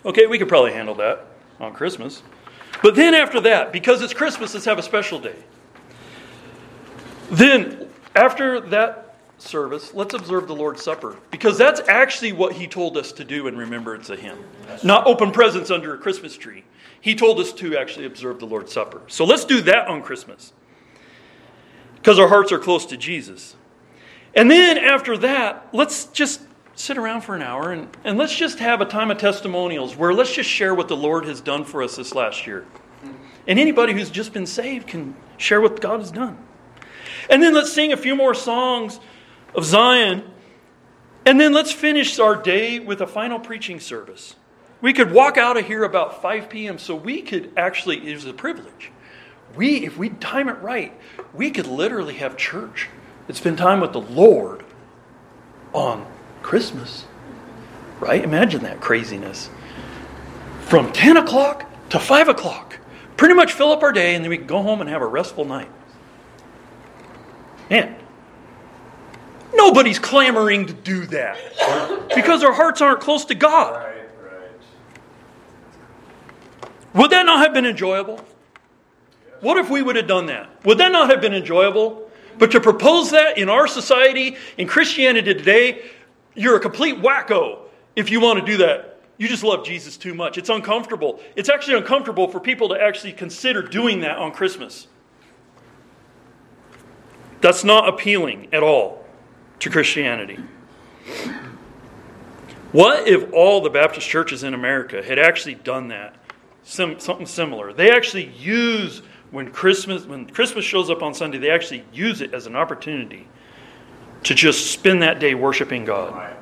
Okay, 0.05 0.27
we 0.27 0.37
could 0.37 0.49
probably 0.49 0.73
handle 0.73 0.95
that 0.95 1.25
on 1.59 1.73
Christmas. 1.73 2.23
But 2.83 2.95
then 2.95 3.15
after 3.15 3.39
that, 3.41 3.71
because 3.71 4.01
it's 4.01 4.13
Christmas, 4.13 4.53
let's 4.53 4.65
have 4.65 4.77
a 4.77 4.83
special 4.83 5.19
day. 5.19 5.35
Then 7.31 7.89
after 8.15 8.59
that 8.59 9.15
service, 9.37 9.93
let's 9.93 10.13
observe 10.13 10.47
the 10.47 10.55
Lord's 10.55 10.81
Supper 10.83 11.17
because 11.31 11.57
that's 11.57 11.81
actually 11.87 12.31
what 12.31 12.53
He 12.53 12.67
told 12.67 12.97
us 12.97 13.11
to 13.13 13.23
do 13.23 13.47
in 13.47 13.57
remembrance 13.57 14.09
of 14.09 14.19
Him. 14.19 14.37
Not 14.83 15.07
open 15.07 15.31
presents 15.31 15.71
under 15.71 15.93
a 15.93 15.97
Christmas 15.97 16.37
tree. 16.37 16.63
He 17.01 17.15
told 17.15 17.39
us 17.39 17.53
to 17.53 17.77
actually 17.77 18.05
observe 18.05 18.39
the 18.39 18.45
Lord's 18.45 18.73
Supper. 18.73 19.01
So 19.07 19.25
let's 19.25 19.45
do 19.45 19.61
that 19.61 19.87
on 19.87 20.01
Christmas 20.01 20.53
because 21.95 22.19
our 22.19 22.27
hearts 22.27 22.51
are 22.51 22.59
close 22.59 22.85
to 22.87 22.97
Jesus. 22.97 23.55
And 24.33 24.49
then 24.51 24.77
after 24.77 25.17
that, 25.17 25.67
let's 25.73 26.05
just 26.05 26.41
sit 26.75 26.97
around 26.97 27.21
for 27.21 27.35
an 27.35 27.41
hour 27.41 27.71
and, 27.71 27.87
and 28.03 28.17
let's 28.17 28.35
just 28.35 28.59
have 28.59 28.81
a 28.81 28.85
time 28.85 29.09
of 29.09 29.17
testimonials 29.17 29.95
where 29.95 30.13
let's 30.13 30.33
just 30.33 30.49
share 30.49 30.75
what 30.75 30.87
the 30.87 30.95
Lord 30.95 31.25
has 31.25 31.41
done 31.41 31.63
for 31.63 31.81
us 31.81 31.95
this 31.95 32.13
last 32.13 32.45
year. 32.45 32.65
And 33.47 33.59
anybody 33.59 33.93
who's 33.93 34.09
just 34.09 34.33
been 34.33 34.45
saved 34.45 34.87
can 34.87 35.15
share 35.37 35.61
what 35.61 35.81
God 35.81 36.01
has 36.01 36.11
done. 36.11 36.37
And 37.29 37.41
then 37.41 37.53
let's 37.53 37.73
sing 37.73 37.93
a 37.93 37.97
few 37.97 38.15
more 38.15 38.33
songs 38.33 38.99
of 39.55 39.65
Zion. 39.65 40.23
And 41.25 41.39
then 41.39 41.53
let's 41.53 41.71
finish 41.71 42.19
our 42.19 42.35
day 42.35 42.79
with 42.79 43.01
a 43.01 43.07
final 43.07 43.39
preaching 43.39 43.79
service. 43.79 44.35
We 44.81 44.93
could 44.93 45.11
walk 45.11 45.37
out 45.37 45.57
of 45.57 45.65
here 45.65 45.83
about 45.83 46.21
5 46.21 46.49
p.m. 46.49 46.77
so 46.77 46.95
we 46.95 47.21
could 47.21 47.51
actually, 47.57 48.09
it 48.09 48.13
was 48.13 48.25
a 48.25 48.33
privilege. 48.33 48.91
We, 49.55 49.85
if 49.85 49.97
we 49.97 50.09
time 50.09 50.49
it 50.49 50.59
right, 50.61 50.93
we 51.33 51.49
could 51.51 51.67
literally 51.67 52.15
have 52.15 52.37
church 52.37 52.89
and 53.27 53.35
spend 53.35 53.57
time 53.57 53.79
with 53.79 53.93
the 53.93 54.01
Lord 54.01 54.63
on 55.73 56.05
Christmas. 56.43 57.05
Right? 57.99 58.23
Imagine 58.23 58.63
that 58.63 58.79
craziness. 58.79 59.49
From 60.61 60.91
10 60.91 61.17
o'clock 61.17 61.65
to 61.89 61.99
5 61.99 62.27
o'clock. 62.27 62.79
Pretty 63.15 63.33
much 63.33 63.53
fill 63.53 63.71
up 63.71 63.81
our 63.81 63.91
day 63.91 64.13
and 64.13 64.23
then 64.23 64.29
we 64.29 64.37
can 64.37 64.47
go 64.47 64.61
home 64.61 64.79
and 64.79 64.89
have 64.89 65.01
a 65.01 65.07
restful 65.07 65.45
night. 65.45 65.69
Man, 67.69 67.95
Nobody's 69.53 69.99
clamoring 69.99 70.65
to 70.67 70.73
do 70.73 71.05
that 71.07 71.37
because 72.13 72.43
our 72.43 72.53
hearts 72.53 72.81
aren't 72.81 72.99
close 72.99 73.25
to 73.25 73.35
God. 73.35 73.75
Right, 73.75 74.09
right. 74.23 74.51
Would 76.97 77.11
that 77.11 77.25
not 77.25 77.39
have 77.39 77.53
been 77.53 77.65
enjoyable? 77.65 78.19
What 79.41 79.57
if 79.57 79.69
we 79.69 79.81
would 79.81 79.95
have 79.95 80.07
done 80.07 80.25
that? 80.25 80.49
Would 80.65 80.79
that 80.79 80.91
not 80.91 81.09
have 81.11 81.21
been 81.21 81.33
enjoyable? 81.33 82.09
But 82.39 82.51
to 82.51 82.59
propose 82.59 83.11
that 83.11 83.37
in 83.37 83.49
our 83.49 83.67
society, 83.67 84.35
in 84.57 84.67
Christianity 84.67 85.33
today, 85.33 85.85
you're 86.35 86.55
a 86.55 86.59
complete 86.59 86.97
wacko 86.97 87.59
if 87.95 88.11
you 88.11 88.19
want 88.19 88.39
to 88.39 88.45
do 88.45 88.57
that. 88.57 88.99
You 89.17 89.27
just 89.27 89.43
love 89.43 89.65
Jesus 89.65 89.97
too 89.97 90.13
much. 90.13 90.37
It's 90.37 90.49
uncomfortable. 90.49 91.19
It's 91.35 91.49
actually 91.49 91.77
uncomfortable 91.77 92.27
for 92.27 92.39
people 92.39 92.69
to 92.69 92.81
actually 92.81 93.13
consider 93.13 93.61
doing 93.61 94.01
that 94.01 94.17
on 94.17 94.31
Christmas. 94.31 94.87
That's 97.41 97.63
not 97.63 97.89
appealing 97.89 98.49
at 98.51 98.63
all 98.63 99.05
to 99.59 99.69
Christianity. 99.69 100.37
What 102.71 103.07
if 103.07 103.31
all 103.33 103.61
the 103.61 103.69
Baptist 103.69 104.07
churches 104.07 104.43
in 104.43 104.53
America 104.53 105.01
had 105.01 105.17
actually 105.17 105.55
done 105.55 105.87
that? 105.87 106.15
Sim- 106.67 106.99
something 106.99 107.25
similar. 107.25 107.71
They 107.71 107.91
actually 107.91 108.25
use 108.25 109.01
when 109.31 109.51
Christmas 109.51 110.05
when 110.05 110.27
Christmas 110.27 110.65
shows 110.65 110.89
up 110.89 111.01
on 111.01 111.13
Sunday, 111.13 111.37
they 111.37 111.49
actually 111.49 111.85
use 111.93 112.19
it 112.19 112.33
as 112.33 112.45
an 112.45 112.57
opportunity 112.57 113.25
to 114.23 114.35
just 114.35 114.69
spend 114.71 115.01
that 115.01 115.19
day 115.19 115.33
worshiping 115.33 115.85
God. 115.85 116.35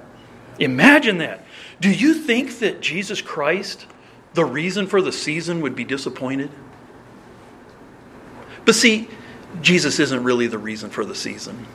Imagine 0.57 1.19
that. 1.19 1.45
Do 1.79 1.91
you 1.91 2.15
think 2.15 2.57
that 2.59 2.81
Jesus 2.81 3.21
Christ, 3.21 3.85
the 4.33 4.45
reason 4.45 4.87
for 4.87 4.99
the 4.99 5.11
season, 5.11 5.61
would 5.61 5.75
be 5.75 5.83
disappointed? 5.83 6.49
But 8.65 8.73
see, 8.73 9.07
Jesus 9.61 9.99
isn't 9.99 10.23
really 10.23 10.47
the 10.47 10.57
reason 10.57 10.89
for 10.89 11.05
the 11.05 11.13
season. 11.13 11.67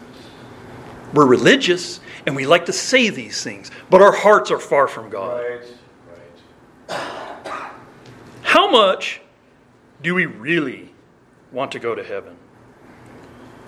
We're 1.14 1.26
religious 1.26 2.00
and 2.26 2.34
we 2.34 2.46
like 2.46 2.66
to 2.66 2.72
say 2.72 3.10
these 3.10 3.44
things, 3.44 3.70
but 3.90 4.02
our 4.02 4.12
hearts 4.12 4.50
are 4.50 4.58
far 4.58 4.88
from 4.88 5.08
God. 5.08 5.40
Right, 5.40 5.66
right. 6.88 7.29
How 8.50 8.68
much 8.68 9.20
do 10.02 10.12
we 10.12 10.26
really 10.26 10.92
want 11.52 11.70
to 11.70 11.78
go 11.78 11.94
to 11.94 12.02
heaven? 12.02 12.36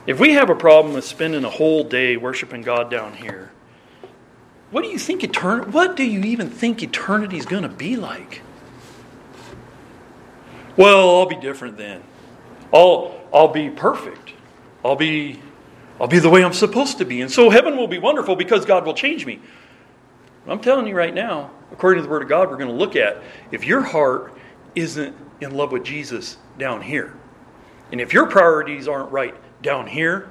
If 0.08 0.18
we 0.18 0.32
have 0.32 0.50
a 0.50 0.56
problem 0.56 0.92
with 0.92 1.04
spending 1.04 1.44
a 1.44 1.50
whole 1.50 1.84
day 1.84 2.16
worshiping 2.16 2.62
God 2.62 2.90
down 2.90 3.14
here, 3.14 3.52
what 4.72 4.82
do 4.82 4.88
you 4.88 4.98
think 4.98 5.20
etern- 5.20 5.68
what 5.68 5.94
do 5.94 6.02
you 6.02 6.22
even 6.22 6.50
think 6.50 6.82
eternity 6.82 7.38
is 7.38 7.46
going 7.46 7.62
to 7.62 7.68
be 7.68 7.94
like? 7.94 8.42
Well, 10.76 11.10
I'll 11.10 11.26
be 11.26 11.36
different 11.36 11.76
then. 11.76 12.02
I'll 12.74 13.20
I'll 13.32 13.52
be 13.52 13.70
perfect. 13.70 14.32
I'll 14.84 14.96
be 14.96 15.38
I'll 16.00 16.08
be 16.08 16.18
the 16.18 16.28
way 16.28 16.44
I'm 16.44 16.52
supposed 16.52 16.98
to 16.98 17.04
be. 17.04 17.20
And 17.20 17.30
so 17.30 17.50
heaven 17.50 17.76
will 17.76 17.86
be 17.86 18.00
wonderful 18.00 18.34
because 18.34 18.64
God 18.64 18.84
will 18.84 18.94
change 18.94 19.26
me. 19.26 19.38
I'm 20.48 20.58
telling 20.58 20.88
you 20.88 20.96
right 20.96 21.14
now, 21.14 21.52
according 21.70 22.02
to 22.02 22.08
the 22.08 22.10
Word 22.10 22.22
of 22.22 22.28
God, 22.28 22.50
we're 22.50 22.56
going 22.56 22.68
to 22.68 22.74
look 22.74 22.96
at 22.96 23.22
if 23.52 23.64
your 23.64 23.82
heart 23.82 24.38
isn't 24.74 25.14
in 25.40 25.54
love 25.54 25.72
with 25.72 25.84
Jesus 25.84 26.36
down 26.58 26.82
here, 26.82 27.14
and 27.90 28.00
if 28.00 28.12
your 28.12 28.26
priorities 28.26 28.88
aren't 28.88 29.10
right 29.10 29.34
down 29.62 29.86
here, 29.86 30.30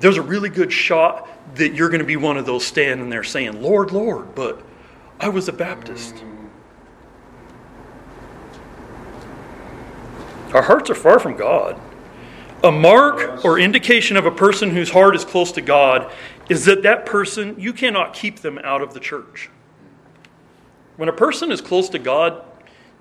there's 0.00 0.16
a 0.16 0.22
really 0.22 0.48
good 0.48 0.72
shot 0.72 1.28
that 1.56 1.74
you're 1.74 1.88
going 1.88 2.00
to 2.00 2.06
be 2.06 2.16
one 2.16 2.36
of 2.36 2.46
those 2.46 2.66
standing 2.66 3.08
there 3.08 3.24
saying, 3.24 3.62
Lord, 3.62 3.92
Lord, 3.92 4.34
but 4.34 4.62
I 5.20 5.28
was 5.28 5.48
a 5.48 5.52
Baptist. 5.52 6.22
Our 10.52 10.62
hearts 10.62 10.90
are 10.90 10.94
far 10.94 11.18
from 11.18 11.36
God. 11.36 11.80
A 12.62 12.72
mark 12.72 13.44
or 13.44 13.58
indication 13.58 14.16
of 14.16 14.24
a 14.24 14.30
person 14.30 14.70
whose 14.70 14.90
heart 14.90 15.14
is 15.14 15.24
close 15.24 15.52
to 15.52 15.60
God 15.60 16.10
is 16.48 16.64
that 16.64 16.82
that 16.82 17.06
person, 17.06 17.56
you 17.58 17.72
cannot 17.72 18.14
keep 18.14 18.40
them 18.40 18.58
out 18.58 18.80
of 18.80 18.94
the 18.94 19.00
church. 19.00 19.50
When 20.96 21.08
a 21.08 21.12
person 21.12 21.50
is 21.50 21.60
close 21.60 21.88
to 21.90 21.98
God, 21.98 22.44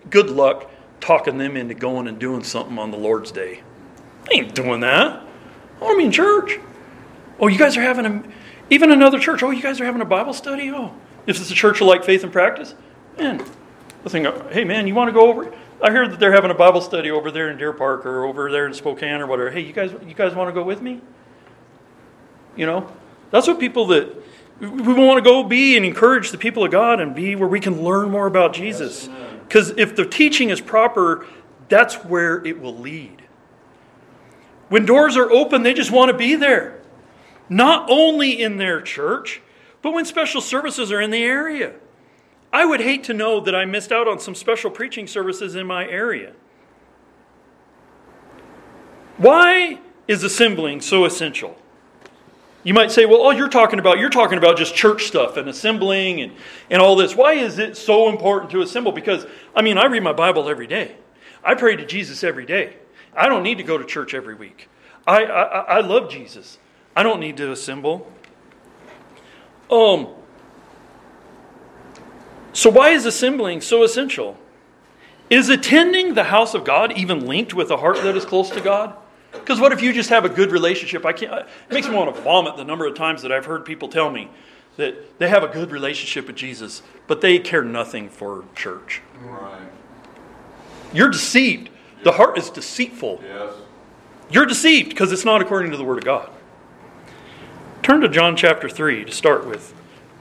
good 0.10 0.30
luck 0.30 0.70
talking 1.00 1.38
them 1.38 1.58
into 1.58 1.74
going 1.74 2.08
and 2.08 2.18
doing 2.20 2.44
something 2.44 2.80
on 2.80 2.92
the 2.92 2.98
Lord's 2.98 3.32
day. 3.32 3.62
I 4.30 4.36
ain't 4.36 4.56
doing 4.56 4.80
that. 4.82 5.24
I 5.82 5.88
to 5.88 5.98
be 5.98 6.06
in 6.06 6.12
church. 6.12 6.60
Oh, 7.40 7.48
you 7.48 7.58
guys 7.58 7.76
are 7.76 7.82
having 7.82 8.06
a, 8.06 8.24
even 8.70 8.92
another 8.92 9.20
church. 9.20 9.44
Oh, 9.44 9.52
you 9.52 9.62
guys 9.62 9.82
are 9.82 9.86
having 9.86 10.02
a 10.02 10.06
Bible 10.06 10.34
study? 10.34 10.72
Oh, 10.72 10.94
if 11.28 11.40
it's 11.40 11.52
a 11.52 11.56
church 11.56 11.82
of 11.82 11.88
like 11.88 12.04
faith 12.04 12.24
and 12.24 12.32
practice, 12.32 12.74
man, 13.18 13.44
the 14.04 14.10
thing, 14.10 14.26
hey 14.52 14.64
man, 14.64 14.88
you 14.88 14.96
want 14.96 15.10
to 15.10 15.14
go 15.14 15.30
over? 15.30 15.54
I 15.82 15.92
hear 15.92 16.08
that 16.08 16.20
they're 16.20 16.32
having 16.32 16.52
a 16.52 16.56
Bible 16.56 16.80
study 16.80 17.12
over 17.12 17.32
there 17.32 17.50
in 17.50 17.58
Deer 17.58 17.74
Park 17.74 18.06
or 18.06 18.24
over 18.26 18.50
there 18.50 18.66
in 18.66 18.74
Spokane 18.74 19.20
or 19.20 19.28
whatever. 19.28 19.52
Hey, 19.52 19.62
you 19.62 19.74
guys, 19.74 19.92
you 20.08 20.14
guys 20.14 20.34
want 20.34 20.48
to 20.48 20.54
go 20.54 20.64
with 20.64 20.82
me? 20.82 21.02
You 22.56 22.66
know, 22.66 22.90
that's 23.32 23.48
what 23.48 23.60
people 23.60 23.88
that 23.88 24.16
we 24.62 24.94
want 24.94 25.18
to 25.18 25.30
go 25.30 25.44
be 25.44 25.76
and 25.76 25.86
encourage 25.86 26.32
the 26.32 26.38
people 26.38 26.64
of 26.64 26.72
God 26.72 27.02
and 27.02 27.14
be 27.14 27.36
where 27.36 27.50
we 27.50 27.60
can 27.60 27.84
learn 27.84 28.10
more 28.10 28.28
about 28.28 28.54
Jesus. 28.54 29.10
Because 29.48 29.72
if 29.72 29.96
the 29.96 30.06
teaching 30.06 30.50
is 30.50 30.62
proper, 30.62 31.26
that's 31.70 31.96
where 32.04 32.46
it 32.46 32.60
will 32.60 32.78
lead. 32.78 33.24
When 34.70 34.86
doors 34.86 35.16
are 35.18 35.30
open, 35.32 35.64
they 35.64 35.74
just 35.74 35.92
want 35.92 36.12
to 36.12 36.18
be 36.18 36.36
there. 36.36 36.82
Not 37.50 37.90
only 37.90 38.42
in 38.42 38.58
their 38.58 38.82
church, 38.82 39.42
but 39.82 39.94
when 39.94 40.06
special 40.06 40.42
services 40.42 40.92
are 40.92 41.02
in 41.02 41.12
the 41.12 41.24
area. 41.24 41.74
I 42.52 42.66
would 42.66 42.82
hate 42.82 43.04
to 43.06 43.14
know 43.14 43.40
that 43.42 43.56
I 43.56 43.66
missed 43.66 43.92
out 43.92 44.08
on 44.08 44.20
some 44.20 44.36
special 44.36 44.72
preaching 44.72 45.08
services 45.08 45.56
in 45.56 45.68
my 45.68 45.88
area. 45.88 46.34
Why 49.18 49.80
is 50.08 50.24
assembling 50.24 50.82
so 50.82 51.06
essential? 51.06 51.58
You 52.64 52.74
might 52.74 52.92
say, 52.92 53.06
well, 53.06 53.22
oh, 53.22 53.32
you're 53.32 53.50
talking 53.50 53.80
about 53.80 54.00
you're 54.00 54.10
talking 54.10 54.38
about 54.38 54.58
just 54.58 54.74
church 54.74 55.06
stuff 55.06 55.36
and 55.36 55.50
assembling 55.50 56.22
and, 56.22 56.34
and 56.70 56.82
all 56.82 56.96
this. 56.96 57.16
Why 57.16 57.34
is 57.34 57.60
it 57.60 57.76
so 57.76 58.10
important 58.10 58.52
to 58.52 58.62
assemble? 58.62 58.92
Because 58.92 59.26
I 59.56 59.62
mean, 59.62 59.78
I 59.78 59.86
read 59.86 60.04
my 60.04 60.14
Bible 60.14 60.50
every 60.50 60.68
day. 60.68 60.96
I 61.44 61.56
pray 61.56 61.76
to 61.76 61.86
Jesus 61.86 62.24
every 62.24 62.46
day. 62.46 62.78
I 63.16 63.28
don't 63.28 63.44
need 63.44 63.58
to 63.58 63.64
go 63.64 63.78
to 63.78 63.86
church 63.86 64.14
every 64.14 64.34
week. 64.34 64.70
I, 65.06 65.26
I, 65.26 65.60
I 65.60 65.82
love 65.82 66.10
Jesus. 66.10 66.58
I 66.96 67.04
don't 67.04 67.20
need 67.20 67.38
to 67.38 67.52
assemble. 67.52 68.10
Um, 69.70 70.08
so, 72.54 72.70
why 72.70 72.90
is 72.90 73.06
assembling 73.06 73.62
so 73.62 73.84
essential? 73.84 74.38
Is 75.30 75.50
attending 75.50 76.14
the 76.14 76.26
house 76.26 76.54
of 76.54 76.64
God 76.64 76.98
even 76.98 77.26
linked 77.26 77.54
with 77.54 77.72
a 77.72 77.78
heart 77.78 77.98
that 78.04 78.16
is 78.16 78.26
close 78.26 78.50
to 78.52 78.62
God? 78.62 78.96
Because 79.34 79.60
what 79.60 79.72
if 79.72 79.82
you 79.82 79.92
just 79.94 80.10
have 80.10 80.26
a 80.26 80.30
good 80.30 80.52
relationship? 80.52 81.06
I 81.06 81.14
can't. 81.14 81.32
Uh, 81.32 81.46
it 81.70 81.74
makes 81.74 81.88
me 81.88 81.96
want 81.96 82.16
to 82.16 82.22
vomit 82.22 82.56
the 82.56 82.64
number 82.64 82.86
of 82.86 82.96
times 82.96 83.24
that 83.24 83.32
I've 83.32 83.46
heard 83.46 83.66
people 83.66 83.90
tell 83.90 84.10
me 84.10 84.30
that 84.78 85.20
they 85.20 85.30
have 85.30 85.44
a 85.44 85.48
good 85.48 85.72
relationship 85.72 86.28
with 86.28 86.36
Jesus, 86.36 86.82
but 87.08 87.22
they 87.22 87.40
care 87.40 87.64
nothing 87.64 88.10
for 88.10 88.46
church. 88.56 89.02
Right. 89.22 89.68
You're 90.94 91.10
deceived. 91.10 91.70
The 92.04 92.12
heart 92.12 92.38
is 92.38 92.50
deceitful. 92.50 93.22
Yes. 93.24 93.54
You're 94.30 94.46
deceived 94.46 94.90
because 94.90 95.12
it's 95.12 95.26
not 95.26 95.42
according 95.42 95.72
to 95.72 95.78
the 95.78 95.84
Word 95.84 96.00
of 96.00 96.06
God. 96.06 96.30
Turn 97.82 98.02
to 98.02 98.10
John 98.10 98.36
chapter 98.36 98.70
3 98.70 99.06
to 99.06 99.12
start 99.12 99.46
with. 99.46 99.74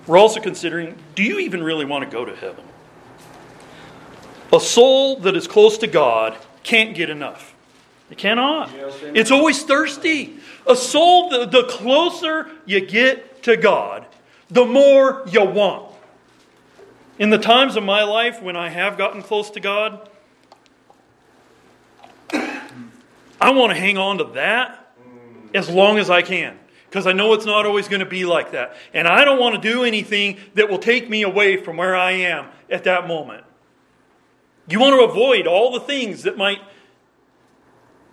We're 0.07 0.19
also 0.19 0.41
considering 0.41 0.97
do 1.15 1.23
you 1.23 1.39
even 1.39 1.63
really 1.63 1.85
want 1.85 2.05
to 2.05 2.11
go 2.11 2.25
to 2.25 2.35
heaven? 2.35 2.65
A 4.53 4.61
soul 4.61 5.17
that 5.21 5.37
is 5.37 5.47
close 5.47 5.79
to 5.79 5.87
God 5.87 6.37
can't 6.63 6.95
get 6.95 7.09
enough. 7.09 7.55
It 8.13 8.19
cannot. 8.19 8.71
It's 9.15 9.31
always 9.31 9.63
thirsty. 9.63 10.37
A 10.69 10.77
soul, 10.77 11.31
the, 11.31 11.47
the 11.47 11.65
closer 11.65 12.47
you 12.67 12.85
get 12.85 13.43
to 13.45 13.57
God, 13.57 14.05
the 14.51 14.67
more 14.67 15.23
you 15.31 15.43
want. 15.43 15.95
In 17.19 17.31
the 17.31 17.39
times 17.39 17.75
of 17.75 17.85
my 17.85 18.03
life 18.03 18.43
when 18.43 18.55
I 18.55 18.69
have 18.69 18.99
gotten 18.99 19.23
close 19.23 19.49
to 19.53 19.61
God, 19.61 20.11
I 22.35 23.51
want 23.51 23.73
to 23.73 23.79
hang 23.79 23.97
on 23.97 24.19
to 24.19 24.25
that 24.35 24.93
as 25.55 25.71
long 25.71 25.97
as 25.97 26.11
I 26.11 26.21
can 26.21 26.59
because 26.91 27.07
I 27.07 27.13
know 27.13 27.33
it's 27.33 27.47
not 27.47 27.65
always 27.65 27.89
going 27.89 28.01
to 28.01 28.07
be 28.07 28.27
like 28.27 28.53
that. 28.53 28.77
And 28.93 29.09
I 29.09 29.25
don't 29.25 29.41
want 29.41 29.55
to 29.55 29.61
do 29.73 29.85
anything 29.85 30.37
that 30.53 30.69
will 30.69 30.79
take 30.79 31.09
me 31.09 31.23
away 31.23 31.57
from 31.57 31.79
where 31.79 31.97
I 31.97 32.13
am 32.13 32.49
at 32.69 32.85
that 32.85 33.09
moment. 33.09 33.45
You 34.69 34.81
want 34.81 35.01
to 35.01 35.11
avoid 35.11 35.47
all 35.47 35.73
the 35.73 35.81
things 35.81 36.25
that 36.25 36.37
might 36.37 36.61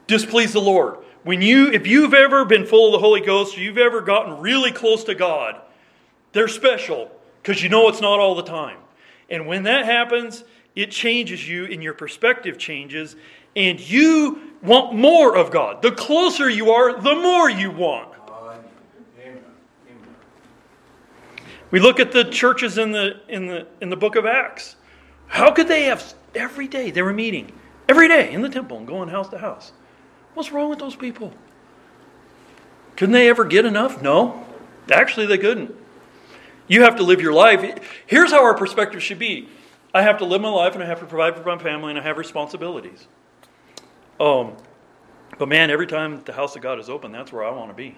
displease 0.09 0.51
the 0.51 0.59
Lord. 0.59 0.97
When 1.23 1.41
you 1.41 1.71
if 1.71 1.87
you've 1.87 2.13
ever 2.13 2.43
been 2.43 2.65
full 2.65 2.87
of 2.87 2.91
the 2.93 2.99
Holy 2.99 3.21
Ghost, 3.21 3.57
or 3.57 3.61
you've 3.61 3.77
ever 3.77 4.01
gotten 4.01 4.39
really 4.39 4.71
close 4.71 5.05
to 5.05 5.15
God, 5.15 5.61
they're 6.33 6.47
special 6.49 7.11
because 7.41 7.63
you 7.63 7.69
know 7.69 7.87
it's 7.87 8.01
not 8.01 8.19
all 8.19 8.35
the 8.35 8.43
time. 8.43 8.79
And 9.29 9.45
when 9.47 9.63
that 9.63 9.85
happens, 9.85 10.43
it 10.75 10.91
changes 10.91 11.47
you 11.47 11.65
and 11.65 11.83
your 11.83 11.93
perspective 11.93 12.57
changes 12.57 13.15
and 13.55 13.79
you 13.79 14.53
want 14.61 14.93
more 14.93 15.35
of 15.35 15.51
God. 15.51 15.81
The 15.81 15.91
closer 15.91 16.49
you 16.49 16.71
are, 16.71 16.99
the 16.99 17.15
more 17.15 17.49
you 17.49 17.71
want. 17.71 18.13
We 21.71 21.79
look 21.79 21.99
at 21.99 22.11
the 22.11 22.23
churches 22.23 22.79
in 22.79 22.91
the 22.91 23.19
in 23.27 23.45
the 23.45 23.67
in 23.79 23.89
the 23.89 23.95
book 23.95 24.15
of 24.15 24.25
Acts. 24.25 24.75
How 25.27 25.51
could 25.51 25.67
they 25.67 25.83
have 25.83 26.15
every 26.33 26.67
day 26.67 26.89
they 26.89 27.03
were 27.03 27.13
meeting 27.13 27.51
every 27.87 28.07
day 28.07 28.31
in 28.31 28.41
the 28.41 28.49
temple 28.49 28.77
and 28.77 28.87
going 28.87 29.09
house 29.09 29.29
to 29.29 29.37
house? 29.37 29.71
What's 30.39 30.53
wrong 30.53 30.69
with 30.69 30.79
those 30.79 30.95
people? 30.95 31.33
Couldn't 32.95 33.11
they 33.11 33.27
ever 33.27 33.43
get 33.43 33.65
enough? 33.65 34.01
No. 34.01 34.45
Actually 34.89 35.25
they 35.25 35.37
couldn't. 35.37 35.75
You 36.69 36.83
have 36.83 36.95
to 36.95 37.03
live 37.03 37.19
your 37.19 37.33
life. 37.33 37.61
Here's 38.05 38.31
how 38.31 38.41
our 38.45 38.53
perspective 38.53 39.03
should 39.03 39.19
be. 39.19 39.49
I 39.93 40.01
have 40.01 40.19
to 40.19 40.25
live 40.25 40.39
my 40.39 40.47
life 40.47 40.75
and 40.75 40.81
I 40.81 40.85
have 40.85 41.01
to 41.01 41.05
provide 41.05 41.35
for 41.35 41.43
my 41.43 41.61
family 41.61 41.89
and 41.89 41.99
I 41.99 42.03
have 42.03 42.17
responsibilities. 42.17 43.05
Um, 44.17 44.55
but 45.37 45.49
man, 45.49 45.71
every 45.71 45.87
time 45.87 46.21
the 46.23 46.31
house 46.31 46.55
of 46.55 46.61
God 46.61 46.79
is 46.79 46.89
open, 46.89 47.11
that's 47.11 47.33
where 47.33 47.43
I 47.43 47.51
want 47.51 47.71
to 47.71 47.75
be. 47.75 47.97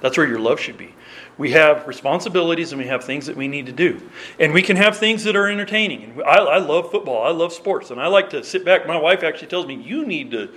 That's 0.00 0.16
where 0.16 0.26
your 0.26 0.40
love 0.40 0.58
should 0.58 0.76
be. 0.76 0.92
We 1.38 1.52
have 1.52 1.86
responsibilities 1.86 2.72
and 2.72 2.80
we 2.80 2.88
have 2.88 3.04
things 3.04 3.26
that 3.26 3.36
we 3.36 3.46
need 3.46 3.66
to 3.66 3.72
do. 3.72 4.02
And 4.40 4.52
we 4.52 4.62
can 4.62 4.76
have 4.76 4.96
things 4.96 5.22
that 5.22 5.36
are 5.36 5.46
entertaining. 5.46 6.02
And 6.02 6.22
I, 6.22 6.38
I 6.38 6.58
love 6.58 6.90
football. 6.90 7.22
I 7.22 7.30
love 7.30 7.52
sports. 7.52 7.92
And 7.92 8.00
I 8.00 8.08
like 8.08 8.30
to 8.30 8.42
sit 8.42 8.64
back. 8.64 8.88
My 8.88 8.96
wife 8.96 9.22
actually 9.22 9.46
tells 9.46 9.66
me, 9.66 9.76
you 9.76 10.04
need 10.04 10.32
to 10.32 10.52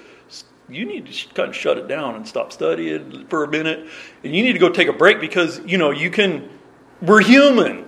you 0.76 0.86
need 0.86 1.06
to 1.08 1.34
kind 1.34 1.50
of 1.50 1.56
shut 1.56 1.78
it 1.78 1.88
down 1.88 2.16
and 2.16 2.28
stop 2.28 2.52
studying 2.52 3.28
for 3.28 3.44
a 3.44 3.48
minute. 3.48 3.88
And 4.24 4.36
you 4.36 4.44
need 4.44 4.54
to 4.54 4.60
go 4.60 4.70
take 4.70 4.88
a 4.88 4.94
break 4.94 5.20
because, 5.20 5.60
you 5.66 5.78
know, 5.78 5.92
you 5.92 6.10
can, 6.10 6.50
we're 7.02 7.22
human 7.22 7.86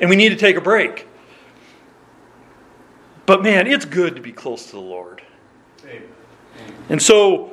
and 0.00 0.10
we 0.10 0.16
need 0.16 0.30
to 0.30 0.36
take 0.36 0.56
a 0.56 0.60
break. 0.60 1.06
But 3.26 3.42
man, 3.42 3.66
it's 3.66 3.84
good 3.84 4.16
to 4.16 4.22
be 4.22 4.32
close 4.32 4.66
to 4.66 4.72
the 4.72 4.80
Lord. 4.80 5.22
Amen. 5.84 6.02
And 6.88 7.02
so 7.02 7.52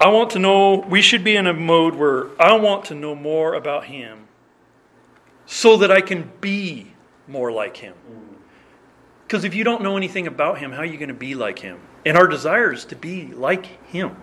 I 0.00 0.08
want 0.08 0.30
to 0.30 0.38
know, 0.38 0.78
we 0.80 1.02
should 1.02 1.24
be 1.24 1.36
in 1.36 1.46
a 1.46 1.54
mode 1.54 1.94
where 1.94 2.28
I 2.40 2.56
want 2.56 2.84
to 2.86 2.94
know 2.94 3.14
more 3.14 3.54
about 3.54 3.84
Him 3.84 4.28
so 5.46 5.76
that 5.78 5.90
I 5.90 6.00
can 6.00 6.30
be 6.40 6.92
more 7.26 7.50
like 7.50 7.78
Him. 7.78 7.94
Mm. 8.10 8.27
Because 9.28 9.44
if 9.44 9.54
you 9.54 9.62
don't 9.62 9.82
know 9.82 9.98
anything 9.98 10.26
about 10.26 10.58
Him, 10.58 10.72
how 10.72 10.78
are 10.78 10.86
you 10.86 10.96
going 10.96 11.08
to 11.08 11.14
be 11.14 11.34
like 11.34 11.58
Him? 11.58 11.78
And 12.06 12.16
our 12.16 12.26
desire 12.26 12.72
is 12.72 12.86
to 12.86 12.96
be 12.96 13.26
like 13.26 13.66
Him. 13.88 14.16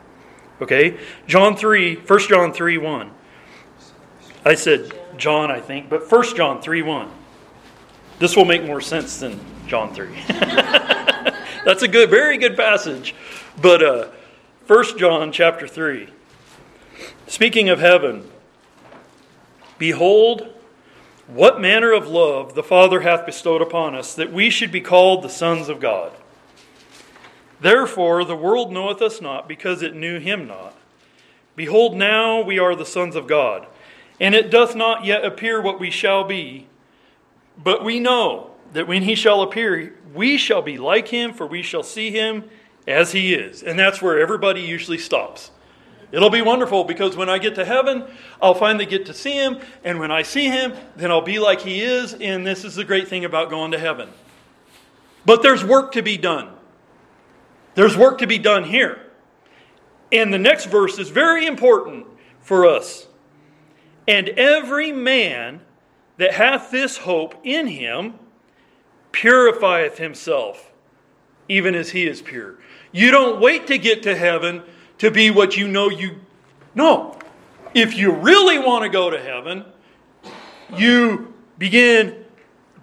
Okay? 0.60 0.98
John 1.28 1.56
3, 1.56 1.98
1 1.98 2.20
John 2.28 2.52
3 2.52 2.78
1. 2.80 3.12
I 4.46 4.56
said 4.56 4.92
John, 5.16 5.52
I 5.52 5.62
think, 5.62 5.90
but 5.92 6.12
1 6.12 6.36
John 6.36 6.60
3 6.60 6.82
1. 6.82 7.12
This 8.18 8.36
will 8.36 8.46
make 8.46 8.64
more 8.64 8.82
sense 8.82 9.20
than 9.20 9.40
John 9.68 9.94
3. 9.94 10.08
That's 10.28 11.84
a 11.84 11.88
good, 11.88 12.10
very 12.10 12.40
good 12.40 12.58
passage. 12.58 13.14
But 13.62 13.84
uh, 13.84 14.08
1 14.66 14.98
John 14.98 15.32
chapter 15.32 15.68
3. 15.68 16.10
Speaking 17.28 17.70
of 17.70 17.80
heaven, 17.80 18.28
behold, 19.78 20.52
what 21.28 21.60
manner 21.60 21.92
of 21.92 22.08
love 22.08 22.54
the 22.54 22.64
Father 22.64 23.02
hath 23.02 23.26
bestowed 23.26 23.62
upon 23.62 23.96
us, 23.96 24.14
that 24.16 24.32
we 24.32 24.50
should 24.50 24.72
be 24.72 24.82
called 24.82 25.24
the 25.24 25.30
sons 25.30 25.70
of 25.70 25.80
God. 25.80 26.12
Therefore, 27.60 28.24
the 28.24 28.36
world 28.36 28.72
knoweth 28.72 29.02
us 29.02 29.22
not, 29.22 29.48
because 29.48 29.82
it 29.82 29.96
knew 29.96 30.20
him 30.20 30.48
not. 30.48 30.76
Behold, 31.56 31.96
now 31.96 32.42
we 32.42 32.60
are 32.60 32.76
the 32.76 32.86
sons 32.86 33.16
of 33.16 33.28
God, 33.28 33.66
and 34.20 34.36
it 34.36 34.52
doth 34.52 34.76
not 34.76 35.06
yet 35.06 35.26
appear 35.26 35.62
what 35.62 35.80
we 35.80 35.90
shall 35.90 36.24
be. 36.24 36.68
But 37.58 37.84
we 37.84 38.00
know 38.00 38.52
that 38.74 38.88
when 38.88 39.04
he 39.04 39.16
shall 39.16 39.42
appear, 39.42 39.96
we 40.14 40.38
shall 40.38 40.62
be 40.62 40.78
like 40.78 41.08
him, 41.08 41.34
for 41.34 41.48
we 41.48 41.62
shall 41.62 41.84
see 41.84 42.12
him 42.12 42.44
as 42.88 43.14
he 43.14 43.34
is. 43.34 43.64
And 43.64 43.80
that's 43.80 44.02
where 44.02 44.20
everybody 44.20 44.62
usually 44.62 44.98
stops. 44.98 45.52
It'll 46.16 46.30
be 46.30 46.42
wonderful 46.42 46.86
because 46.86 47.18
when 47.18 47.28
I 47.28 47.40
get 47.40 47.56
to 47.56 47.66
heaven, 47.66 48.06
I'll 48.42 48.54
finally 48.54 48.86
get 48.86 49.06
to 49.08 49.14
see 49.14 49.34
him. 49.34 49.60
And 49.84 50.00
when 50.00 50.12
I 50.12 50.22
see 50.22 50.46
him, 50.46 50.74
then 50.96 51.12
I'll 51.12 51.20
be 51.20 51.40
like 51.40 51.60
he 51.60 51.82
is. 51.82 52.14
And 52.14 52.48
this 52.48 52.64
is 52.64 52.76
the 52.76 52.86
great 52.86 53.10
thing 53.10 53.26
about 53.26 53.50
going 53.50 53.72
to 53.72 53.78
heaven. 53.78 54.08
But 55.26 55.44
there's 55.44 55.62
work 55.62 55.92
to 55.92 56.02
be 56.02 56.16
done. 56.16 56.54
There's 57.74 57.98
work 57.98 58.20
to 58.20 58.28
be 58.28 58.38
done 58.38 58.64
here. 58.64 59.02
And 60.10 60.34
the 60.34 60.38
next 60.40 60.68
verse 60.68 60.98
is 61.00 61.10
very 61.10 61.46
important 61.46 62.08
for 62.40 62.66
us. 62.66 63.08
And 64.08 64.30
every 64.30 64.94
man 64.94 65.60
that 66.16 66.36
hath 66.36 66.72
this 66.72 66.96
hope 67.00 67.36
in 67.44 67.68
him 67.68 68.14
purifieth 69.12 69.98
himself, 69.98 70.72
even 71.50 71.76
as 71.76 71.90
he 71.90 72.08
is 72.08 72.22
pure. 72.22 72.56
You 72.94 73.12
don't 73.12 73.42
wait 73.42 73.68
to 73.68 73.78
get 73.78 74.04
to 74.04 74.16
heaven 74.16 74.64
to 75.00 75.12
be 75.12 75.32
what 75.32 75.58
you 75.58 75.68
know 75.68 75.90
you. 75.90 76.20
No. 76.74 77.18
If 77.74 77.98
you 77.98 78.12
really 78.12 78.58
want 78.58 78.84
to 78.84 78.90
go 78.90 79.10
to 79.10 79.22
heaven, 79.22 79.66
you 80.76 81.34
begin 81.58 82.24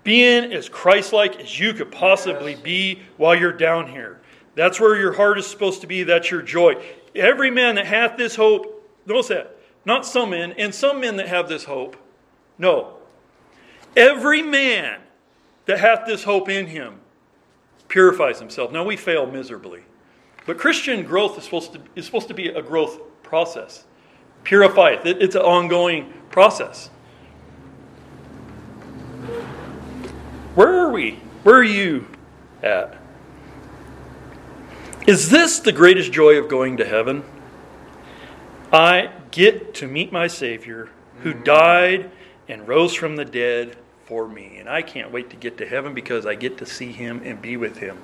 being 0.05 0.53
as 0.53 0.69
Christ 0.69 1.13
like 1.13 1.41
as 1.41 1.59
you 1.59 1.73
could 1.73 1.91
possibly 1.91 2.55
be 2.57 3.01
while 3.17 3.35
you're 3.35 3.53
down 3.53 3.89
here. 3.89 4.21
That's 4.55 4.79
where 4.81 4.97
your 4.97 5.13
heart 5.13 5.39
is 5.39 5.47
supposed 5.47 5.81
to 5.81 5.87
be. 5.87 6.03
That's 6.03 6.31
your 6.31 6.43
joy. 6.43 6.83
Every 7.15 7.51
man 7.51 7.77
that 7.77 7.87
hath 7.87 8.17
this 8.17 8.37
hope, 8.37 8.87
notice 9.07 9.29
that. 9.29 9.57
Not 9.85 10.07
some 10.07 10.31
men, 10.31 10.53
and 10.53 10.75
some 10.75 11.01
men 11.01 11.17
that 11.17 11.29
have 11.29 11.49
this 11.49 11.65
hope. 11.65 11.97
No. 12.59 12.99
Every 13.97 14.43
man 14.43 15.01
that 15.67 15.81
hath 15.81 16.07
this 16.07 16.25
hope 16.25 16.49
in 16.49 16.67
him 16.67 17.01
purifies 17.89 18.39
himself. 18.39 18.73
Now 18.73 18.85
we 18.85 18.97
fail 18.97 19.27
miserably. 19.27 19.83
But 20.47 20.59
Christian 20.59 21.05
growth 21.05 21.39
is 21.39 21.45
supposed 21.45 21.73
to, 21.75 21.81
is 21.95 22.05
supposed 22.05 22.29
to 22.29 22.35
be 22.35 22.49
a 22.49 22.63
growth 22.63 23.01
process. 23.23 23.85
Purify 24.45 24.91
it. 24.91 25.23
It's 25.23 25.35
an 25.37 25.43
ongoing 25.43 26.13
process. 26.31 26.89
Where 30.55 30.69
are 30.69 30.91
we? 30.91 31.13
Where 31.45 31.57
are 31.57 31.65
you 31.65 32.07
at? 32.63 32.97
Is 35.07 35.31
this 35.31 35.59
the 35.61 35.73
greatest 35.73 36.13
joy 36.13 36.35
of 36.39 36.49
going 36.49 36.77
to 36.77 36.85
heaven? 36.85 37.25
I 38.73 39.11
get 39.31 39.75
to 39.75 39.87
meet 39.87 40.13
my 40.13 40.27
Savior 40.27 40.91
who 41.23 41.35
mm-hmm. 41.35 41.45
died 41.45 42.11
and 42.49 42.67
rose 42.69 42.95
from 42.95 43.17
the 43.17 43.25
dead 43.25 43.77
for 44.05 44.29
me. 44.29 44.59
And 44.59 44.69
I 44.69 44.83
can't 44.83 45.11
wait 45.11 45.31
to 45.31 45.37
get 45.37 45.59
to 45.59 45.67
heaven 45.67 45.95
because 45.95 46.27
I 46.27 46.35
get 46.35 46.59
to 46.59 46.67
see 46.67 46.93
him 46.93 47.23
and 47.25 47.41
be 47.41 47.57
with 47.57 47.79
him. 47.79 47.99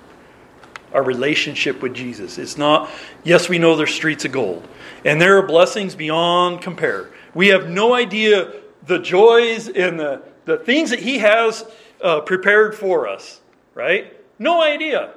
Our 0.92 1.02
relationship 1.02 1.82
with 1.82 1.94
Jesus. 1.94 2.38
It's 2.38 2.56
not, 2.56 2.90
yes, 3.24 3.48
we 3.48 3.58
know 3.58 3.76
there's 3.76 3.94
streets 3.94 4.24
of 4.24 4.32
gold. 4.32 4.66
And 5.04 5.20
there 5.20 5.38
are 5.38 5.46
blessings 5.46 5.94
beyond 5.94 6.62
compare. 6.62 7.10
We 7.34 7.48
have 7.48 7.68
no 7.68 7.94
idea 7.94 8.52
the 8.86 8.98
joys 8.98 9.68
and 9.68 10.00
the, 10.00 10.22
the 10.44 10.56
things 10.56 10.90
that 10.90 11.00
he 11.00 11.18
has 11.18 11.64
uh, 12.02 12.20
prepared 12.20 12.74
for 12.74 13.06
us, 13.06 13.40
right? 13.74 14.14
No 14.38 14.62
idea. 14.62 15.14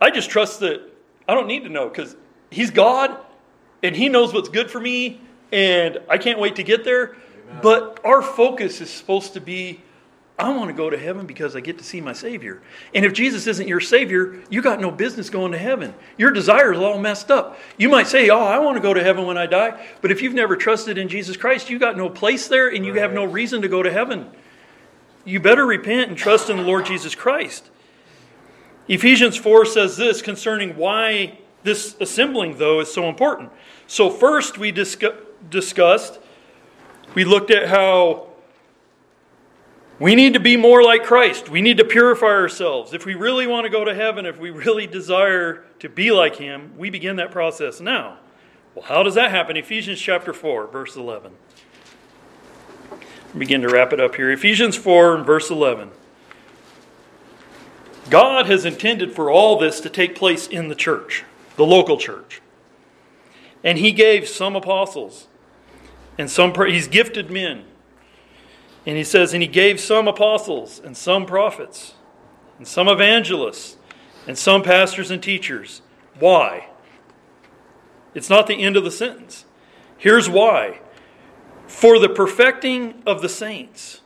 I 0.00 0.10
just 0.10 0.30
trust 0.30 0.60
that 0.60 0.82
I 1.26 1.34
don't 1.34 1.46
need 1.46 1.64
to 1.64 1.70
know 1.70 1.88
because 1.88 2.16
he's 2.50 2.70
God 2.70 3.16
and 3.82 3.96
he 3.96 4.08
knows 4.08 4.32
what's 4.32 4.48
good 4.48 4.70
for 4.70 4.80
me 4.80 5.20
and 5.52 5.98
I 6.08 6.18
can't 6.18 6.38
wait 6.38 6.56
to 6.56 6.62
get 6.62 6.84
there. 6.84 7.16
But 7.62 8.00
our 8.04 8.20
focus 8.22 8.80
is 8.80 8.90
supposed 8.90 9.34
to 9.34 9.40
be 9.40 9.80
I 10.36 10.48
want 10.50 10.68
to 10.68 10.74
go 10.74 10.90
to 10.90 10.98
heaven 10.98 11.26
because 11.26 11.54
I 11.54 11.60
get 11.60 11.78
to 11.78 11.84
see 11.84 12.00
my 12.00 12.12
Savior. 12.12 12.60
And 12.92 13.04
if 13.04 13.12
Jesus 13.12 13.46
isn't 13.46 13.68
your 13.68 13.80
Savior, 13.80 14.42
you 14.50 14.62
got 14.62 14.80
no 14.80 14.90
business 14.90 15.30
going 15.30 15.52
to 15.52 15.58
heaven. 15.58 15.94
Your 16.18 16.32
desires 16.32 16.76
are 16.76 16.82
all 16.84 16.98
messed 16.98 17.30
up. 17.30 17.56
You 17.76 17.88
might 17.88 18.08
say, 18.08 18.28
Oh, 18.30 18.42
I 18.42 18.58
want 18.58 18.76
to 18.76 18.82
go 18.82 18.92
to 18.92 19.02
heaven 19.02 19.26
when 19.26 19.38
I 19.38 19.46
die. 19.46 19.86
But 20.00 20.10
if 20.10 20.22
you've 20.22 20.34
never 20.34 20.56
trusted 20.56 20.98
in 20.98 21.08
Jesus 21.08 21.36
Christ, 21.36 21.70
you 21.70 21.78
got 21.78 21.96
no 21.96 22.10
place 22.10 22.48
there 22.48 22.68
and 22.68 22.84
you 22.84 22.94
have 22.94 23.12
no 23.12 23.24
reason 23.24 23.62
to 23.62 23.68
go 23.68 23.82
to 23.82 23.92
heaven. 23.92 24.28
You 25.24 25.38
better 25.38 25.64
repent 25.64 26.08
and 26.08 26.18
trust 26.18 26.50
in 26.50 26.56
the 26.56 26.64
Lord 26.64 26.84
Jesus 26.84 27.14
Christ. 27.14 27.70
Ephesians 28.88 29.36
4 29.36 29.64
says 29.64 29.96
this 29.96 30.20
concerning 30.20 30.76
why 30.76 31.38
this 31.62 31.96
assembling, 32.00 32.58
though, 32.58 32.80
is 32.80 32.92
so 32.92 33.08
important. 33.08 33.50
So, 33.86 34.10
first, 34.10 34.58
we 34.58 34.70
discuss, 34.72 35.14
discussed, 35.48 36.18
we 37.14 37.24
looked 37.24 37.50
at 37.50 37.68
how 37.68 38.33
we 39.98 40.14
need 40.14 40.34
to 40.34 40.40
be 40.40 40.56
more 40.56 40.82
like 40.82 41.04
Christ. 41.04 41.48
We 41.48 41.62
need 41.62 41.78
to 41.78 41.84
purify 41.84 42.26
ourselves. 42.26 42.92
If 42.92 43.06
we 43.06 43.14
really 43.14 43.46
want 43.46 43.64
to 43.64 43.70
go 43.70 43.84
to 43.84 43.94
heaven, 43.94 44.26
if 44.26 44.38
we 44.38 44.50
really 44.50 44.86
desire 44.86 45.64
to 45.78 45.88
be 45.88 46.10
like 46.10 46.36
Him, 46.36 46.72
we 46.76 46.90
begin 46.90 47.16
that 47.16 47.30
process 47.30 47.80
now. 47.80 48.18
Well, 48.74 48.84
how 48.84 49.04
does 49.04 49.14
that 49.14 49.30
happen? 49.30 49.56
Ephesians 49.56 50.00
chapter 50.00 50.32
4, 50.32 50.66
verse 50.66 50.96
11. 50.96 51.32
Begin 53.38 53.62
to 53.62 53.68
wrap 53.68 53.92
it 53.92 54.00
up 54.00 54.16
here. 54.16 54.30
Ephesians 54.32 54.76
4, 54.76 55.18
verse 55.22 55.50
11. 55.50 55.90
God 58.10 58.46
has 58.46 58.64
intended 58.64 59.12
for 59.12 59.30
all 59.30 59.58
this 59.58 59.80
to 59.80 59.88
take 59.88 60.16
place 60.16 60.48
in 60.48 60.68
the 60.68 60.74
church, 60.74 61.24
the 61.56 61.64
local 61.64 61.96
church. 61.96 62.42
And 63.62 63.78
He 63.78 63.92
gave 63.92 64.28
some 64.28 64.56
apostles, 64.56 65.28
and 66.18 66.28
some, 66.28 66.52
He's 66.66 66.88
gifted 66.88 67.30
men 67.30 67.64
and 68.86 68.96
he 68.96 69.04
says, 69.04 69.32
And 69.32 69.42
he 69.42 69.48
gave 69.48 69.80
some 69.80 70.08
apostles, 70.08 70.80
and 70.82 70.96
some 70.96 71.26
prophets, 71.26 71.94
and 72.58 72.66
some 72.66 72.88
evangelists, 72.88 73.76
and 74.26 74.36
some 74.36 74.62
pastors 74.62 75.10
and 75.10 75.22
teachers. 75.22 75.82
Why? 76.18 76.68
It's 78.14 78.30
not 78.30 78.46
the 78.46 78.62
end 78.62 78.76
of 78.76 78.84
the 78.84 78.90
sentence. 78.90 79.44
Here's 79.98 80.28
why 80.28 80.80
for 81.66 81.98
the 81.98 82.08
perfecting 82.08 83.02
of 83.06 83.22
the 83.22 83.28
saints, 83.28 84.00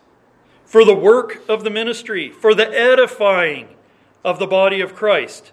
for 0.65 0.85
the 0.85 0.95
work 0.95 1.43
of 1.49 1.65
the 1.65 1.71
ministry, 1.71 2.31
for 2.31 2.55
the 2.55 2.69
edifying 2.69 3.69
of 4.25 4.39
the 4.39 4.47
body 4.47 4.81
of 4.81 4.95
Christ, 4.95 5.53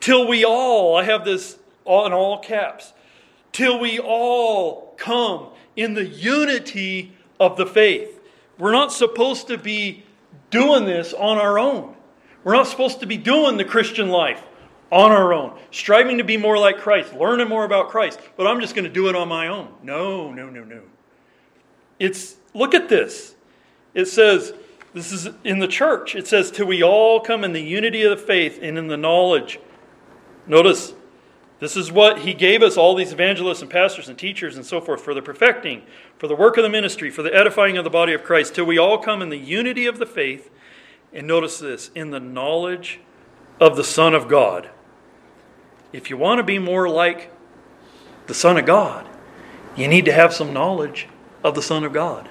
till 0.00 0.26
we 0.26 0.44
all, 0.44 0.96
I 0.96 1.04
have 1.04 1.24
this 1.24 1.58
in 1.86 2.12
all 2.12 2.38
caps, 2.38 2.92
till 3.52 3.78
we 3.78 3.98
all 3.98 4.94
come 4.96 5.48
in 5.76 5.94
the 5.94 6.06
unity 6.06 7.12
of 7.38 7.56
the 7.56 7.66
faith 7.66 8.15
we're 8.58 8.72
not 8.72 8.92
supposed 8.92 9.48
to 9.48 9.58
be 9.58 10.04
doing 10.50 10.84
this 10.84 11.12
on 11.12 11.38
our 11.38 11.58
own. 11.58 11.94
We're 12.44 12.54
not 12.54 12.66
supposed 12.66 13.00
to 13.00 13.06
be 13.06 13.16
doing 13.16 13.56
the 13.56 13.64
Christian 13.64 14.08
life 14.08 14.42
on 14.90 15.10
our 15.10 15.32
own, 15.32 15.58
striving 15.72 16.18
to 16.18 16.24
be 16.24 16.36
more 16.36 16.58
like 16.58 16.78
Christ, 16.78 17.12
learning 17.12 17.48
more 17.48 17.64
about 17.64 17.88
Christ, 17.88 18.20
but 18.36 18.46
I'm 18.46 18.60
just 18.60 18.74
going 18.74 18.84
to 18.84 18.90
do 18.90 19.08
it 19.08 19.16
on 19.16 19.28
my 19.28 19.48
own. 19.48 19.74
No, 19.82 20.32
no, 20.32 20.48
no, 20.48 20.62
no. 20.62 20.82
It's, 21.98 22.36
look 22.54 22.74
at 22.74 22.88
this. 22.88 23.34
It 23.94 24.06
says, 24.06 24.52
this 24.94 25.10
is 25.10 25.28
in 25.42 25.58
the 25.58 25.66
church. 25.66 26.14
It 26.14 26.28
says, 26.28 26.50
till 26.50 26.66
we 26.66 26.82
all 26.82 27.20
come 27.20 27.42
in 27.42 27.52
the 27.52 27.62
unity 27.62 28.02
of 28.02 28.16
the 28.16 28.24
faith 28.24 28.60
and 28.62 28.78
in 28.78 28.86
the 28.86 28.96
knowledge. 28.96 29.58
Notice, 30.46 30.94
this 31.58 31.76
is 31.76 31.90
what 31.90 32.20
he 32.20 32.34
gave 32.34 32.62
us 32.62 32.76
all 32.76 32.94
these 32.94 33.12
evangelists 33.12 33.62
and 33.62 33.70
pastors 33.70 34.08
and 34.08 34.18
teachers 34.18 34.56
and 34.56 34.66
so 34.66 34.80
forth 34.80 35.00
for 35.00 35.14
the 35.14 35.22
perfecting, 35.22 35.82
for 36.18 36.28
the 36.28 36.36
work 36.36 36.56
of 36.58 36.62
the 36.62 36.68
ministry, 36.68 37.10
for 37.10 37.22
the 37.22 37.34
edifying 37.34 37.78
of 37.78 37.84
the 37.84 37.90
body 37.90 38.12
of 38.12 38.22
Christ, 38.22 38.54
till 38.54 38.66
we 38.66 38.78
all 38.78 38.98
come 38.98 39.22
in 39.22 39.30
the 39.30 39.38
unity 39.38 39.86
of 39.86 39.98
the 39.98 40.06
faith. 40.06 40.50
And 41.12 41.26
notice 41.26 41.58
this 41.58 41.90
in 41.94 42.10
the 42.10 42.20
knowledge 42.20 43.00
of 43.58 43.76
the 43.76 43.84
Son 43.84 44.14
of 44.14 44.28
God. 44.28 44.68
If 45.92 46.10
you 46.10 46.18
want 46.18 46.38
to 46.40 46.42
be 46.42 46.58
more 46.58 46.90
like 46.90 47.32
the 48.26 48.34
Son 48.34 48.58
of 48.58 48.66
God, 48.66 49.06
you 49.76 49.88
need 49.88 50.04
to 50.04 50.12
have 50.12 50.34
some 50.34 50.52
knowledge 50.52 51.08
of 51.42 51.54
the 51.54 51.62
Son 51.62 51.84
of 51.84 51.92
God. 51.92 52.28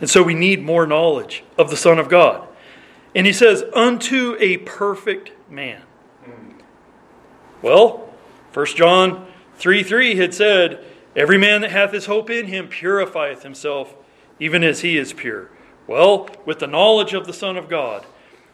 And 0.00 0.10
so 0.10 0.22
we 0.22 0.34
need 0.34 0.62
more 0.62 0.86
knowledge 0.86 1.42
of 1.56 1.70
the 1.70 1.76
Son 1.76 1.98
of 1.98 2.08
God. 2.08 2.46
And 3.14 3.26
he 3.26 3.32
says, 3.32 3.64
unto 3.74 4.36
a 4.38 4.58
perfect 4.58 5.32
man. 5.50 5.82
Mm. 6.24 6.60
Well, 7.62 8.07
1 8.58 8.66
John 8.74 9.24
3 9.58 9.84
3 9.84 10.16
had 10.16 10.34
said, 10.34 10.84
Every 11.14 11.38
man 11.38 11.60
that 11.60 11.70
hath 11.70 11.92
his 11.92 12.06
hope 12.06 12.28
in 12.28 12.46
him 12.46 12.66
purifieth 12.66 13.44
himself, 13.44 13.94
even 14.40 14.64
as 14.64 14.80
he 14.80 14.98
is 14.98 15.12
pure. 15.12 15.48
Well, 15.86 16.28
with 16.44 16.58
the 16.58 16.66
knowledge 16.66 17.14
of 17.14 17.28
the 17.28 17.32
Son 17.32 17.56
of 17.56 17.68
God, 17.68 18.04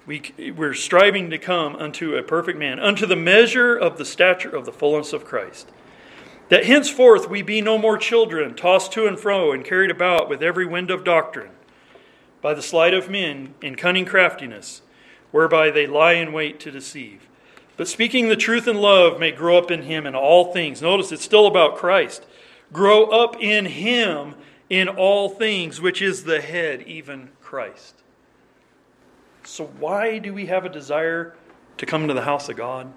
we, 0.04 0.52
we're 0.54 0.74
striving 0.74 1.30
to 1.30 1.38
come 1.38 1.74
unto 1.76 2.16
a 2.16 2.22
perfect 2.22 2.58
man, 2.58 2.78
unto 2.78 3.06
the 3.06 3.16
measure 3.16 3.74
of 3.74 3.96
the 3.96 4.04
stature 4.04 4.54
of 4.54 4.66
the 4.66 4.72
fullness 4.72 5.14
of 5.14 5.24
Christ. 5.24 5.70
That 6.50 6.66
henceforth 6.66 7.30
we 7.30 7.40
be 7.40 7.62
no 7.62 7.78
more 7.78 7.96
children, 7.96 8.54
tossed 8.54 8.92
to 8.92 9.06
and 9.06 9.18
fro 9.18 9.52
and 9.52 9.64
carried 9.64 9.90
about 9.90 10.28
with 10.28 10.42
every 10.42 10.66
wind 10.66 10.90
of 10.90 11.02
doctrine, 11.02 11.52
by 12.42 12.52
the 12.52 12.60
sleight 12.60 12.92
of 12.92 13.08
men 13.08 13.54
in 13.62 13.74
cunning 13.74 14.04
craftiness, 14.04 14.82
whereby 15.30 15.70
they 15.70 15.86
lie 15.86 16.12
in 16.12 16.34
wait 16.34 16.60
to 16.60 16.70
deceive. 16.70 17.26
But 17.76 17.88
speaking 17.88 18.28
the 18.28 18.36
truth 18.36 18.68
in 18.68 18.76
love 18.76 19.18
may 19.18 19.32
grow 19.32 19.58
up 19.58 19.70
in 19.70 19.82
him 19.82 20.06
in 20.06 20.14
all 20.14 20.52
things. 20.52 20.80
Notice 20.80 21.10
it's 21.10 21.24
still 21.24 21.46
about 21.46 21.76
Christ. 21.76 22.24
Grow 22.72 23.04
up 23.06 23.36
in 23.40 23.66
him 23.66 24.34
in 24.70 24.88
all 24.88 25.28
things, 25.28 25.80
which 25.80 26.00
is 26.00 26.24
the 26.24 26.40
head, 26.40 26.82
even 26.82 27.30
Christ. 27.40 27.94
So, 29.44 29.66
why 29.78 30.18
do 30.18 30.32
we 30.32 30.46
have 30.46 30.64
a 30.64 30.68
desire 30.68 31.34
to 31.76 31.86
come 31.86 32.08
to 32.08 32.14
the 32.14 32.22
house 32.22 32.48
of 32.48 32.56
God? 32.56 32.92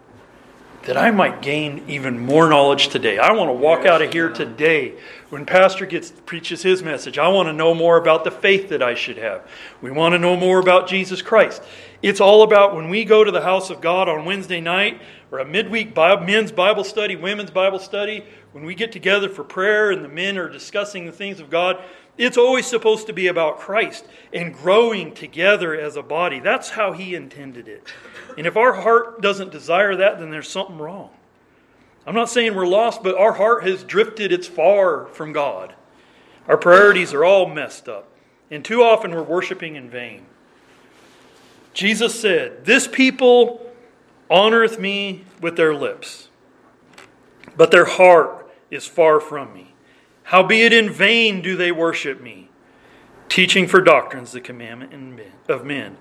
That 0.83 0.95
I 0.95 1.11
might 1.11 1.41
gain 1.41 1.83
even 1.87 2.17
more 2.17 2.47
knowledge 2.47 2.87
today. 2.87 3.17
I 3.17 3.33
want 3.33 3.49
to 3.49 3.53
walk 3.53 3.85
out 3.85 4.01
of 4.01 4.13
here 4.13 4.29
today 4.29 4.93
when 5.29 5.45
Pastor 5.45 5.85
gets 5.85 6.11
preaches 6.11 6.63
his 6.63 6.81
message. 6.81 7.17
I 7.17 7.27
want 7.27 7.47
to 7.49 7.53
know 7.53 7.73
more 7.73 7.97
about 7.97 8.23
the 8.23 8.31
faith 8.31 8.69
that 8.69 8.81
I 8.81 8.93
should 8.93 9.17
have. 9.17 9.45
We 9.81 9.91
want 9.91 10.13
to 10.13 10.19
know 10.19 10.37
more 10.37 10.59
about 10.59 10.87
Jesus 10.87 11.21
Christ. 11.21 11.61
It's 12.03 12.21
all 12.21 12.43
about 12.43 12.75
when 12.75 12.89
we 12.89 13.05
go 13.05 13.23
to 13.23 13.31
the 13.31 13.41
house 13.41 13.71
of 13.71 13.81
God 13.81 14.07
on 14.07 14.23
Wednesday 14.23 14.61
night 14.61 15.01
or 15.31 15.39
a 15.39 15.45
midweek 15.45 15.95
men's 15.95 16.51
Bible 16.51 16.83
study, 16.83 17.15
women's 17.15 17.49
Bible 17.49 17.79
study, 17.79 18.23
when 18.51 18.63
we 18.65 18.75
get 18.75 18.91
together 18.91 19.29
for 19.29 19.43
prayer 19.43 19.89
and 19.89 20.05
the 20.05 20.09
men 20.09 20.37
are 20.37 20.49
discussing 20.49 21.05
the 21.05 21.11
things 21.11 21.39
of 21.39 21.49
God, 21.49 21.81
it's 22.15 22.37
always 22.37 22.67
supposed 22.67 23.07
to 23.07 23.13
be 23.13 23.27
about 23.27 23.59
Christ 23.59 24.05
and 24.31 24.53
growing 24.53 25.13
together 25.13 25.79
as 25.79 25.95
a 25.95 26.03
body. 26.03 26.39
That's 26.39 26.69
how 26.69 26.91
He 26.91 27.15
intended 27.15 27.67
it. 27.67 27.83
And 28.37 28.45
if 28.45 28.55
our 28.55 28.73
heart 28.73 29.21
doesn't 29.21 29.51
desire 29.51 29.95
that, 29.95 30.19
then 30.19 30.29
there's 30.29 30.49
something 30.49 30.77
wrong. 30.77 31.09
I'm 32.05 32.15
not 32.15 32.29
saying 32.29 32.53
we're 32.53 32.67
lost, 32.67 33.01
but 33.01 33.17
our 33.17 33.33
heart 33.33 33.67
has 33.67 33.83
drifted, 33.83 34.31
it's 34.31 34.47
far 34.47 35.07
from 35.07 35.33
God. 35.33 35.73
Our 36.47 36.57
priorities 36.57 37.13
are 37.13 37.25
all 37.25 37.47
messed 37.47 37.89
up. 37.89 38.07
And 38.49 38.63
too 38.63 38.83
often 38.83 39.11
we're 39.11 39.23
worshiping 39.23 39.75
in 39.75 39.89
vain. 39.89 40.26
Jesus 41.77 42.19
said, 42.19 42.65
This 42.65 42.87
people 42.87 43.63
honoreth 44.31 44.79
me 44.79 45.25
with 45.39 45.57
their 45.57 45.75
lips, 45.75 46.29
but 47.55 47.69
their 47.69 47.85
heart 47.85 48.51
is 48.71 48.87
far 48.87 49.19
from 49.19 49.53
me. 49.53 49.75
Howbeit 50.23 50.73
in 50.73 50.89
vain 50.89 51.39
do 51.39 51.55
they 51.55 51.71
worship 51.71 52.19
me, 52.19 52.49
teaching 53.29 53.67
for 53.67 53.79
doctrines 53.79 54.31
the 54.31 54.41
commandment 54.41 55.21
of 55.47 55.65
men. 55.65 55.97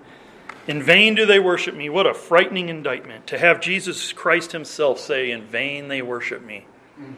In 0.65 0.81
vain 0.81 1.13
do 1.13 1.27
they 1.27 1.39
worship 1.39 1.75
me. 1.75 1.89
What 1.89 2.07
a 2.07 2.13
frightening 2.15 2.69
indictment 2.69 3.27
to 3.27 3.37
have 3.37 3.61
Jesus 3.61 4.11
Christ 4.13 4.53
himself 4.53 4.99
say, 4.99 5.29
In 5.29 5.43
vain 5.43 5.89
they 5.89 6.01
worship 6.01 6.43
me. 6.43 6.65
Mm. 6.99 7.13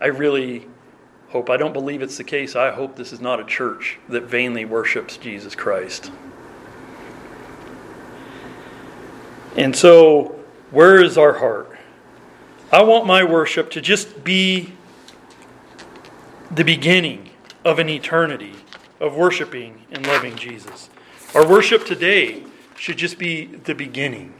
I 0.00 0.06
really 0.06 0.66
hope, 1.28 1.48
I 1.48 1.56
don't 1.56 1.72
believe 1.72 2.02
it's 2.02 2.16
the 2.16 2.24
case. 2.24 2.56
I 2.56 2.72
hope 2.72 2.96
this 2.96 3.12
is 3.12 3.20
not 3.20 3.38
a 3.38 3.44
church 3.44 4.00
that 4.08 4.24
vainly 4.24 4.64
worships 4.64 5.16
Jesus 5.16 5.54
Christ. 5.54 6.10
And 9.58 9.74
so, 9.74 10.36
where 10.70 11.02
is 11.02 11.18
our 11.18 11.32
heart? 11.32 11.76
I 12.70 12.84
want 12.84 13.06
my 13.06 13.24
worship 13.24 13.72
to 13.72 13.80
just 13.80 14.22
be 14.22 14.72
the 16.48 16.62
beginning 16.62 17.30
of 17.64 17.80
an 17.80 17.88
eternity 17.88 18.54
of 19.00 19.16
worshiping 19.16 19.84
and 19.90 20.06
loving 20.06 20.36
Jesus. 20.36 20.90
Our 21.34 21.44
worship 21.44 21.84
today 21.84 22.44
should 22.76 22.98
just 22.98 23.18
be 23.18 23.46
the 23.46 23.74
beginning 23.74 24.32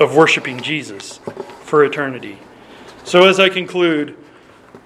of 0.00 0.16
worshiping 0.16 0.62
Jesus 0.62 1.20
for 1.64 1.84
eternity. 1.84 2.38
So, 3.04 3.28
as 3.28 3.38
I 3.38 3.50
conclude, 3.50 4.16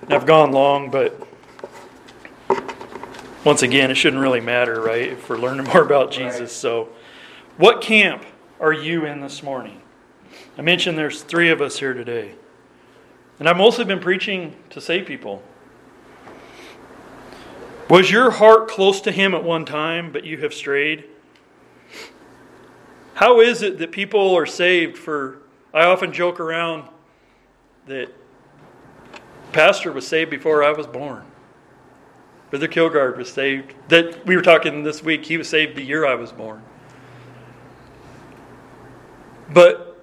I've 0.09 0.27
gone 0.27 0.51
long, 0.51 0.91
but 0.91 1.25
once 3.45 3.63
again, 3.63 3.93
it 3.93 3.95
shouldn't 3.95 4.21
really 4.21 4.41
matter, 4.41 4.81
right? 4.81 5.13
If 5.13 5.31
we're 5.31 5.39
learning 5.39 5.67
more 5.73 5.83
about 5.83 6.11
Jesus. 6.11 6.51
So, 6.51 6.89
what 7.59 7.81
camp 7.81 8.25
are 8.61 8.73
you 8.73 9.05
in 9.05 9.21
this 9.21 9.43
morning? 9.43 9.81
I 10.57 10.63
mentioned 10.63 10.97
there's 10.97 11.23
three 11.23 11.51
of 11.51 11.61
us 11.61 11.79
here 11.79 11.95
today. 11.95 12.35
And 13.39 13.49
I've 13.49 13.57
mostly 13.57 13.85
been 13.85 14.01
preaching 14.01 14.57
to 14.71 14.81
save 14.81 15.07
people. 15.07 15.43
Was 17.91 18.11
your 18.11 18.31
heart 18.31 18.69
close 18.69 19.01
to 19.03 19.13
Him 19.13 19.35
at 19.35 19.45
one 19.45 19.65
time, 19.65 20.13
but 20.13 20.25
you 20.25 20.39
have 20.39 20.55
strayed? 20.55 21.05
How 23.15 23.41
is 23.41 23.63
it 23.63 23.79
that 23.79 23.93
people 23.93 24.35
are 24.35 24.47
saved 24.47 24.97
for? 24.97 25.39
I 25.73 25.85
often 25.85 26.13
joke 26.13 26.41
around 26.41 26.89
that 27.87 28.09
Pastor 29.53 29.93
was 29.93 30.07
saved 30.07 30.31
before 30.31 30.65
I 30.65 30.73
was 30.73 30.87
born. 30.87 31.25
Brother 32.51 32.69
Kilgard 32.69 33.17
was 33.17 33.33
saved. 33.33 33.75
That 33.89 34.25
we 34.27 34.37
were 34.37 34.43
talking 34.43 34.85
this 34.85 35.03
week. 35.03 35.27
He 35.27 35.37
was 35.37 35.49
saved 35.49 35.77
the 35.77 35.83
year 35.83 36.07
I 36.07 36.15
was 36.15 36.33
born. 36.33 36.63
But 39.55 40.03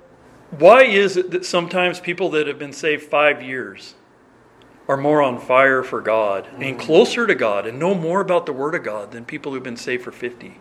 why 0.58 0.84
is 0.84 1.18
it 1.18 1.32
that 1.32 1.46
sometimes 1.46 2.00
people 2.00 2.30
that 2.32 2.48
have 2.48 2.58
been 2.58 2.74
saved 2.74 3.04
five 3.04 3.44
years 3.44 3.96
are 4.88 4.98
more 4.98 5.22
on 5.22 5.40
fire 5.40 5.84
for 5.84 6.02
God 6.02 6.48
and 6.58 6.78
mm. 6.78 6.80
closer 6.80 7.28
to 7.28 7.36
God 7.36 7.68
and 7.68 7.78
know 7.78 7.94
more 7.94 8.22
about 8.22 8.46
the 8.46 8.54
Word 8.54 8.74
of 8.74 8.84
God 8.84 9.12
than 9.12 9.26
people 9.26 9.52
who've 9.52 9.62
been 9.62 9.78
saved 9.78 10.04
for 10.04 10.12
50? 10.12 10.58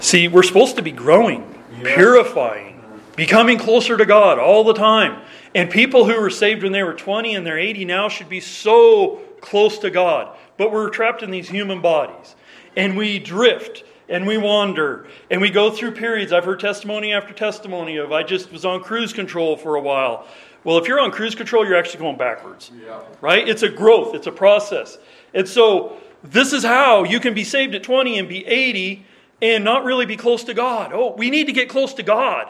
See, 0.00 0.28
we're 0.28 0.42
supposed 0.42 0.76
to 0.76 0.82
be 0.82 0.92
growing, 0.92 1.54
Yes. 1.82 1.94
purifying, 1.94 2.82
becoming 3.16 3.58
closer 3.58 3.96
to 3.96 4.06
God 4.06 4.38
all 4.38 4.64
the 4.64 4.74
time. 4.74 5.22
And 5.54 5.70
people 5.70 6.04
who 6.04 6.20
were 6.20 6.30
saved 6.30 6.62
when 6.62 6.72
they 6.72 6.82
were 6.82 6.94
20 6.94 7.34
and 7.34 7.46
they're 7.46 7.58
80 7.58 7.84
now 7.84 8.08
should 8.08 8.28
be 8.28 8.40
so 8.40 9.20
close 9.40 9.78
to 9.78 9.90
God. 9.90 10.36
But 10.56 10.72
we're 10.72 10.90
trapped 10.90 11.22
in 11.22 11.30
these 11.30 11.48
human 11.48 11.80
bodies. 11.80 12.36
And 12.76 12.96
we 12.96 13.18
drift 13.18 13.84
and 14.08 14.26
we 14.26 14.38
wander 14.38 15.06
and 15.30 15.40
we 15.40 15.50
go 15.50 15.70
through 15.70 15.92
periods. 15.92 16.32
I've 16.32 16.44
heard 16.44 16.60
testimony 16.60 17.12
after 17.12 17.32
testimony 17.32 17.96
of 17.96 18.12
I 18.12 18.22
just 18.22 18.50
was 18.50 18.64
on 18.64 18.82
cruise 18.82 19.12
control 19.12 19.56
for 19.56 19.76
a 19.76 19.80
while. 19.80 20.26
Well, 20.64 20.78
if 20.78 20.88
you're 20.88 21.00
on 21.00 21.10
cruise 21.10 21.34
control, 21.34 21.64
you're 21.66 21.76
actually 21.76 22.00
going 22.00 22.16
backwards 22.18 22.70
Yeah. 22.84 23.00
right? 23.20 23.48
It's 23.48 23.62
a 23.62 23.68
growth, 23.68 24.14
it's 24.14 24.26
a 24.26 24.32
process. 24.32 24.98
And 25.34 25.48
so, 25.48 25.98
this 26.24 26.52
is 26.52 26.64
how 26.64 27.04
you 27.04 27.20
can 27.20 27.32
be 27.32 27.44
saved 27.44 27.76
at 27.76 27.84
20 27.84 28.18
and 28.18 28.28
be 28.28 28.44
80 28.44 29.06
and 29.40 29.62
not 29.62 29.84
really 29.84 30.04
be 30.04 30.16
close 30.16 30.42
to 30.44 30.54
God. 30.54 30.92
Oh, 30.92 31.14
we 31.16 31.30
need 31.30 31.46
to 31.46 31.52
get 31.52 31.68
close 31.68 31.94
to 31.94 32.02
God. 32.02 32.48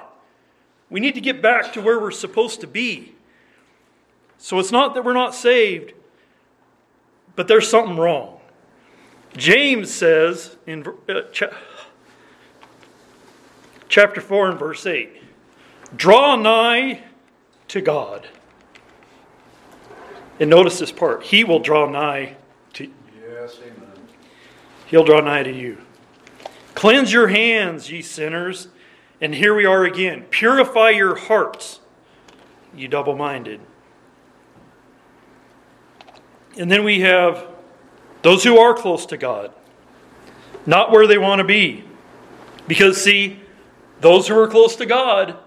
We 0.89 1.01
need 1.01 1.15
to 1.17 1.21
get 1.21 1.43
back 1.43 1.75
to 1.75 1.83
where 1.83 2.01
we're 2.01 2.11
supposed 2.11 2.63
to 2.63 2.67
be. 2.67 3.15
So, 4.39 4.59
it's 4.59 4.73
not 4.73 4.95
that 4.95 5.05
we're 5.05 5.13
not 5.13 5.35
saved, 5.35 5.93
but 7.37 7.47
there's 7.47 7.69
something 7.69 7.97
wrong. 7.99 8.38
James 9.39 9.95
says 9.95 10.57
in 10.67 10.85
uh, 11.09 11.23
cha- 11.33 11.57
chapter 13.89 14.21
4 14.21 14.51
and 14.51 14.59
verse 14.59 14.85
8 14.85 15.23
Draw 15.97 16.37
nigh 16.37 17.05
to 17.69 17.81
God. 17.81 18.29
And 20.41 20.51
notice 20.51 20.79
this 20.79 20.93
part. 20.93 21.23
He 21.23 21.45
will 21.45 21.61
draw 21.61 21.89
nigh 21.89 22.37
to 22.75 22.91
Yes, 23.23 23.59
amen. 23.63 23.93
He'll 24.87 25.05
draw 25.05 25.21
nigh 25.21 25.45
to 25.45 25.53
you. 25.53 25.79
Cleanse 26.75 27.13
your 27.13 27.29
hands, 27.29 27.91
ye 27.91 28.03
sinners. 28.03 28.69
And 29.21 29.35
here 29.35 29.55
we 29.55 29.65
are 29.65 29.85
again. 29.85 30.27
Purify 30.31 30.91
your 30.91 31.17
hearts, 31.17 31.81
you 32.75 32.89
double 32.89 33.17
minded. 33.17 33.61
And 36.57 36.71
then 36.71 36.85
we 36.85 37.01
have 37.01 37.47
those 38.29 38.45
who 38.45 38.59
are 38.59 38.75
close 38.75 39.07
to 39.07 39.17
God, 39.17 39.55
not 40.67 40.91
where 40.91 41.07
they 41.07 41.17
want 41.17 41.39
to 41.39 41.45
be. 41.45 41.83
Because, 42.67 43.03
see, 43.03 43.41
those 44.03 44.29
who 44.29 44.39
are 44.39 44.47
close 44.47 44.77
to 44.77 44.85
God 44.85 45.39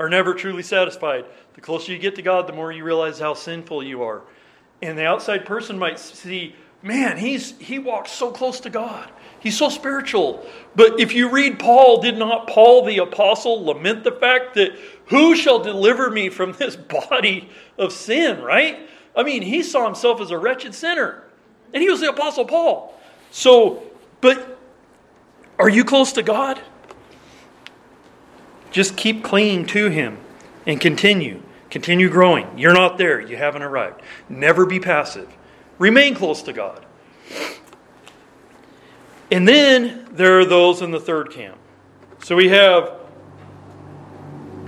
are 0.00 0.08
never 0.08 0.34
truly 0.34 0.64
satisfied. 0.64 1.26
The 1.54 1.60
closer 1.60 1.92
you 1.92 2.00
get 2.00 2.16
to 2.16 2.22
God, 2.22 2.48
the 2.48 2.54
more 2.54 2.72
you 2.72 2.82
realize 2.82 3.20
how 3.20 3.34
sinful 3.34 3.84
you 3.84 4.02
are. 4.02 4.22
And 4.82 4.98
the 4.98 5.06
outside 5.06 5.46
person 5.46 5.78
might 5.78 6.00
see, 6.00 6.56
man, 6.82 7.18
he's 7.18 7.56
he 7.58 7.78
walks 7.78 8.10
so 8.10 8.32
close 8.32 8.58
to 8.62 8.70
God. 8.70 9.08
He's 9.38 9.56
so 9.56 9.68
spiritual. 9.68 10.44
But 10.74 10.98
if 10.98 11.14
you 11.14 11.30
read 11.30 11.60
Paul, 11.60 12.02
did 12.02 12.18
not 12.18 12.48
Paul 12.48 12.84
the 12.84 12.98
apostle 12.98 13.64
lament 13.64 14.02
the 14.02 14.10
fact 14.10 14.54
that 14.54 14.72
who 15.06 15.36
shall 15.36 15.60
deliver 15.60 16.10
me 16.10 16.30
from 16.30 16.50
this 16.50 16.74
body 17.10 17.48
of 17.78 17.92
sin, 17.92 18.42
right? 18.42 18.88
I 19.14 19.22
mean, 19.22 19.42
he 19.42 19.62
saw 19.62 19.84
himself 19.84 20.20
as 20.20 20.32
a 20.32 20.38
wretched 20.38 20.74
sinner. 20.74 21.28
And 21.72 21.82
he 21.82 21.90
was 21.90 22.00
the 22.00 22.08
apostle 22.08 22.44
Paul. 22.44 22.98
So, 23.30 23.82
but 24.20 24.58
are 25.58 25.68
you 25.68 25.84
close 25.84 26.12
to 26.12 26.22
God? 26.22 26.60
Just 28.70 28.96
keep 28.96 29.22
clinging 29.22 29.66
to 29.66 29.88
Him 29.90 30.18
and 30.66 30.80
continue. 30.80 31.42
Continue 31.70 32.10
growing. 32.10 32.58
You're 32.58 32.74
not 32.74 32.98
there. 32.98 33.20
You 33.20 33.36
haven't 33.36 33.62
arrived. 33.62 34.02
Never 34.28 34.66
be 34.66 34.80
passive. 34.80 35.32
Remain 35.78 36.14
close 36.14 36.42
to 36.42 36.52
God. 36.52 36.84
And 39.30 39.48
then 39.48 40.08
there 40.12 40.38
are 40.40 40.44
those 40.44 40.82
in 40.82 40.90
the 40.90 41.00
third 41.00 41.30
camp. 41.30 41.58
So 42.22 42.36
we 42.36 42.48
have 42.48 42.94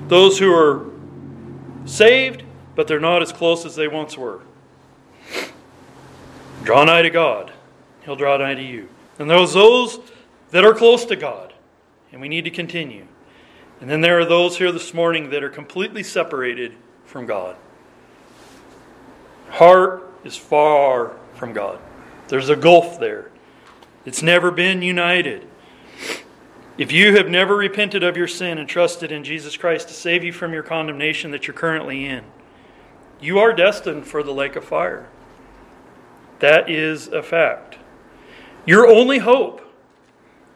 those 0.09 0.38
who 0.38 0.52
are 0.52 0.90
saved, 1.84 2.42
but 2.74 2.88
they're 2.88 3.00
not 3.00 3.22
as 3.22 3.32
close 3.32 3.66
as 3.66 3.76
they 3.76 3.88
once 3.88 4.16
were. 4.16 4.40
Draw 6.65 6.85
nigh 6.85 7.03
to 7.03 7.11
God, 7.11 7.53
He'll 8.05 8.17
draw 8.17 8.37
nigh 8.39 8.55
to 8.55 8.62
you. 8.62 8.89
And 9.19 9.31
there's 9.31 9.53
those 9.53 10.01
that 10.51 10.65
are 10.65 10.75
close 10.75 11.05
to 11.07 11.17
God, 11.17 11.53
and 12.11 12.21
we 12.21 12.29
need 12.29 12.45
to 12.45 12.51
continue. 12.51 13.07
And 13.81 13.91
then 13.91 14.01
there 14.01 14.19
are 14.19 14.25
those 14.25 14.57
here 14.57 14.73
this 14.73 14.95
morning 14.95 15.31
that 15.31 15.45
are 15.45 15.51
completely 15.51 16.03
separated 16.03 16.75
from 17.05 17.27
God. 17.27 17.57
Heart 19.51 20.11
is 20.25 20.37
far 20.37 21.12
from 21.35 21.53
God. 21.53 21.79
There's 22.29 22.49
a 22.49 22.57
gulf 22.57 22.99
there. 22.99 23.31
It's 24.07 24.23
never 24.23 24.51
been 24.51 24.81
united. 24.81 25.47
If 26.79 26.91
you 26.93 27.17
have 27.17 27.29
never 27.29 27.57
repented 27.57 28.03
of 28.03 28.17
your 28.17 28.27
sin 28.27 28.59
and 28.59 28.69
trusted 28.69 29.12
in 29.12 29.23
Jesus 29.23 29.57
Christ 29.57 29.89
to 29.89 29.95
save 29.95 30.25
you 30.25 30.33
from 30.33 30.53
your 30.53 30.62
condemnation 30.62 31.31
that 31.31 31.47
you're 31.47 31.55
currently 31.55 32.07
in, 32.07 32.25
you 33.21 33.39
are 33.39 33.53
destined 33.53 34.07
for 34.07 34.23
the 34.23 34.33
lake 34.33 34.57
of 34.57 34.65
fire. 34.65 35.09
That 36.41 36.68
is 36.68 37.09
a 37.09 37.22
fact. 37.22 37.78
Your 38.66 38.87
only 38.87 39.18
hope 39.18 39.61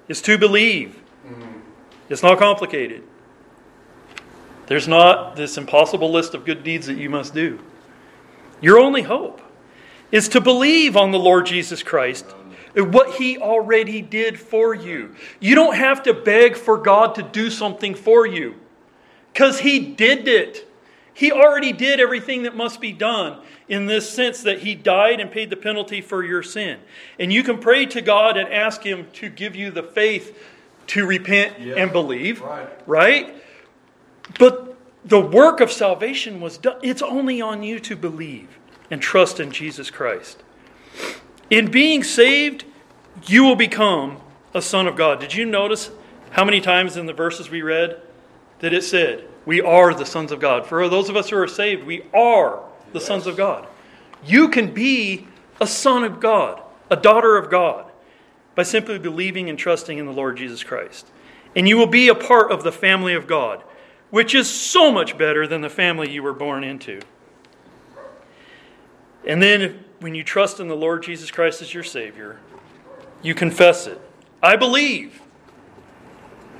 is 0.08 0.22
to 0.22 0.38
believe. 0.38 1.00
Mm-hmm. 1.26 1.60
It's 2.08 2.22
not 2.22 2.38
complicated. 2.38 3.02
There's 4.66 4.88
not 4.88 5.36
this 5.36 5.56
impossible 5.56 6.10
list 6.12 6.34
of 6.34 6.44
good 6.44 6.62
deeds 6.62 6.86
that 6.86 6.98
you 6.98 7.08
must 7.08 7.32
do. 7.34 7.58
Your 8.60 8.78
only 8.78 9.02
hope 9.02 9.40
is 10.10 10.28
to 10.30 10.40
believe 10.40 10.96
on 10.96 11.10
the 11.10 11.18
Lord 11.18 11.46
Jesus 11.46 11.82
Christ 11.82 12.26
and 12.74 12.92
what 12.92 13.14
he 13.16 13.38
already 13.38 14.02
did 14.02 14.38
for 14.38 14.74
you. 14.74 15.14
You 15.40 15.54
don't 15.54 15.74
have 15.74 16.02
to 16.04 16.14
beg 16.14 16.56
for 16.56 16.76
God 16.76 17.14
to 17.14 17.22
do 17.22 17.50
something 17.50 17.94
for 17.94 18.26
you 18.26 18.56
because 19.32 19.60
he 19.60 19.78
did 19.78 20.28
it. 20.28 20.67
He 21.18 21.32
already 21.32 21.72
did 21.72 21.98
everything 21.98 22.44
that 22.44 22.54
must 22.54 22.80
be 22.80 22.92
done 22.92 23.40
in 23.68 23.86
this 23.86 24.08
sense 24.08 24.44
that 24.44 24.60
he 24.60 24.76
died 24.76 25.18
and 25.18 25.32
paid 25.32 25.50
the 25.50 25.56
penalty 25.56 26.00
for 26.00 26.22
your 26.22 26.44
sin. 26.44 26.78
And 27.18 27.32
you 27.32 27.42
can 27.42 27.58
pray 27.58 27.86
to 27.86 28.00
God 28.00 28.36
and 28.36 28.48
ask 28.48 28.84
him 28.84 29.08
to 29.14 29.28
give 29.28 29.56
you 29.56 29.72
the 29.72 29.82
faith 29.82 30.38
to 30.86 31.04
repent 31.04 31.54
Yeah. 31.58 31.74
and 31.74 31.92
believe, 31.92 32.40
Right. 32.40 32.68
right? 32.86 33.34
But 34.38 34.76
the 35.04 35.18
work 35.20 35.60
of 35.60 35.72
salvation 35.72 36.40
was 36.40 36.56
done. 36.56 36.76
It's 36.84 37.02
only 37.02 37.40
on 37.40 37.64
you 37.64 37.80
to 37.80 37.96
believe 37.96 38.46
and 38.88 39.02
trust 39.02 39.40
in 39.40 39.50
Jesus 39.50 39.90
Christ. 39.90 40.44
In 41.50 41.68
being 41.68 42.04
saved, 42.04 42.64
you 43.26 43.42
will 43.42 43.56
become 43.56 44.18
a 44.54 44.62
son 44.62 44.86
of 44.86 44.94
God. 44.94 45.18
Did 45.18 45.34
you 45.34 45.44
notice 45.46 45.90
how 46.30 46.44
many 46.44 46.60
times 46.60 46.96
in 46.96 47.06
the 47.06 47.12
verses 47.12 47.50
we 47.50 47.60
read 47.60 48.00
that 48.60 48.72
it 48.72 48.84
said, 48.84 49.27
We 49.48 49.62
are 49.62 49.94
the 49.94 50.04
sons 50.04 50.30
of 50.30 50.40
God? 50.40 50.66
For 50.66 50.86
those 50.90 51.08
of 51.08 51.16
us 51.16 51.30
who 51.30 51.38
are 51.38 51.48
saved, 51.48 51.86
we 51.86 52.02
are 52.12 52.62
the 52.92 53.00
sons 53.00 53.26
of 53.26 53.34
God. 53.34 53.66
You 54.22 54.50
can 54.50 54.74
be 54.74 55.26
a 55.58 55.66
son 55.66 56.04
of 56.04 56.20
God, 56.20 56.60
a 56.90 56.96
daughter 56.96 57.34
of 57.38 57.48
God, 57.48 57.90
by 58.54 58.64
simply 58.64 58.98
believing 58.98 59.48
and 59.48 59.58
trusting 59.58 59.96
in 59.96 60.04
the 60.04 60.12
Lord 60.12 60.36
Jesus 60.36 60.62
Christ. 60.62 61.10
And 61.56 61.66
you 61.66 61.78
will 61.78 61.86
be 61.86 62.08
a 62.08 62.14
part 62.14 62.52
of 62.52 62.62
the 62.62 62.70
family 62.70 63.14
of 63.14 63.26
God, 63.26 63.64
which 64.10 64.34
is 64.34 64.50
so 64.50 64.92
much 64.92 65.16
better 65.16 65.46
than 65.46 65.62
the 65.62 65.70
family 65.70 66.10
you 66.10 66.22
were 66.22 66.34
born 66.34 66.62
into. 66.62 67.00
And 69.26 69.42
then 69.42 69.82
when 70.00 70.14
you 70.14 70.24
trust 70.24 70.60
in 70.60 70.68
the 70.68 70.76
Lord 70.76 71.04
Jesus 71.04 71.30
Christ 71.30 71.62
as 71.62 71.72
your 71.72 71.84
Savior, 71.84 72.38
you 73.22 73.34
confess 73.34 73.86
it. 73.86 73.98
I 74.42 74.56
believe. 74.56 75.22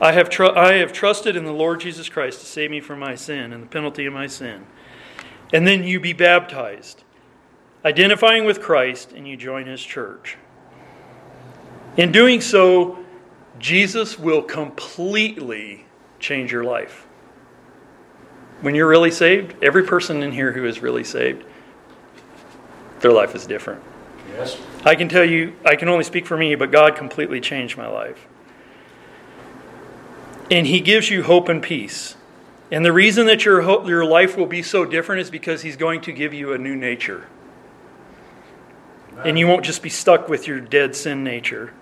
I 0.01 0.13
have, 0.13 0.31
tr- 0.31 0.57
I 0.57 0.75
have 0.75 0.93
trusted 0.93 1.35
in 1.35 1.45
the 1.45 1.53
Lord 1.53 1.81
Jesus 1.81 2.09
Christ 2.09 2.41
to 2.41 2.47
save 2.47 2.71
me 2.71 2.81
from 2.81 3.01
my 3.01 3.15
sin 3.17 3.53
and 3.53 3.63
the 3.63 3.67
penalty 3.67 4.07
of 4.07 4.13
my 4.13 4.29
sin. 4.29 4.65
And 5.53 5.67
then 5.67 5.83
you 5.83 5.99
be 5.99 6.13
baptized, 6.13 7.03
identifying 7.85 8.45
with 8.45 8.61
Christ, 8.61 9.13
and 9.13 9.27
you 9.27 9.37
join 9.37 9.67
his 9.67 9.83
church. 9.83 10.37
In 11.97 12.13
doing 12.13 12.41
so, 12.41 12.99
Jesus 13.59 14.19
will 14.19 14.43
completely 14.43 15.85
change 16.21 16.53
your 16.53 16.63
life. 16.63 17.07
When 18.61 18.75
you're 18.75 18.89
really 18.89 19.11
saved, 19.11 19.57
every 19.63 19.83
person 19.83 20.23
in 20.23 20.31
here 20.31 20.53
who 20.53 20.65
is 20.65 20.81
really 20.81 21.05
saved, 21.05 21.45
their 23.01 23.13
life 23.13 23.35
is 23.35 23.47
different. 23.47 23.83
Yes. 24.37 24.61
I 24.85 24.95
can 24.95 25.09
tell 25.09 25.25
you, 25.25 25.57
I 25.65 25.75
can 25.75 25.89
only 25.89 26.05
speak 26.05 26.27
for 26.27 26.37
me, 26.37 26.55
but 26.55 26.71
God 26.71 26.95
completely 26.95 27.41
changed 27.41 27.77
my 27.77 27.89
life. 27.89 28.29
And 30.51 30.67
He 30.67 30.81
gives 30.81 31.11
you 31.11 31.23
hope 31.23 31.49
and 31.49 31.63
peace. 31.63 32.17
And 32.71 32.85
the 32.85 32.93
reason 32.93 33.27
that 33.27 33.45
your, 33.45 33.63
ho- 33.63 33.87
your 33.87 34.05
life 34.05 34.37
will 34.37 34.47
be 34.47 34.63
so 34.63 34.85
different 34.85 35.23
is 35.23 35.31
because 35.31 35.63
He's 35.63 35.77
going 35.77 36.01
to 36.03 36.13
give 36.13 36.35
you 36.35 36.53
a 36.53 36.59
new 36.59 36.77
nature. 36.77 37.27
And 39.25 39.39
you 39.39 39.49
won't 39.49 39.65
just 39.65 39.83
be 39.83 39.89
stuck 39.89 40.29
with 40.29 40.47
your 40.47 40.61
dead 40.61 40.95
sin 40.95 41.25
nature. 41.25 41.73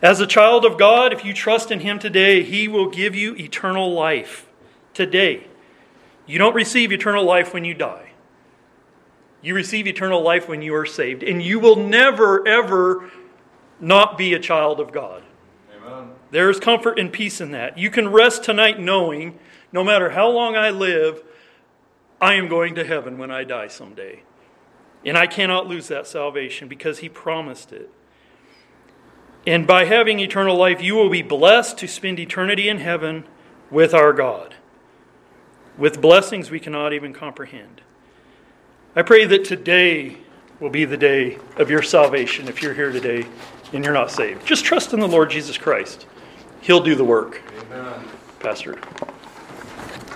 As 0.00 0.20
a 0.20 0.26
child 0.26 0.64
of 0.64 0.78
God, 0.78 1.12
if 1.12 1.24
you 1.24 1.34
trust 1.34 1.70
in 1.70 1.80
Him 1.80 1.98
today, 1.98 2.42
He 2.42 2.68
will 2.68 2.88
give 2.88 3.14
you 3.14 3.34
eternal 3.36 3.92
life 3.92 4.46
today. 4.94 5.46
You 6.26 6.38
don't 6.38 6.54
receive 6.54 6.92
eternal 6.92 7.24
life 7.24 7.52
when 7.52 7.64
you 7.64 7.74
die. 7.74 8.10
You 9.42 9.54
receive 9.54 9.86
eternal 9.86 10.22
life 10.22 10.48
when 10.48 10.62
you 10.62 10.74
are 10.74 10.86
saved. 10.86 11.22
And 11.22 11.42
you 11.42 11.60
will 11.60 11.76
never, 11.76 12.46
ever 12.48 13.10
not 13.80 14.18
be 14.18 14.34
a 14.34 14.38
child 14.38 14.80
of 14.80 14.92
God. 14.92 15.22
Amen. 15.76 16.10
There 16.36 16.50
is 16.50 16.60
comfort 16.60 16.98
and 16.98 17.10
peace 17.10 17.40
in 17.40 17.52
that. 17.52 17.78
You 17.78 17.88
can 17.88 18.08
rest 18.08 18.44
tonight 18.44 18.78
knowing 18.78 19.38
no 19.72 19.82
matter 19.82 20.10
how 20.10 20.28
long 20.28 20.54
I 20.54 20.68
live, 20.68 21.22
I 22.20 22.34
am 22.34 22.46
going 22.46 22.74
to 22.74 22.84
heaven 22.84 23.16
when 23.16 23.30
I 23.30 23.42
die 23.42 23.68
someday. 23.68 24.20
And 25.02 25.16
I 25.16 25.28
cannot 25.28 25.66
lose 25.66 25.88
that 25.88 26.06
salvation 26.06 26.68
because 26.68 26.98
He 26.98 27.08
promised 27.08 27.72
it. 27.72 27.90
And 29.46 29.66
by 29.66 29.86
having 29.86 30.20
eternal 30.20 30.56
life, 30.56 30.82
you 30.82 30.94
will 30.94 31.08
be 31.08 31.22
blessed 31.22 31.78
to 31.78 31.88
spend 31.88 32.20
eternity 32.20 32.68
in 32.68 32.80
heaven 32.80 33.24
with 33.70 33.94
our 33.94 34.12
God, 34.12 34.56
with 35.78 36.02
blessings 36.02 36.50
we 36.50 36.60
cannot 36.60 36.92
even 36.92 37.14
comprehend. 37.14 37.80
I 38.94 39.00
pray 39.00 39.24
that 39.24 39.46
today 39.46 40.18
will 40.60 40.68
be 40.68 40.84
the 40.84 40.98
day 40.98 41.38
of 41.56 41.70
your 41.70 41.80
salvation 41.80 42.46
if 42.46 42.60
you're 42.60 42.74
here 42.74 42.92
today 42.92 43.26
and 43.72 43.82
you're 43.82 43.94
not 43.94 44.10
saved. 44.10 44.46
Just 44.46 44.66
trust 44.66 44.92
in 44.92 45.00
the 45.00 45.08
Lord 45.08 45.30
Jesus 45.30 45.56
Christ. 45.56 46.04
He'll 46.66 46.80
do 46.80 46.96
the 46.96 47.04
work. 47.04 47.40
Amen. 47.70 48.04
Pastor. 48.40 48.76